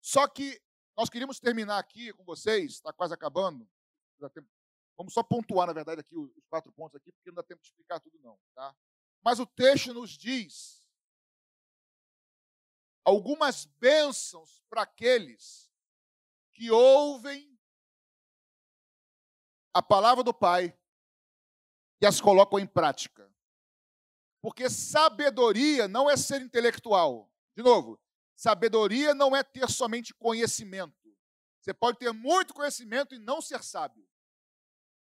Só 0.00 0.26
que 0.26 0.58
nós 0.96 1.10
queríamos 1.10 1.38
terminar 1.38 1.78
aqui 1.78 2.14
com 2.14 2.24
vocês, 2.24 2.72
está 2.72 2.94
quase 2.94 3.12
acabando. 3.12 3.68
Vamos 4.96 5.12
só 5.12 5.22
pontuar, 5.22 5.66
na 5.66 5.74
verdade, 5.74 6.00
aqui 6.00 6.16
os 6.16 6.32
quatro 6.48 6.72
pontos 6.72 6.96
aqui, 6.96 7.12
porque 7.12 7.28
não 7.28 7.36
dá 7.36 7.42
tempo 7.42 7.60
de 7.60 7.68
explicar 7.68 8.00
tudo, 8.00 8.18
não. 8.20 8.38
Tá? 8.54 8.74
Mas 9.22 9.38
o 9.38 9.46
texto 9.46 9.92
nos 9.92 10.10
diz 10.10 10.80
algumas 13.04 13.64
bênçãos 13.64 14.62
para 14.68 14.82
aqueles 14.82 15.70
que 16.52 16.70
ouvem 16.70 17.58
a 19.72 19.82
palavra 19.82 20.22
do 20.22 20.34
Pai 20.34 20.76
e 22.00 22.06
as 22.06 22.20
colocam 22.20 22.58
em 22.58 22.66
prática. 22.66 23.30
Porque 24.40 24.70
sabedoria 24.70 25.86
não 25.86 26.08
é 26.08 26.16
ser 26.16 26.40
intelectual. 26.40 27.30
De 27.54 27.62
novo, 27.62 28.00
sabedoria 28.34 29.14
não 29.14 29.36
é 29.36 29.42
ter 29.42 29.68
somente 29.70 30.14
conhecimento. 30.14 30.94
Você 31.60 31.74
pode 31.74 31.98
ter 31.98 32.10
muito 32.12 32.54
conhecimento 32.54 33.14
e 33.14 33.18
não 33.18 33.42
ser 33.42 33.62
sábio. 33.62 34.08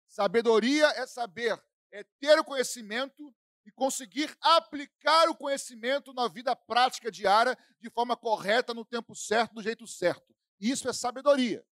Sabedoria 0.06 0.86
é 0.96 1.06
saber, 1.06 1.62
é 1.92 2.02
ter 2.18 2.38
o 2.38 2.44
conhecimento 2.44 3.34
e 3.68 3.72
conseguir 3.72 4.34
aplicar 4.40 5.28
o 5.28 5.36
conhecimento 5.36 6.14
na 6.14 6.26
vida 6.26 6.56
prática 6.56 7.10
diária 7.10 7.56
de 7.78 7.90
forma 7.90 8.16
correta, 8.16 8.72
no 8.72 8.82
tempo 8.82 9.14
certo, 9.14 9.54
do 9.54 9.62
jeito 9.62 9.86
certo. 9.86 10.34
Isso 10.58 10.88
é 10.88 10.92
sabedoria. 10.92 11.62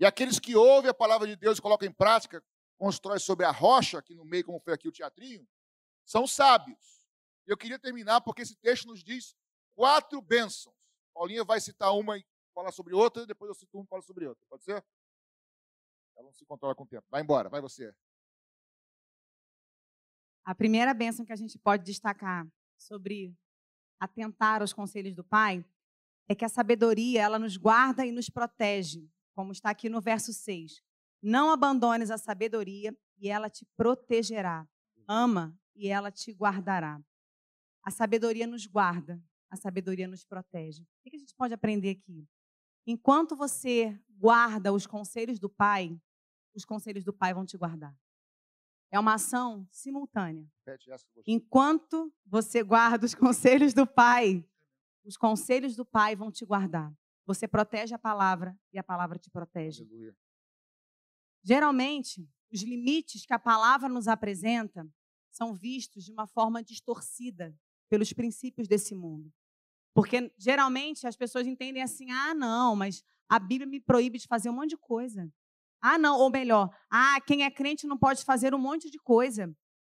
E 0.00 0.06
aqueles 0.06 0.38
que 0.38 0.56
ouvem 0.56 0.90
a 0.90 0.94
palavra 0.94 1.26
de 1.26 1.36
Deus 1.36 1.58
e 1.58 1.62
colocam 1.62 1.86
em 1.86 1.92
prática, 1.92 2.42
constrói 2.78 3.18
sobre 3.18 3.44
a 3.44 3.50
rocha, 3.50 3.98
aqui 3.98 4.14
no 4.14 4.24
meio, 4.24 4.46
como 4.46 4.60
foi 4.60 4.72
aqui 4.72 4.88
o 4.88 4.92
teatrinho, 4.92 5.46
são 6.06 6.26
sábios. 6.26 7.06
Eu 7.46 7.58
queria 7.58 7.78
terminar 7.78 8.22
porque 8.22 8.40
esse 8.40 8.56
texto 8.56 8.86
nos 8.86 9.04
diz 9.04 9.36
quatro 9.74 10.22
bênçãos. 10.22 10.74
Paulinha 11.12 11.44
vai 11.44 11.60
citar 11.60 11.92
uma 11.92 12.16
e 12.16 12.24
falar 12.54 12.72
sobre 12.72 12.94
outra, 12.94 13.26
depois 13.26 13.50
eu 13.50 13.54
cito 13.54 13.76
uma 13.76 13.84
e 13.84 13.88
falo 13.88 14.02
sobre 14.02 14.26
outra. 14.26 14.42
Pode 14.48 14.64
ser? 14.64 14.82
Ela 16.16 16.24
não 16.24 16.32
se 16.32 16.46
controla 16.46 16.74
com 16.74 16.84
o 16.84 16.88
tempo. 16.88 17.06
Vai 17.10 17.20
embora, 17.20 17.50
vai 17.50 17.60
você. 17.60 17.94
A 20.48 20.54
primeira 20.54 20.94
bênção 20.94 21.26
que 21.26 21.32
a 21.34 21.36
gente 21.36 21.58
pode 21.58 21.84
destacar 21.84 22.50
sobre 22.78 23.36
atentar 24.00 24.62
aos 24.62 24.72
conselhos 24.72 25.14
do 25.14 25.22
Pai 25.22 25.62
é 26.26 26.34
que 26.34 26.42
a 26.42 26.48
sabedoria, 26.48 27.20
ela 27.20 27.38
nos 27.38 27.58
guarda 27.58 28.06
e 28.06 28.10
nos 28.10 28.30
protege, 28.30 29.06
como 29.34 29.52
está 29.52 29.68
aqui 29.68 29.90
no 29.90 30.00
verso 30.00 30.32
6. 30.32 30.82
Não 31.20 31.50
abandones 31.50 32.10
a 32.10 32.16
sabedoria 32.16 32.96
e 33.18 33.28
ela 33.28 33.50
te 33.50 33.66
protegerá. 33.76 34.66
Ama 35.06 35.54
e 35.76 35.88
ela 35.88 36.10
te 36.10 36.32
guardará. 36.32 36.98
A 37.82 37.90
sabedoria 37.90 38.46
nos 38.46 38.64
guarda, 38.64 39.22
a 39.50 39.56
sabedoria 39.56 40.08
nos 40.08 40.24
protege. 40.24 40.82
O 40.82 41.10
que 41.10 41.14
a 41.14 41.18
gente 41.18 41.34
pode 41.34 41.52
aprender 41.52 41.90
aqui? 41.90 42.26
Enquanto 42.86 43.36
você 43.36 44.00
guarda 44.08 44.72
os 44.72 44.86
conselhos 44.86 45.38
do 45.38 45.50
Pai, 45.50 45.94
os 46.54 46.64
conselhos 46.64 47.04
do 47.04 47.12
Pai 47.12 47.34
vão 47.34 47.44
te 47.44 47.58
guardar. 47.58 47.94
É 48.90 48.98
uma 48.98 49.14
ação 49.14 49.66
simultânea. 49.70 50.46
Enquanto 51.26 52.12
você 52.26 52.62
guarda 52.62 53.04
os 53.04 53.14
conselhos 53.16 53.74
do 53.74 53.86
Pai, 53.86 54.44
os 55.04 55.16
conselhos 55.16 55.76
do 55.76 55.84
Pai 55.84 56.16
vão 56.16 56.30
te 56.30 56.44
guardar. 56.44 56.92
Você 57.26 57.46
protege 57.46 57.94
a 57.94 57.98
palavra 57.98 58.58
e 58.72 58.78
a 58.78 58.82
palavra 58.82 59.18
te 59.18 59.30
protege. 59.30 59.84
Aleluia. 59.84 60.16
Geralmente, 61.42 62.28
os 62.50 62.62
limites 62.62 63.26
que 63.26 63.34
a 63.34 63.38
palavra 63.38 63.88
nos 63.88 64.08
apresenta 64.08 64.88
são 65.30 65.54
vistos 65.54 66.04
de 66.04 66.12
uma 66.12 66.26
forma 66.26 66.62
distorcida 66.62 67.54
pelos 67.88 68.12
princípios 68.12 68.66
desse 68.66 68.94
mundo. 68.94 69.32
Porque 69.94 70.32
geralmente 70.38 71.06
as 71.06 71.16
pessoas 71.16 71.46
entendem 71.46 71.82
assim: 71.82 72.10
ah, 72.10 72.34
não, 72.34 72.74
mas 72.74 73.04
a 73.28 73.38
Bíblia 73.38 73.66
me 73.66 73.80
proíbe 73.80 74.18
de 74.18 74.26
fazer 74.26 74.48
um 74.48 74.54
monte 74.54 74.70
de 74.70 74.76
coisa. 74.76 75.30
Ah, 75.80 75.98
não, 75.98 76.18
ou 76.18 76.30
melhor, 76.30 76.70
ah, 76.90 77.20
quem 77.20 77.44
é 77.44 77.50
crente 77.50 77.86
não 77.86 77.96
pode 77.96 78.24
fazer 78.24 78.54
um 78.54 78.58
monte 78.58 78.90
de 78.90 78.98
coisa. 78.98 79.54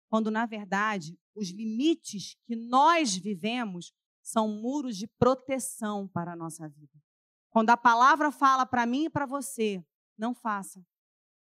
Quando, 0.08 0.30
na 0.30 0.46
verdade, 0.46 1.18
os 1.34 1.50
limites 1.50 2.36
que 2.44 2.54
nós 2.54 3.16
vivemos 3.16 3.92
são 4.22 4.48
muros 4.48 4.96
de 4.96 5.06
proteção 5.06 6.06
para 6.08 6.32
a 6.32 6.36
nossa 6.36 6.68
vida. 6.68 6.92
Quando 7.50 7.70
a 7.70 7.76
palavra 7.76 8.30
fala 8.30 8.64
para 8.64 8.86
mim 8.86 9.06
e 9.06 9.10
para 9.10 9.26
você, 9.26 9.84
não 10.16 10.34
faça, 10.34 10.84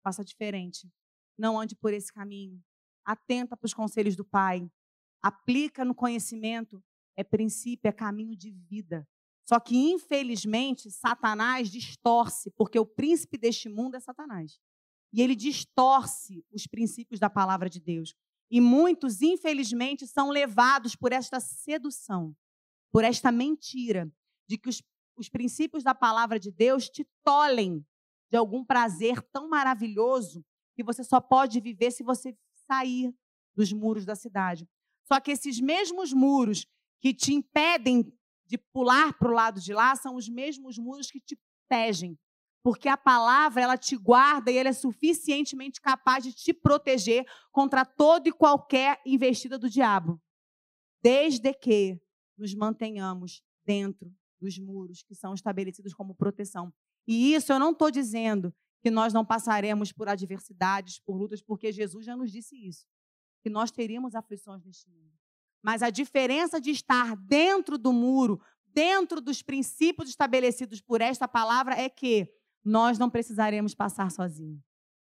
faça 0.02 0.24
diferente. 0.24 0.90
Não 1.38 1.58
ande 1.58 1.74
por 1.74 1.92
esse 1.92 2.12
caminho. 2.12 2.62
Atenta 3.04 3.56
para 3.56 3.66
os 3.66 3.74
conselhos 3.74 4.16
do 4.16 4.24
Pai. 4.24 4.70
Aplica 5.22 5.84
no 5.84 5.94
conhecimento. 5.94 6.82
É 7.16 7.24
princípio, 7.24 7.88
é 7.88 7.92
caminho 7.92 8.36
de 8.36 8.50
vida. 8.50 9.08
Só 9.48 9.60
que, 9.60 9.76
infelizmente, 9.76 10.90
Satanás 10.90 11.70
distorce, 11.70 12.50
porque 12.50 12.78
o 12.78 12.84
príncipe 12.84 13.38
deste 13.38 13.68
mundo 13.68 13.96
é 13.96 14.00
Satanás. 14.00 14.58
E 15.12 15.22
ele 15.22 15.36
distorce 15.36 16.44
os 16.52 16.66
princípios 16.66 17.20
da 17.20 17.30
palavra 17.30 17.70
de 17.70 17.78
Deus. 17.78 18.12
E 18.50 18.60
muitos, 18.60 19.22
infelizmente, 19.22 20.04
são 20.04 20.30
levados 20.30 20.96
por 20.96 21.12
esta 21.12 21.38
sedução, 21.38 22.36
por 22.90 23.04
esta 23.04 23.30
mentira, 23.30 24.12
de 24.48 24.58
que 24.58 24.68
os, 24.68 24.82
os 25.16 25.28
princípios 25.28 25.84
da 25.84 25.94
palavra 25.94 26.40
de 26.40 26.50
Deus 26.50 26.88
te 26.88 27.06
tolhem 27.24 27.86
de 28.28 28.36
algum 28.36 28.64
prazer 28.64 29.22
tão 29.30 29.48
maravilhoso 29.48 30.44
que 30.74 30.82
você 30.82 31.04
só 31.04 31.20
pode 31.20 31.60
viver 31.60 31.92
se 31.92 32.02
você 32.02 32.36
sair 32.68 33.14
dos 33.54 33.72
muros 33.72 34.04
da 34.04 34.16
cidade. 34.16 34.68
Só 35.04 35.20
que 35.20 35.30
esses 35.30 35.60
mesmos 35.60 36.12
muros 36.12 36.66
que 37.00 37.14
te 37.14 37.32
impedem 37.32 38.12
de 38.46 38.58
pular 38.58 39.16
para 39.18 39.28
o 39.28 39.34
lado 39.34 39.60
de 39.60 39.72
lá 39.72 39.94
são 39.96 40.16
os 40.16 40.28
mesmos 40.28 40.78
muros 40.78 41.10
que 41.10 41.20
te 41.20 41.36
protegem. 41.68 42.18
Porque 42.62 42.88
a 42.88 42.96
palavra, 42.96 43.62
ela 43.62 43.76
te 43.76 43.96
guarda 43.96 44.50
e 44.50 44.56
ela 44.56 44.70
é 44.70 44.72
suficientemente 44.72 45.80
capaz 45.80 46.24
de 46.24 46.32
te 46.32 46.52
proteger 46.52 47.24
contra 47.52 47.84
todo 47.84 48.26
e 48.26 48.32
qualquer 48.32 49.00
investida 49.06 49.56
do 49.56 49.70
diabo. 49.70 50.20
Desde 51.00 51.54
que 51.54 52.00
nos 52.36 52.54
mantenhamos 52.54 53.42
dentro 53.64 54.12
dos 54.40 54.58
muros 54.58 55.02
que 55.02 55.14
são 55.14 55.32
estabelecidos 55.32 55.94
como 55.94 56.14
proteção. 56.14 56.72
E 57.06 57.34
isso 57.34 57.52
eu 57.52 57.58
não 57.58 57.70
estou 57.70 57.90
dizendo 57.90 58.52
que 58.82 58.90
nós 58.90 59.12
não 59.12 59.24
passaremos 59.24 59.92
por 59.92 60.08
adversidades, 60.08 61.00
por 61.00 61.16
lutas, 61.16 61.40
porque 61.40 61.72
Jesus 61.72 62.04
já 62.04 62.16
nos 62.16 62.30
disse 62.30 62.56
isso, 62.56 62.86
que 63.42 63.50
nós 63.50 63.70
teríamos 63.70 64.14
aflições 64.14 64.64
neste 64.64 64.88
mundo. 64.90 65.15
Mas 65.66 65.82
a 65.82 65.90
diferença 65.90 66.60
de 66.60 66.70
estar 66.70 67.16
dentro 67.16 67.76
do 67.76 67.92
muro, 67.92 68.40
dentro 68.72 69.20
dos 69.20 69.42
princípios 69.42 70.08
estabelecidos 70.08 70.80
por 70.80 71.00
esta 71.00 71.26
palavra, 71.26 71.74
é 71.74 71.88
que 71.88 72.32
nós 72.64 73.00
não 73.00 73.10
precisaremos 73.10 73.74
passar 73.74 74.12
sozinhos. 74.12 74.62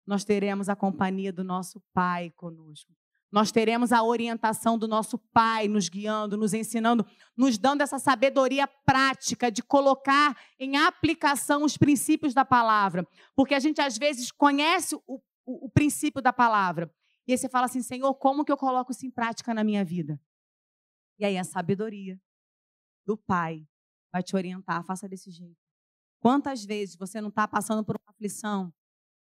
Nós 0.06 0.24
teremos 0.24 0.68
a 0.68 0.76
companhia 0.76 1.32
do 1.32 1.42
nosso 1.42 1.82
Pai 1.94 2.30
conosco. 2.36 2.92
Nós 3.30 3.50
teremos 3.50 3.92
a 3.92 4.02
orientação 4.02 4.76
do 4.76 4.86
nosso 4.86 5.16
Pai 5.16 5.68
nos 5.68 5.88
guiando, 5.88 6.36
nos 6.36 6.52
ensinando, 6.52 7.06
nos 7.34 7.56
dando 7.56 7.80
essa 7.80 7.98
sabedoria 7.98 8.66
prática 8.66 9.50
de 9.50 9.62
colocar 9.62 10.36
em 10.58 10.76
aplicação 10.76 11.64
os 11.64 11.78
princípios 11.78 12.34
da 12.34 12.44
palavra. 12.44 13.08
Porque 13.34 13.54
a 13.54 13.58
gente, 13.58 13.80
às 13.80 13.96
vezes, 13.96 14.30
conhece 14.30 14.96
o, 15.06 15.18
o, 15.46 15.64
o 15.64 15.70
princípio 15.70 16.20
da 16.20 16.30
palavra. 16.30 16.94
E 17.26 17.32
aí 17.32 17.38
você 17.38 17.48
fala 17.48 17.64
assim: 17.64 17.80
Senhor, 17.80 18.12
como 18.16 18.44
que 18.44 18.52
eu 18.52 18.56
coloco 18.58 18.92
isso 18.92 19.06
em 19.06 19.10
prática 19.10 19.54
na 19.54 19.64
minha 19.64 19.82
vida? 19.82 20.20
E 21.22 21.24
aí 21.24 21.38
a 21.38 21.44
sabedoria 21.44 22.20
do 23.06 23.16
Pai 23.16 23.66
vai 24.12 24.22
te 24.22 24.36
orientar, 24.36 24.84
faça 24.84 25.08
desse 25.08 25.30
jeito. 25.30 25.56
Quantas 26.20 26.64
vezes 26.64 26.96
você 26.96 27.20
não 27.20 27.30
está 27.30 27.48
passando 27.48 27.82
por 27.84 27.96
uma 27.96 28.10
aflição 28.10 28.74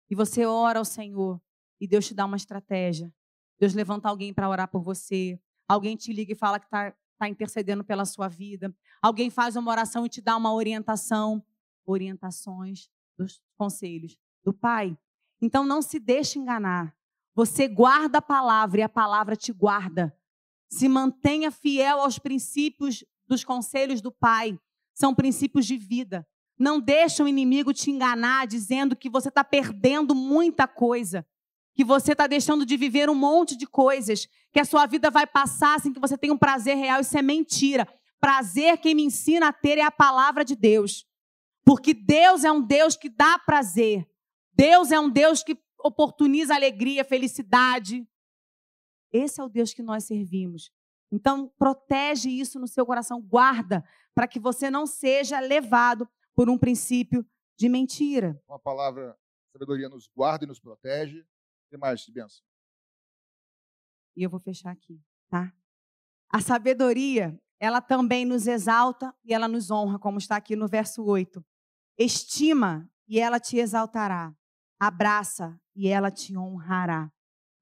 e 0.10 0.16
você 0.16 0.46
ora 0.46 0.80
ao 0.80 0.86
Senhor 0.86 1.39
e 1.80 1.88
Deus 1.88 2.08
te 2.08 2.14
dá 2.14 2.26
uma 2.26 2.38
estratégia 2.38 3.14
Deus 3.62 3.76
levanta 3.76 4.10
alguém 4.10 4.34
para 4.34 4.50
orar 4.50 4.68
por 4.68 4.82
você. 4.82 5.39
Alguém 5.68 5.96
te 5.96 6.12
liga 6.12 6.32
e 6.32 6.36
fala 6.36 6.60
que 6.60 6.66
está 6.66 6.96
tá 7.20 7.30
intercedendo 7.30 7.84
pela 7.84 8.06
sua 8.06 8.28
vida. 8.28 8.76
Alguém 9.00 9.30
faz 9.30 9.56
uma 9.56 9.70
oração 9.70 10.04
e 10.04 10.10
te 10.10 10.20
dá 10.20 10.36
uma 10.36 10.52
orientação. 10.52 11.46
Orientações 11.86 12.89
dos 13.16 13.39
conselhos 13.56 14.18
do 14.44 14.52
Pai. 14.52 14.98
Então 15.39 15.64
não 15.64 15.80
se 15.80 16.00
deixe 16.00 16.39
enganar. 16.39 16.96
Você 17.36 17.68
guarda 17.68 18.18
a 18.18 18.22
palavra 18.22 18.80
e 18.80 18.84
a 18.84 18.89
palavra 18.89 19.36
te 19.36 19.54
guarda. 19.54 20.12
Se 20.72 20.88
mantenha 20.88 21.51
fiel 21.51 22.01
aos 22.01 22.17
princípios 22.17 23.03
dos 23.28 23.43
conselhos 23.43 24.01
do 24.01 24.11
Pai. 24.11 24.57
São 24.93 25.13
princípios 25.13 25.65
de 25.65 25.78
vida. 25.78 26.26
Não 26.57 26.80
deixe 26.80 27.22
o 27.22 27.28
inimigo 27.28 27.74
te 27.74 27.91
enganar 27.91 28.47
dizendo 28.47 28.95
que 28.95 29.09
você 29.09 29.30
está 29.30 29.43
perdendo 29.43 30.15
muita 30.15 30.67
coisa 30.67 31.26
que 31.74 31.84
você 31.84 32.11
está 32.11 32.28
deixando 32.28 32.65
de 32.65 32.76
viver 32.78 33.09
um 33.09 33.15
monte 33.15 33.55
de 33.55 33.65
coisas, 33.65 34.28
que 34.51 34.59
a 34.59 34.65
sua 34.65 34.86
vida 34.86 35.09
vai 35.09 35.26
passar 35.26 35.80
sem 35.80 35.93
que 35.93 35.99
você 35.99 36.17
tenha 36.17 36.34
um 36.34 36.38
prazer 36.38 36.76
real. 36.76 37.01
Isso 37.01 37.17
é 37.17 37.22
mentira. 37.22 37.88
Prazer, 38.19 38.78
quem 38.78 38.93
me 38.93 39.03
ensina 39.03 39.47
a 39.47 39.53
ter 39.53 39.78
é 39.78 39.84
a 39.84 39.91
palavra 39.91 40.43
de 40.43 40.55
Deus. 40.55 41.05
Porque 41.65 41.93
Deus 41.93 42.43
é 42.43 42.51
um 42.51 42.61
Deus 42.61 42.95
que 42.95 43.09
dá 43.09 43.39
prazer. 43.39 44.05
Deus 44.53 44.91
é 44.91 44.99
um 44.99 45.09
Deus 45.09 45.43
que 45.43 45.57
oportuniza 45.84 46.53
alegria, 46.53 47.03
felicidade. 47.03 48.05
Esse 49.12 49.41
é 49.41 49.43
o 49.43 49.49
Deus 49.49 49.74
que 49.74 49.84
nós 49.84 50.05
servimos. 50.05 50.72
Então, 51.12 51.49
protege 51.57 52.30
isso 52.30 52.59
no 52.59 52.68
seu 52.68 52.86
coração, 52.86 53.22
guarda, 53.22 53.84
para 54.16 54.28
que 54.28 54.39
você 54.39 54.70
não 54.70 54.88
seja 54.88 55.39
levado 55.39 56.07
por 56.34 56.49
um 56.49 56.57
princípio 56.57 57.26
de 57.57 57.68
mentira. 57.68 58.41
Uma 58.47 58.59
palavra, 58.59 59.18
sabedoria 59.51 59.89
nos 59.89 60.07
guarda 60.07 60.45
e 60.45 60.47
nos 60.47 60.59
protege 60.59 61.26
que 61.70 61.78
mais 61.78 62.05
benção? 62.09 62.43
E 64.16 64.24
eu 64.24 64.30
vou 64.30 64.39
fechar 64.39 64.72
aqui, 64.72 65.01
tá? 65.30 65.53
A 66.30 66.41
sabedoria, 66.41 67.39
ela 67.59 67.82
também 67.82 68.26
nos 68.26 68.45
exalta 68.45 69.16
e 69.24 69.34
ela 69.34 69.47
nos 69.47 69.72
honra, 69.72 69.97
como 69.97 70.18
está 70.18 70.36
aqui 70.36 70.55
no 70.55 70.68
verso 70.68 71.03
8. 71.03 71.43
Estima 71.97 72.89
e 73.07 73.20
ela 73.20 73.39
te 73.39 73.57
exaltará. 73.57 74.36
Abraça 74.80 75.59
e 75.76 75.88
ela 75.88 76.12
te 76.12 76.38
honrará. 76.38 77.12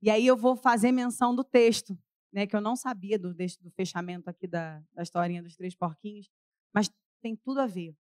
E 0.02 0.10
aí 0.10 0.26
eu 0.26 0.38
vou 0.38 0.56
fazer 0.56 0.92
menção 0.92 1.36
do 1.36 1.44
texto, 1.44 1.98
né, 2.32 2.48
que 2.48 2.56
eu 2.56 2.62
não 2.62 2.76
sabia 2.76 3.18
do, 3.18 3.34
do 3.34 3.72
fechamento 3.72 4.30
aqui 4.30 4.48
da, 4.48 4.82
da 4.94 5.04
historinha 5.04 5.42
dos 5.42 5.56
três 5.56 5.76
porquinhos, 5.76 6.30
mas 6.74 6.90
tem 7.22 7.36
tudo 7.36 7.60
a 7.60 7.68
ver. 7.68 7.96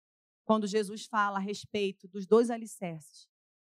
Quando 0.44 0.68
Jesus 0.68 1.06
fala 1.06 1.38
a 1.38 1.42
respeito 1.42 2.08
dos 2.08 2.26
dois 2.26 2.50
alicerces, 2.50 3.28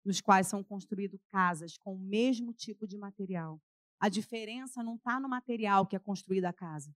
nos 0.05 0.21
quais 0.21 0.47
são 0.47 0.63
construídas 0.63 1.19
casas 1.25 1.77
com 1.77 1.95
o 1.95 1.99
mesmo 1.99 2.53
tipo 2.53 2.87
de 2.87 2.97
material. 2.97 3.59
A 3.99 4.07
diferença 4.07 4.83
não 4.83 4.95
está 4.95 5.19
no 5.19 5.27
material 5.27 5.87
que 5.87 5.95
é 5.95 5.99
construída 5.99 6.49
a 6.49 6.53
casa. 6.53 6.95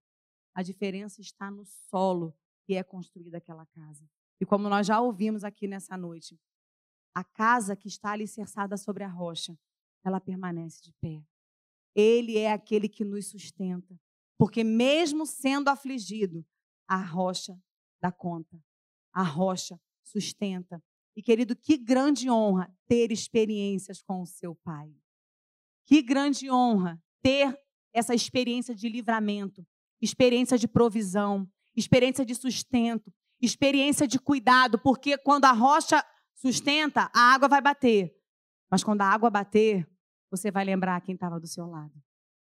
A 0.53 0.61
diferença 0.61 1.19
está 1.19 1.49
no 1.49 1.65
solo 1.65 2.35
que 2.63 2.75
é 2.75 2.83
construída 2.83 3.37
aquela 3.37 3.65
casa. 3.65 4.07
E 4.39 4.45
como 4.45 4.69
nós 4.69 4.85
já 4.85 5.01
ouvimos 5.01 5.43
aqui 5.43 5.67
nessa 5.67 5.97
noite, 5.97 6.39
a 7.15 7.23
casa 7.23 7.75
que 7.75 7.87
está 7.87 8.11
alicerçada 8.11 8.77
sobre 8.77 9.03
a 9.03 9.07
rocha, 9.07 9.57
ela 10.03 10.19
permanece 10.19 10.81
de 10.81 10.93
pé. 11.01 11.23
Ele 11.95 12.37
é 12.37 12.51
aquele 12.51 12.87
que 12.87 13.03
nos 13.03 13.29
sustenta. 13.29 13.99
Porque 14.37 14.63
mesmo 14.63 15.25
sendo 15.25 15.69
afligido, 15.69 16.45
a 16.87 16.97
rocha 16.97 17.59
dá 18.01 18.11
conta. 18.11 18.57
A 19.13 19.23
rocha 19.23 19.79
sustenta. 20.03 20.81
E 21.15 21.21
querido, 21.21 21.55
que 21.55 21.77
grande 21.77 22.29
honra 22.29 22.73
ter 22.87 23.11
experiências 23.11 24.01
com 24.01 24.21
o 24.21 24.25
seu 24.25 24.55
pai. 24.55 24.89
Que 25.85 26.01
grande 26.01 26.49
honra 26.49 27.01
ter 27.21 27.59
essa 27.93 28.13
experiência 28.13 28.73
de 28.73 28.87
livramento, 28.87 29.65
experiência 30.01 30.57
de 30.57 30.67
provisão, 30.67 31.49
experiência 31.75 32.25
de 32.25 32.35
sustento, 32.35 33.11
experiência 33.41 34.07
de 34.07 34.19
cuidado, 34.19 34.79
porque 34.79 35.17
quando 35.17 35.45
a 35.45 35.51
rocha 35.51 36.03
sustenta, 36.35 37.09
a 37.13 37.33
água 37.33 37.47
vai 37.47 37.61
bater. 37.61 38.15
Mas 38.69 38.83
quando 38.83 39.01
a 39.01 39.05
água 39.05 39.29
bater, 39.29 39.87
você 40.29 40.51
vai 40.51 40.63
lembrar 40.63 41.01
quem 41.01 41.15
estava 41.15 41.39
do 41.39 41.47
seu 41.47 41.65
lado. 41.65 41.93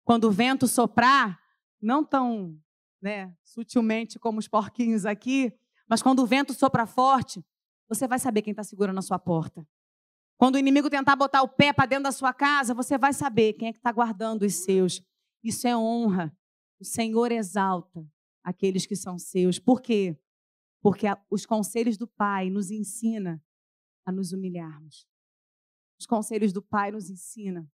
Quando 0.04 0.26
o 0.26 0.32
vento 0.32 0.68
soprar, 0.68 1.40
não 1.82 2.04
tão 2.04 2.58
né, 3.02 3.36
sutilmente 3.44 4.18
como 4.18 4.40
os 4.40 4.48
porquinhos 4.48 5.06
aqui, 5.06 5.54
mas 5.88 6.02
quando 6.02 6.20
o 6.20 6.26
vento 6.26 6.54
sopra 6.54 6.86
forte, 6.86 7.44
você 7.88 8.08
vai 8.08 8.18
saber 8.18 8.42
quem 8.42 8.52
está 8.52 8.64
segurando 8.64 8.98
a 8.98 9.02
sua 9.02 9.20
porta. 9.20 9.68
Quando 10.38 10.56
o 10.56 10.60
inimigo 10.60 10.90
tentar 10.90 11.16
botar 11.16 11.42
o 11.42 11.48
pé 11.48 11.72
para 11.72 11.86
dentro 11.86 12.06
da 12.06 12.12
sua 12.12 12.34
casa, 12.34 12.74
você 12.74 12.98
vai 12.98 13.14
saber 13.14 13.54
quem 13.54 13.70
é 13.70 13.72
que 13.72 13.80
está 13.80 13.92
guardando 13.92 14.44
os 14.44 14.56
seus. 14.56 15.02
Isso 15.44 15.68
é 15.68 15.76
honra. 15.78 16.36
O 16.80 16.84
Senhor 16.84 17.32
exalta 17.32 18.06
aqueles 18.44 18.86
que 18.86 18.96
são 18.96 19.18
seus. 19.18 19.60
Por 19.60 19.82
quê? 19.82 20.20
Porque 20.82 21.08
os 21.30 21.46
conselhos 21.46 21.98
do 21.98 22.08
Pai 22.08 22.50
nos 22.50 22.70
ensina 22.70 23.42
a 24.06 24.12
nos 24.12 24.34
humilharmos. 24.34 25.08
Os 26.00 26.06
conselhos 26.06 26.52
do 26.52 26.62
Pai 26.62 26.92
nos 26.92 27.10
ensina 27.10 27.70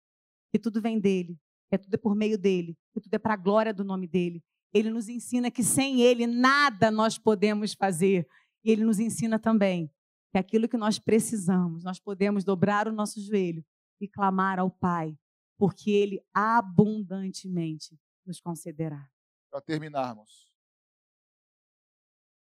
que 0.51 0.59
tudo 0.59 0.81
vem 0.81 0.99
dele, 0.99 1.39
que 1.69 1.77
tudo 1.77 1.93
é 1.93 1.97
por 1.97 2.15
meio 2.15 2.37
dele, 2.37 2.77
que 2.93 2.99
tudo 2.99 3.13
é 3.13 3.19
para 3.19 3.33
a 3.33 3.37
glória 3.37 3.73
do 3.73 3.83
nome 3.83 4.07
dele. 4.07 4.43
Ele 4.73 4.89
nos 4.89 5.09
ensina 5.09 5.51
que 5.51 5.63
sem 5.63 6.01
ele 6.01 6.27
nada 6.27 6.91
nós 6.91 7.17
podemos 7.17 7.73
fazer. 7.73 8.27
E 8.63 8.71
ele 8.71 8.83
nos 8.83 8.99
ensina 8.99 9.39
também 9.39 9.91
que 10.31 10.37
aquilo 10.37 10.67
que 10.67 10.77
nós 10.77 10.97
precisamos, 10.97 11.83
nós 11.83 11.99
podemos 11.99 12.43
dobrar 12.43 12.87
o 12.87 12.93
nosso 12.93 13.19
joelho 13.21 13.65
e 13.99 14.07
clamar 14.07 14.59
ao 14.59 14.71
Pai, 14.71 15.17
porque 15.57 15.91
Ele 15.91 16.25
abundantemente 16.33 17.99
nos 18.25 18.39
concederá. 18.39 19.09
Para 19.49 19.61
terminarmos, 19.61 20.51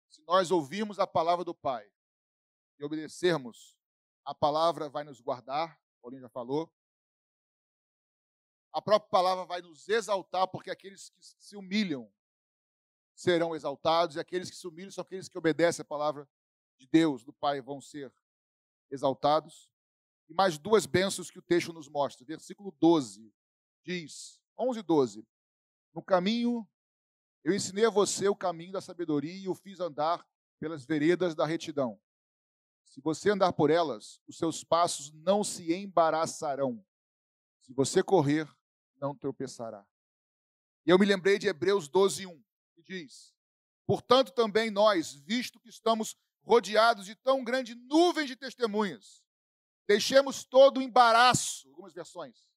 se 0.08 0.22
nós 0.22 0.50
ouvirmos 0.52 0.98
a 1.00 1.06
palavra 1.06 1.44
do 1.44 1.54
Pai 1.54 1.84
e 2.78 2.84
obedecermos, 2.84 3.76
a 4.24 4.34
palavra 4.34 4.88
vai 4.88 5.04
nos 5.04 5.20
guardar, 5.20 5.78
Paulinho 6.00 6.22
já 6.22 6.28
falou. 6.28 6.72
A 8.72 8.80
própria 8.82 9.10
palavra 9.10 9.44
vai 9.44 9.60
nos 9.60 9.88
exaltar, 9.88 10.48
porque 10.48 10.70
aqueles 10.70 11.10
que 11.10 11.22
se 11.22 11.56
humilham 11.56 12.10
serão 13.14 13.54
exaltados, 13.54 14.16
e 14.16 14.20
aqueles 14.20 14.50
que 14.50 14.56
se 14.56 14.66
humilham 14.66 14.90
são 14.90 15.02
aqueles 15.02 15.28
que 15.28 15.38
obedecem 15.38 15.82
a 15.82 15.86
palavra 15.86 16.28
de 16.78 16.86
Deus, 16.86 17.22
do 17.22 17.32
Pai, 17.32 17.60
vão 17.60 17.80
ser 17.80 18.12
exaltados. 18.90 19.70
E 20.28 20.34
mais 20.34 20.58
duas 20.58 20.86
bênçãos 20.86 21.30
que 21.30 21.38
o 21.38 21.42
texto 21.42 21.72
nos 21.72 21.88
mostra. 21.88 22.24
Versículo 22.24 22.72
12 22.80 23.32
diz, 23.84 24.40
11 24.58 24.80
e 24.80 24.82
12. 24.82 25.28
No 25.92 26.02
caminho, 26.02 26.66
eu 27.44 27.54
ensinei 27.54 27.84
a 27.84 27.90
você 27.90 28.26
o 28.28 28.34
caminho 28.34 28.72
da 28.72 28.80
sabedoria 28.80 29.34
e 29.34 29.48
o 29.48 29.54
fiz 29.54 29.78
andar 29.78 30.26
pelas 30.58 30.84
veredas 30.84 31.34
da 31.34 31.44
retidão. 31.44 32.00
Se 32.94 33.00
você 33.00 33.30
andar 33.30 33.52
por 33.52 33.70
elas, 33.70 34.20
os 34.24 34.38
seus 34.38 34.62
passos 34.62 35.10
não 35.10 35.42
se 35.42 35.74
embaraçarão. 35.74 36.80
Se 37.60 37.72
você 37.72 38.04
correr, 38.04 38.48
não 39.00 39.16
tropeçará. 39.16 39.84
E 40.86 40.90
eu 40.90 40.96
me 40.96 41.04
lembrei 41.04 41.36
de 41.36 41.48
Hebreus 41.48 41.88
12, 41.88 42.24
1, 42.24 42.44
que 42.72 42.84
diz: 42.84 43.34
Portanto, 43.84 44.30
também 44.30 44.70
nós, 44.70 45.12
visto 45.12 45.58
que 45.58 45.68
estamos 45.68 46.16
rodeados 46.44 47.04
de 47.06 47.16
tão 47.16 47.42
grande 47.42 47.74
nuvem 47.74 48.26
de 48.26 48.36
testemunhas, 48.36 49.24
deixemos 49.88 50.44
todo 50.44 50.78
o 50.78 50.82
embaraço, 50.82 51.68
algumas 51.70 51.92
versões, 51.92 52.48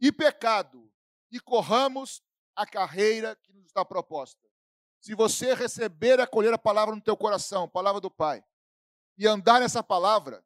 e 0.00 0.10
pecado, 0.10 0.92
e 1.30 1.38
corramos 1.38 2.20
a 2.56 2.66
carreira 2.66 3.36
que 3.36 3.52
nos 3.52 3.66
está 3.66 3.84
proposta. 3.84 4.44
Se 4.98 5.14
você 5.14 5.54
receber 5.54 6.18
e 6.18 6.22
acolher 6.22 6.52
a 6.52 6.58
palavra 6.58 6.96
no 6.96 7.00
teu 7.00 7.16
coração, 7.16 7.62
a 7.62 7.68
palavra 7.68 8.00
do 8.00 8.10
Pai, 8.10 8.44
e 9.16 9.26
andar 9.26 9.60
nessa 9.60 9.82
palavra, 9.82 10.44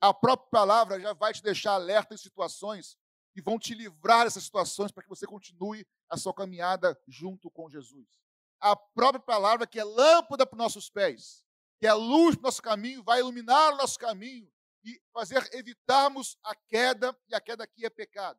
a 0.00 0.12
própria 0.12 0.50
palavra 0.50 1.00
já 1.00 1.12
vai 1.12 1.32
te 1.32 1.42
deixar 1.42 1.72
alerta 1.72 2.14
em 2.14 2.18
situações 2.18 2.98
que 3.32 3.42
vão 3.42 3.58
te 3.58 3.74
livrar 3.74 4.24
dessas 4.24 4.44
situações 4.44 4.92
para 4.92 5.02
que 5.02 5.08
você 5.08 5.26
continue 5.26 5.86
a 6.08 6.16
sua 6.16 6.32
caminhada 6.32 6.98
junto 7.08 7.50
com 7.50 7.68
Jesus. 7.68 8.20
A 8.60 8.76
própria 8.76 9.20
palavra 9.20 9.66
que 9.66 9.80
é 9.80 9.84
lâmpada 9.84 10.46
para 10.46 10.54
os 10.56 10.62
nossos 10.62 10.88
pés, 10.88 11.44
que 11.80 11.86
é 11.86 11.92
luz 11.92 12.36
para 12.36 12.42
o 12.42 12.44
nosso 12.44 12.62
caminho, 12.62 13.02
vai 13.02 13.20
iluminar 13.20 13.72
o 13.72 13.76
nosso 13.76 13.98
caminho 13.98 14.50
e 14.84 15.00
fazer 15.12 15.48
evitarmos 15.54 16.38
a 16.44 16.54
queda, 16.54 17.18
e 17.28 17.34
a 17.34 17.40
queda 17.40 17.64
aqui 17.64 17.84
é 17.84 17.90
pecado. 17.90 18.38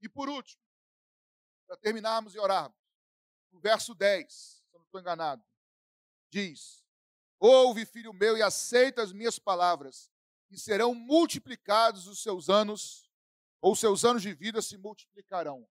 E 0.00 0.08
por 0.08 0.28
último, 0.28 0.62
para 1.66 1.76
terminarmos 1.76 2.34
e 2.34 2.38
orarmos, 2.38 2.78
o 3.50 3.58
verso 3.60 3.94
10, 3.94 4.32
se 4.32 4.62
não 4.72 4.84
estou 4.84 5.00
enganado, 5.00 5.44
diz: 6.30 6.84
Ouve, 7.40 7.86
filho 7.86 8.12
meu, 8.12 8.36
e 8.36 8.42
aceita 8.42 9.02
as 9.02 9.12
minhas 9.12 9.38
palavras, 9.38 10.10
e 10.50 10.58
serão 10.58 10.94
multiplicados 10.94 12.06
os 12.06 12.22
seus 12.22 12.48
anos, 12.48 13.08
ou 13.60 13.76
seus 13.76 14.04
anos 14.04 14.22
de 14.22 14.34
vida 14.34 14.60
se 14.60 14.76
multiplicarão. 14.76 15.68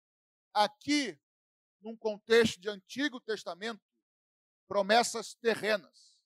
Aqui, 0.54 1.18
num 1.82 1.96
contexto 1.96 2.60
de 2.60 2.70
Antigo 2.70 3.20
Testamento, 3.20 3.82
promessas 4.68 5.36
terrenas, 5.36 6.20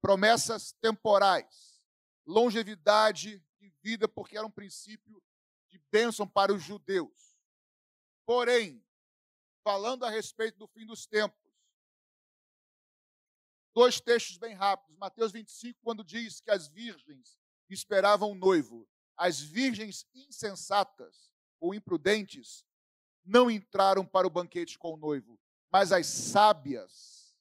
promessas 0.00 0.72
temporais, 0.80 1.80
longevidade 2.26 3.42
de 3.58 3.70
vida, 3.82 4.08
porque 4.08 4.36
era 4.36 4.46
um 4.46 4.50
princípio 4.50 5.22
de 5.68 5.78
bênção 5.90 6.28
para 6.28 6.52
os 6.52 6.62
judeus. 6.62 7.36
Porém, 8.26 8.84
falando 9.62 10.04
a 10.04 10.10
respeito 10.10 10.58
do 10.58 10.68
fim 10.68 10.84
dos 10.84 11.06
tempos, 11.06 11.41
dois 13.74 14.00
textos 14.00 14.36
bem 14.36 14.54
rápidos. 14.54 14.96
Mateus 14.98 15.32
25, 15.32 15.78
quando 15.82 16.04
diz 16.04 16.40
que 16.40 16.50
as 16.50 16.68
virgens 16.68 17.38
esperavam 17.68 18.32
o 18.32 18.34
noivo, 18.34 18.88
as 19.16 19.40
virgens 19.40 20.06
insensatas 20.14 21.30
ou 21.60 21.74
imprudentes 21.74 22.64
não 23.24 23.50
entraram 23.50 24.04
para 24.04 24.26
o 24.26 24.30
banquete 24.30 24.78
com 24.78 24.94
o 24.94 24.96
noivo, 24.96 25.38
mas 25.70 25.92
as 25.92 26.06
sábias, 26.06 27.34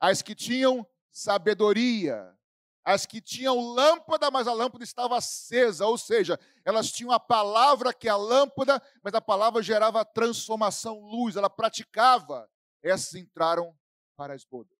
as 0.00 0.22
que 0.22 0.34
tinham 0.34 0.86
sabedoria, 1.10 2.36
as 2.84 3.04
que 3.04 3.20
tinham 3.20 3.58
lâmpada, 3.58 4.30
mas 4.30 4.46
a 4.46 4.52
lâmpada 4.52 4.84
estava 4.84 5.16
acesa, 5.18 5.84
ou 5.86 5.98
seja, 5.98 6.38
elas 6.64 6.92
tinham 6.92 7.10
a 7.10 7.18
palavra 7.18 7.92
que 7.92 8.06
é 8.06 8.10
a 8.12 8.16
lâmpada, 8.16 8.80
mas 9.02 9.12
a 9.12 9.20
palavra 9.20 9.60
gerava 9.60 10.04
transformação, 10.04 11.00
luz, 11.00 11.34
ela 11.34 11.50
praticava. 11.50 12.48
Essas 12.80 13.16
entraram 13.16 13.76
para 14.16 14.34
as 14.34 14.44
bodas. 14.44 14.75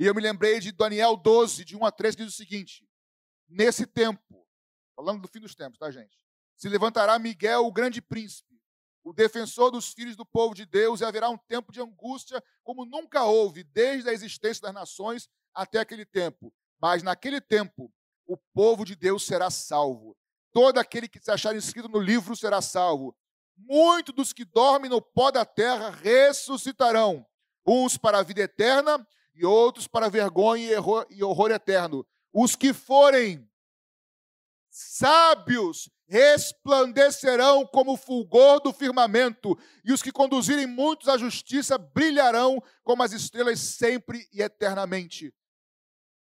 E 0.00 0.06
eu 0.06 0.14
me 0.14 0.20
lembrei 0.20 0.58
de 0.58 0.72
Daniel 0.72 1.16
12, 1.16 1.64
de 1.64 1.76
1 1.76 1.84
a 1.84 1.92
3, 1.92 2.16
que 2.16 2.24
diz 2.24 2.34
o 2.34 2.36
seguinte: 2.36 2.84
Nesse 3.48 3.86
tempo, 3.86 4.44
falando 4.96 5.22
do 5.22 5.28
fim 5.28 5.38
dos 5.38 5.54
tempos, 5.54 5.78
tá, 5.78 5.90
gente? 5.90 6.18
Se 6.56 6.68
levantará 6.68 7.16
Miguel, 7.18 7.66
o 7.66 7.72
grande 7.72 8.02
príncipe, 8.02 8.60
o 9.04 9.12
defensor 9.12 9.70
dos 9.70 9.92
filhos 9.92 10.16
do 10.16 10.26
povo 10.26 10.54
de 10.54 10.66
Deus, 10.66 11.00
e 11.00 11.04
haverá 11.04 11.30
um 11.30 11.38
tempo 11.38 11.70
de 11.70 11.80
angústia 11.80 12.42
como 12.64 12.84
nunca 12.84 13.22
houve, 13.22 13.62
desde 13.62 14.08
a 14.08 14.12
existência 14.12 14.62
das 14.62 14.74
nações 14.74 15.28
até 15.54 15.78
aquele 15.78 16.04
tempo 16.04 16.52
mas 16.80 17.02
naquele 17.02 17.40
tempo, 17.40 17.92
o 18.26 18.36
povo 18.54 18.84
de 18.84 18.96
Deus 18.96 19.26
será 19.26 19.50
salvo. 19.50 20.16
Todo 20.52 20.78
aquele 20.78 21.06
que 21.06 21.20
se 21.22 21.30
achar 21.30 21.54
inscrito 21.54 21.88
no 21.88 22.00
livro 22.00 22.34
será 22.34 22.62
salvo. 22.62 23.14
Muitos 23.56 24.14
dos 24.14 24.32
que 24.32 24.44
dormem 24.44 24.90
no 24.90 25.02
pó 25.02 25.30
da 25.30 25.44
terra 25.44 25.90
ressuscitarão, 25.90 27.26
uns 27.66 27.98
para 27.98 28.18
a 28.18 28.22
vida 28.22 28.40
eterna 28.40 29.06
e 29.34 29.44
outros 29.44 29.86
para 29.86 30.08
vergonha 30.08 30.70
e 31.10 31.24
horror 31.24 31.50
eterno. 31.50 32.06
Os 32.32 32.54
que 32.54 32.72
forem 32.72 33.48
sábios 34.70 35.90
resplandecerão 36.10 37.64
como 37.64 37.92
o 37.92 37.96
fulgor 37.96 38.60
do 38.60 38.72
firmamento, 38.72 39.56
e 39.84 39.92
os 39.92 40.02
que 40.02 40.10
conduzirem 40.10 40.66
muitos 40.66 41.08
à 41.08 41.16
justiça 41.16 41.78
brilharão 41.78 42.60
como 42.82 43.02
as 43.02 43.12
estrelas 43.12 43.60
sempre 43.60 44.28
e 44.32 44.42
eternamente. 44.42 45.32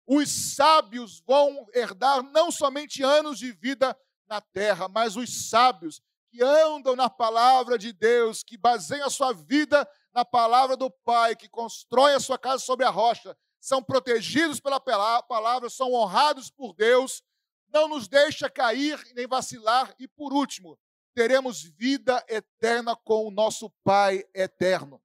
Os 0.06 0.56
sábios 0.56 1.22
vão 1.26 1.66
herdar 1.74 2.22
não 2.24 2.52
somente 2.52 3.02
anos 3.04 3.40
de 3.40 3.54
vida 3.54 3.98
na 4.28 4.42
terra, 4.42 4.90
mas 4.90 5.16
os 5.16 5.50
sábios 5.50 6.02
que 6.30 6.44
andam 6.44 6.96
na 6.96 7.10
palavra 7.10 7.78
de 7.78 7.94
Deus, 7.94 8.44
que 8.44 8.58
baseiam 8.58 9.08
a 9.08 9.10
sua 9.10 9.34
vida 9.34 9.88
na 10.14 10.26
palavra 10.26 10.76
do 10.76 10.90
Pai, 10.90 11.36
que 11.36 11.48
constroem 11.50 12.16
a 12.16 12.20
sua 12.20 12.38
casa 12.38 12.64
sobre 12.64 12.86
a 12.86 12.90
rocha, 12.90 13.38
são 13.60 13.84
protegidos 13.84 14.60
pela 14.60 14.80
palavra, 14.80 15.70
são 15.70 15.94
honrados 15.94 16.50
por 16.50 16.74
Deus, 16.74 17.24
não 17.68 17.88
nos 17.88 18.08
deixa 18.08 18.50
cair 18.50 19.00
nem 19.14 19.28
vacilar, 19.28 19.94
e 20.00 20.08
por 20.08 20.34
último, 20.34 20.80
teremos 21.14 21.64
vida 21.64 22.24
eterna 22.28 22.96
com 22.96 23.28
o 23.28 23.32
nosso 23.32 23.70
Pai 23.84 24.24
eterno. 24.34 25.02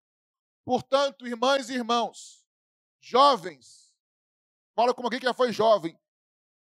Portanto, 0.64 1.26
irmãs 1.26 1.68
e 1.68 1.74
irmãos, 1.74 2.46
jovens, 3.00 3.84
Fala 4.74 4.92
como 4.92 5.06
alguém 5.06 5.20
que 5.20 5.26
já 5.26 5.32
foi 5.32 5.52
jovem. 5.52 5.98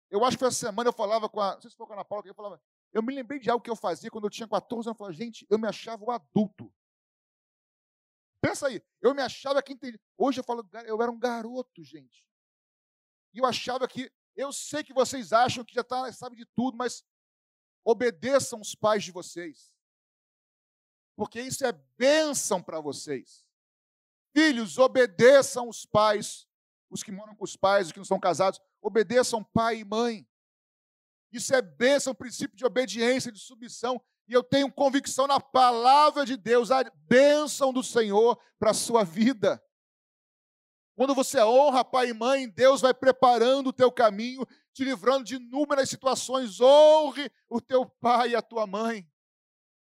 Eu 0.09 0.23
acho 0.23 0.37
que 0.37 0.45
essa 0.45 0.55
semana 0.55 0.89
eu 0.89 0.93
falava 0.93 1.29
com 1.29 1.39
a. 1.39 1.53
Não 1.53 1.61
sei 1.61 1.69
se 1.69 1.77
foi 1.77 1.85
com 1.85 1.93
a 1.93 1.97
Ana 1.97 2.05
Paula, 2.05 2.23
que 2.23 2.29
eu 2.29 2.33
falava. 2.33 2.61
Eu 2.91 3.03
me 3.03 3.13
lembrei 3.13 3.39
de 3.39 3.49
algo 3.49 3.63
que 3.63 3.69
eu 3.69 3.75
fazia 3.75 4.09
quando 4.09 4.23
eu 4.23 4.29
tinha 4.29 4.47
14 4.47 4.87
anos. 4.87 4.95
Eu 4.95 4.97
falava, 4.97 5.13
gente, 5.13 5.45
eu 5.49 5.59
me 5.59 5.67
achava 5.67 6.03
o 6.03 6.09
adulto. 6.09 6.73
Pensa 8.41 8.67
aí, 8.67 8.81
eu 9.01 9.13
me 9.13 9.21
achava 9.21 9.61
que 9.61 9.73
entendi. 9.73 9.99
Hoje 10.17 10.39
eu 10.39 10.43
falo, 10.43 10.67
eu 10.85 11.01
era 11.01 11.11
um 11.11 11.19
garoto, 11.19 11.83
gente. 11.83 12.25
E 13.33 13.39
eu 13.39 13.45
achava 13.45 13.87
que. 13.87 14.11
Eu 14.35 14.53
sei 14.53 14.83
que 14.83 14.93
vocês 14.93 15.33
acham 15.33 15.65
que 15.65 15.73
já 15.73 15.83
tá, 15.83 16.11
sabe 16.13 16.37
de 16.37 16.45
tudo, 16.55 16.77
mas 16.77 17.03
obedeçam 17.83 18.61
os 18.61 18.73
pais 18.73 19.03
de 19.03 19.11
vocês. 19.11 19.73
Porque 21.15 21.41
isso 21.41 21.65
é 21.65 21.73
bênção 21.97 22.63
para 22.63 22.79
vocês. 22.79 23.45
Filhos, 24.33 24.77
obedeçam 24.77 25.67
os 25.67 25.85
pais 25.85 26.49
os 26.89 27.03
que 27.03 27.11
moram 27.11 27.35
com 27.35 27.43
os 27.43 27.55
pais, 27.55 27.87
os 27.87 27.93
que 27.93 27.99
não 27.99 28.05
são 28.05 28.19
casados, 28.19 28.59
obedeçam 28.81 29.43
pai 29.43 29.79
e 29.79 29.85
mãe. 29.85 30.27
Isso 31.31 31.53
é 31.53 31.61
bênção, 31.61 32.15
princípio 32.15 32.57
de 32.57 32.65
obediência, 32.65 33.31
de 33.31 33.39
submissão. 33.39 34.03
E 34.29 34.33
eu 34.33 34.43
tenho 34.43 34.71
convicção 34.71 35.25
na 35.25 35.39
palavra 35.39 36.23
de 36.23 36.37
Deus, 36.37 36.69
a 36.69 36.83
bênção 37.07 37.73
do 37.73 37.81
Senhor 37.81 38.39
para 38.59 38.69
a 38.69 38.75
sua 38.75 39.03
vida. 39.03 39.59
Quando 40.95 41.15
você 41.15 41.41
honra 41.41 41.83
pai 41.83 42.09
e 42.09 42.13
mãe, 42.13 42.47
Deus 42.47 42.81
vai 42.81 42.93
preparando 42.93 43.67
o 43.67 43.73
teu 43.73 43.91
caminho, 43.91 44.45
te 44.71 44.83
livrando 44.83 45.23
de 45.23 45.37
inúmeras 45.37 45.89
situações. 45.89 46.61
Honre 46.61 47.31
o 47.49 47.59
teu 47.59 47.87
pai 47.87 48.29
e 48.29 48.35
a 48.35 48.41
tua 48.41 48.67
mãe. 48.67 49.09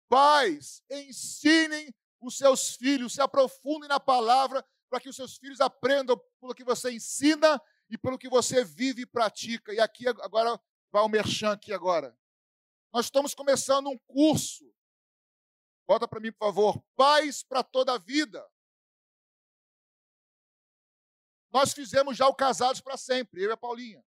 Pais, 0.08 0.82
ensinem 0.90 1.94
os 2.20 2.36
seus 2.36 2.74
filhos, 2.74 3.12
se 3.12 3.20
aprofundem 3.20 3.88
na 3.88 4.00
palavra, 4.00 4.66
para 4.90 4.98
que 4.98 5.08
os 5.08 5.14
seus 5.14 5.36
filhos 5.36 5.60
aprendam 5.60 6.20
pelo 6.40 6.54
que 6.54 6.64
você 6.64 6.90
ensina 6.90 7.62
e 7.88 7.96
pelo 7.96 8.18
que 8.18 8.28
você 8.28 8.64
vive 8.64 9.02
e 9.02 9.06
pratica. 9.06 9.72
E 9.72 9.78
aqui 9.78 10.08
agora 10.08 10.60
vai 10.90 11.02
o 11.04 11.08
merchan 11.08 11.52
aqui 11.52 11.72
agora. 11.72 12.16
Nós 12.92 13.06
estamos 13.06 13.34
começando 13.34 13.88
um 13.88 13.98
curso. 14.00 14.70
Bota 15.86 16.06
para 16.06 16.20
mim, 16.20 16.30
por 16.30 16.46
favor. 16.46 16.84
Paz 16.94 17.42
para 17.42 17.62
toda 17.62 17.94
a 17.94 17.98
vida. 17.98 18.46
Nós 21.50 21.72
fizemos 21.72 22.16
já 22.16 22.26
o 22.28 22.34
Casados 22.34 22.80
para 22.80 22.96
Sempre, 22.96 23.42
eu 23.42 23.50
e 23.50 23.52
a 23.52 23.56
Paulinha. 23.56 24.04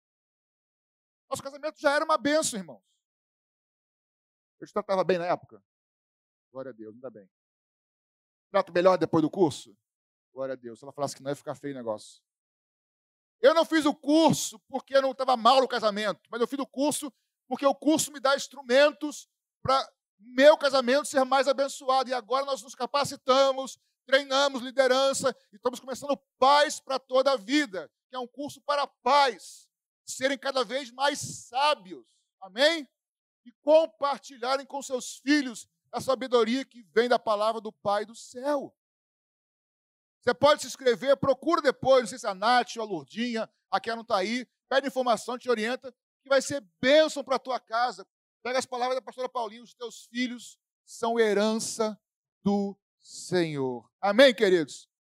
Nosso 1.30 1.42
casamento 1.42 1.80
já 1.80 1.96
era 1.96 2.06
uma 2.06 2.18
benção, 2.18 2.60
irmãos. 2.60 2.84
Eu 4.60 4.68
te 4.68 4.74
tratava 4.74 5.04
bem 5.04 5.18
na 5.18 5.26
época? 5.26 5.64
Glória 6.52 6.70
a 6.70 6.74
Deus, 6.74 6.94
ainda 6.94 7.10
bem. 7.10 7.30
Trato 8.52 8.72
melhor 8.74 8.98
depois 8.98 9.24
do 9.24 9.30
curso? 9.30 9.76
Glória 10.34 10.54
a 10.54 10.56
Deus. 10.56 10.80
Se 10.80 10.86
ela 10.86 10.92
falasse 10.92 11.16
que 11.16 11.24
não 11.24 11.32
ia 11.32 11.36
ficar 11.36 11.56
feio 11.56 11.74
o 11.74 11.78
negócio. 11.78 12.22
Eu 13.40 13.54
não 13.54 13.66
fiz 13.66 13.86
o 13.86 13.96
curso 13.96 14.60
porque 14.68 15.00
não 15.02 15.12
estava 15.12 15.36
mal 15.36 15.64
o 15.64 15.68
casamento, 15.68 16.22
mas 16.30 16.42
eu 16.42 16.48
fiz 16.48 16.60
o 16.60 16.68
curso 16.68 17.12
porque 17.52 17.66
o 17.66 17.76
curso 17.76 18.14
me 18.14 18.20
dá 18.22 18.34
instrumentos 18.34 19.28
para 19.62 19.86
meu 20.18 20.58
casamento 20.58 21.06
ser 21.06 21.26
mais 21.26 21.50
abençoado. 21.50 22.10
E 22.10 22.14
agora 22.14 22.46
nós 22.46 22.62
nos 22.62 22.74
capacitamos, 22.74 23.78
treinamos 24.06 24.62
liderança 24.62 25.36
e 25.52 25.58
estamos 25.58 25.78
começando 25.78 26.18
paz 26.40 26.80
para 26.80 26.98
toda 26.98 27.34
a 27.34 27.36
vida, 27.36 27.92
que 28.10 28.16
é 28.16 28.20
um 28.20 28.26
curso 28.26 28.62
para 28.62 28.88
pais 28.88 29.68
serem 30.06 30.38
cada 30.38 30.64
vez 30.64 30.92
mais 30.92 31.20
sábios. 31.20 32.08
Amém? 32.40 32.88
E 33.44 33.52
compartilharem 33.62 34.66
com 34.66 34.82
seus 34.82 35.18
filhos 35.18 35.68
a 35.92 36.00
sabedoria 36.00 36.64
que 36.64 36.84
vem 36.84 37.10
da 37.10 37.20
palavra 37.20 37.60
do 37.60 37.74
Pai 37.74 38.06
do 38.06 38.16
céu. 38.16 38.74
Você 40.22 40.34
pode 40.34 40.62
se 40.62 40.68
inscrever, 40.68 41.18
procura 41.18 41.62
depois, 41.62 42.04
não 42.04 42.08
sei 42.08 42.20
se 42.20 42.28
a 42.28 42.34
Nath 42.34 42.78
ou 42.78 42.84
a 42.84 42.86
Lourdinha, 42.86 43.50
a 43.70 43.82
não 43.94 44.04
está 44.04 44.20
aí, 44.20 44.48
pede 44.70 44.88
informação, 44.88 45.38
te 45.38 45.50
orienta, 45.50 45.94
que 46.22 46.30
vai 46.30 46.42
ser 46.42 46.64
bênção 46.82 47.24
para 47.24 47.36
a 47.36 47.40
tua 47.40 47.60
casa. 47.60 48.06
Pega 48.44 48.60
as 48.60 48.66
palavras 48.66 48.98
da 48.98 49.02
pastora 49.02 49.30
Paulinho, 49.30 49.64
os 49.64 49.74
teus 49.74 50.06
filhos 50.06 50.58
são 50.86 51.20
herança 51.20 52.00
do 52.44 52.78
Senhor. 53.00 53.90
Amém, 54.02 54.34
queridos? 54.34 54.91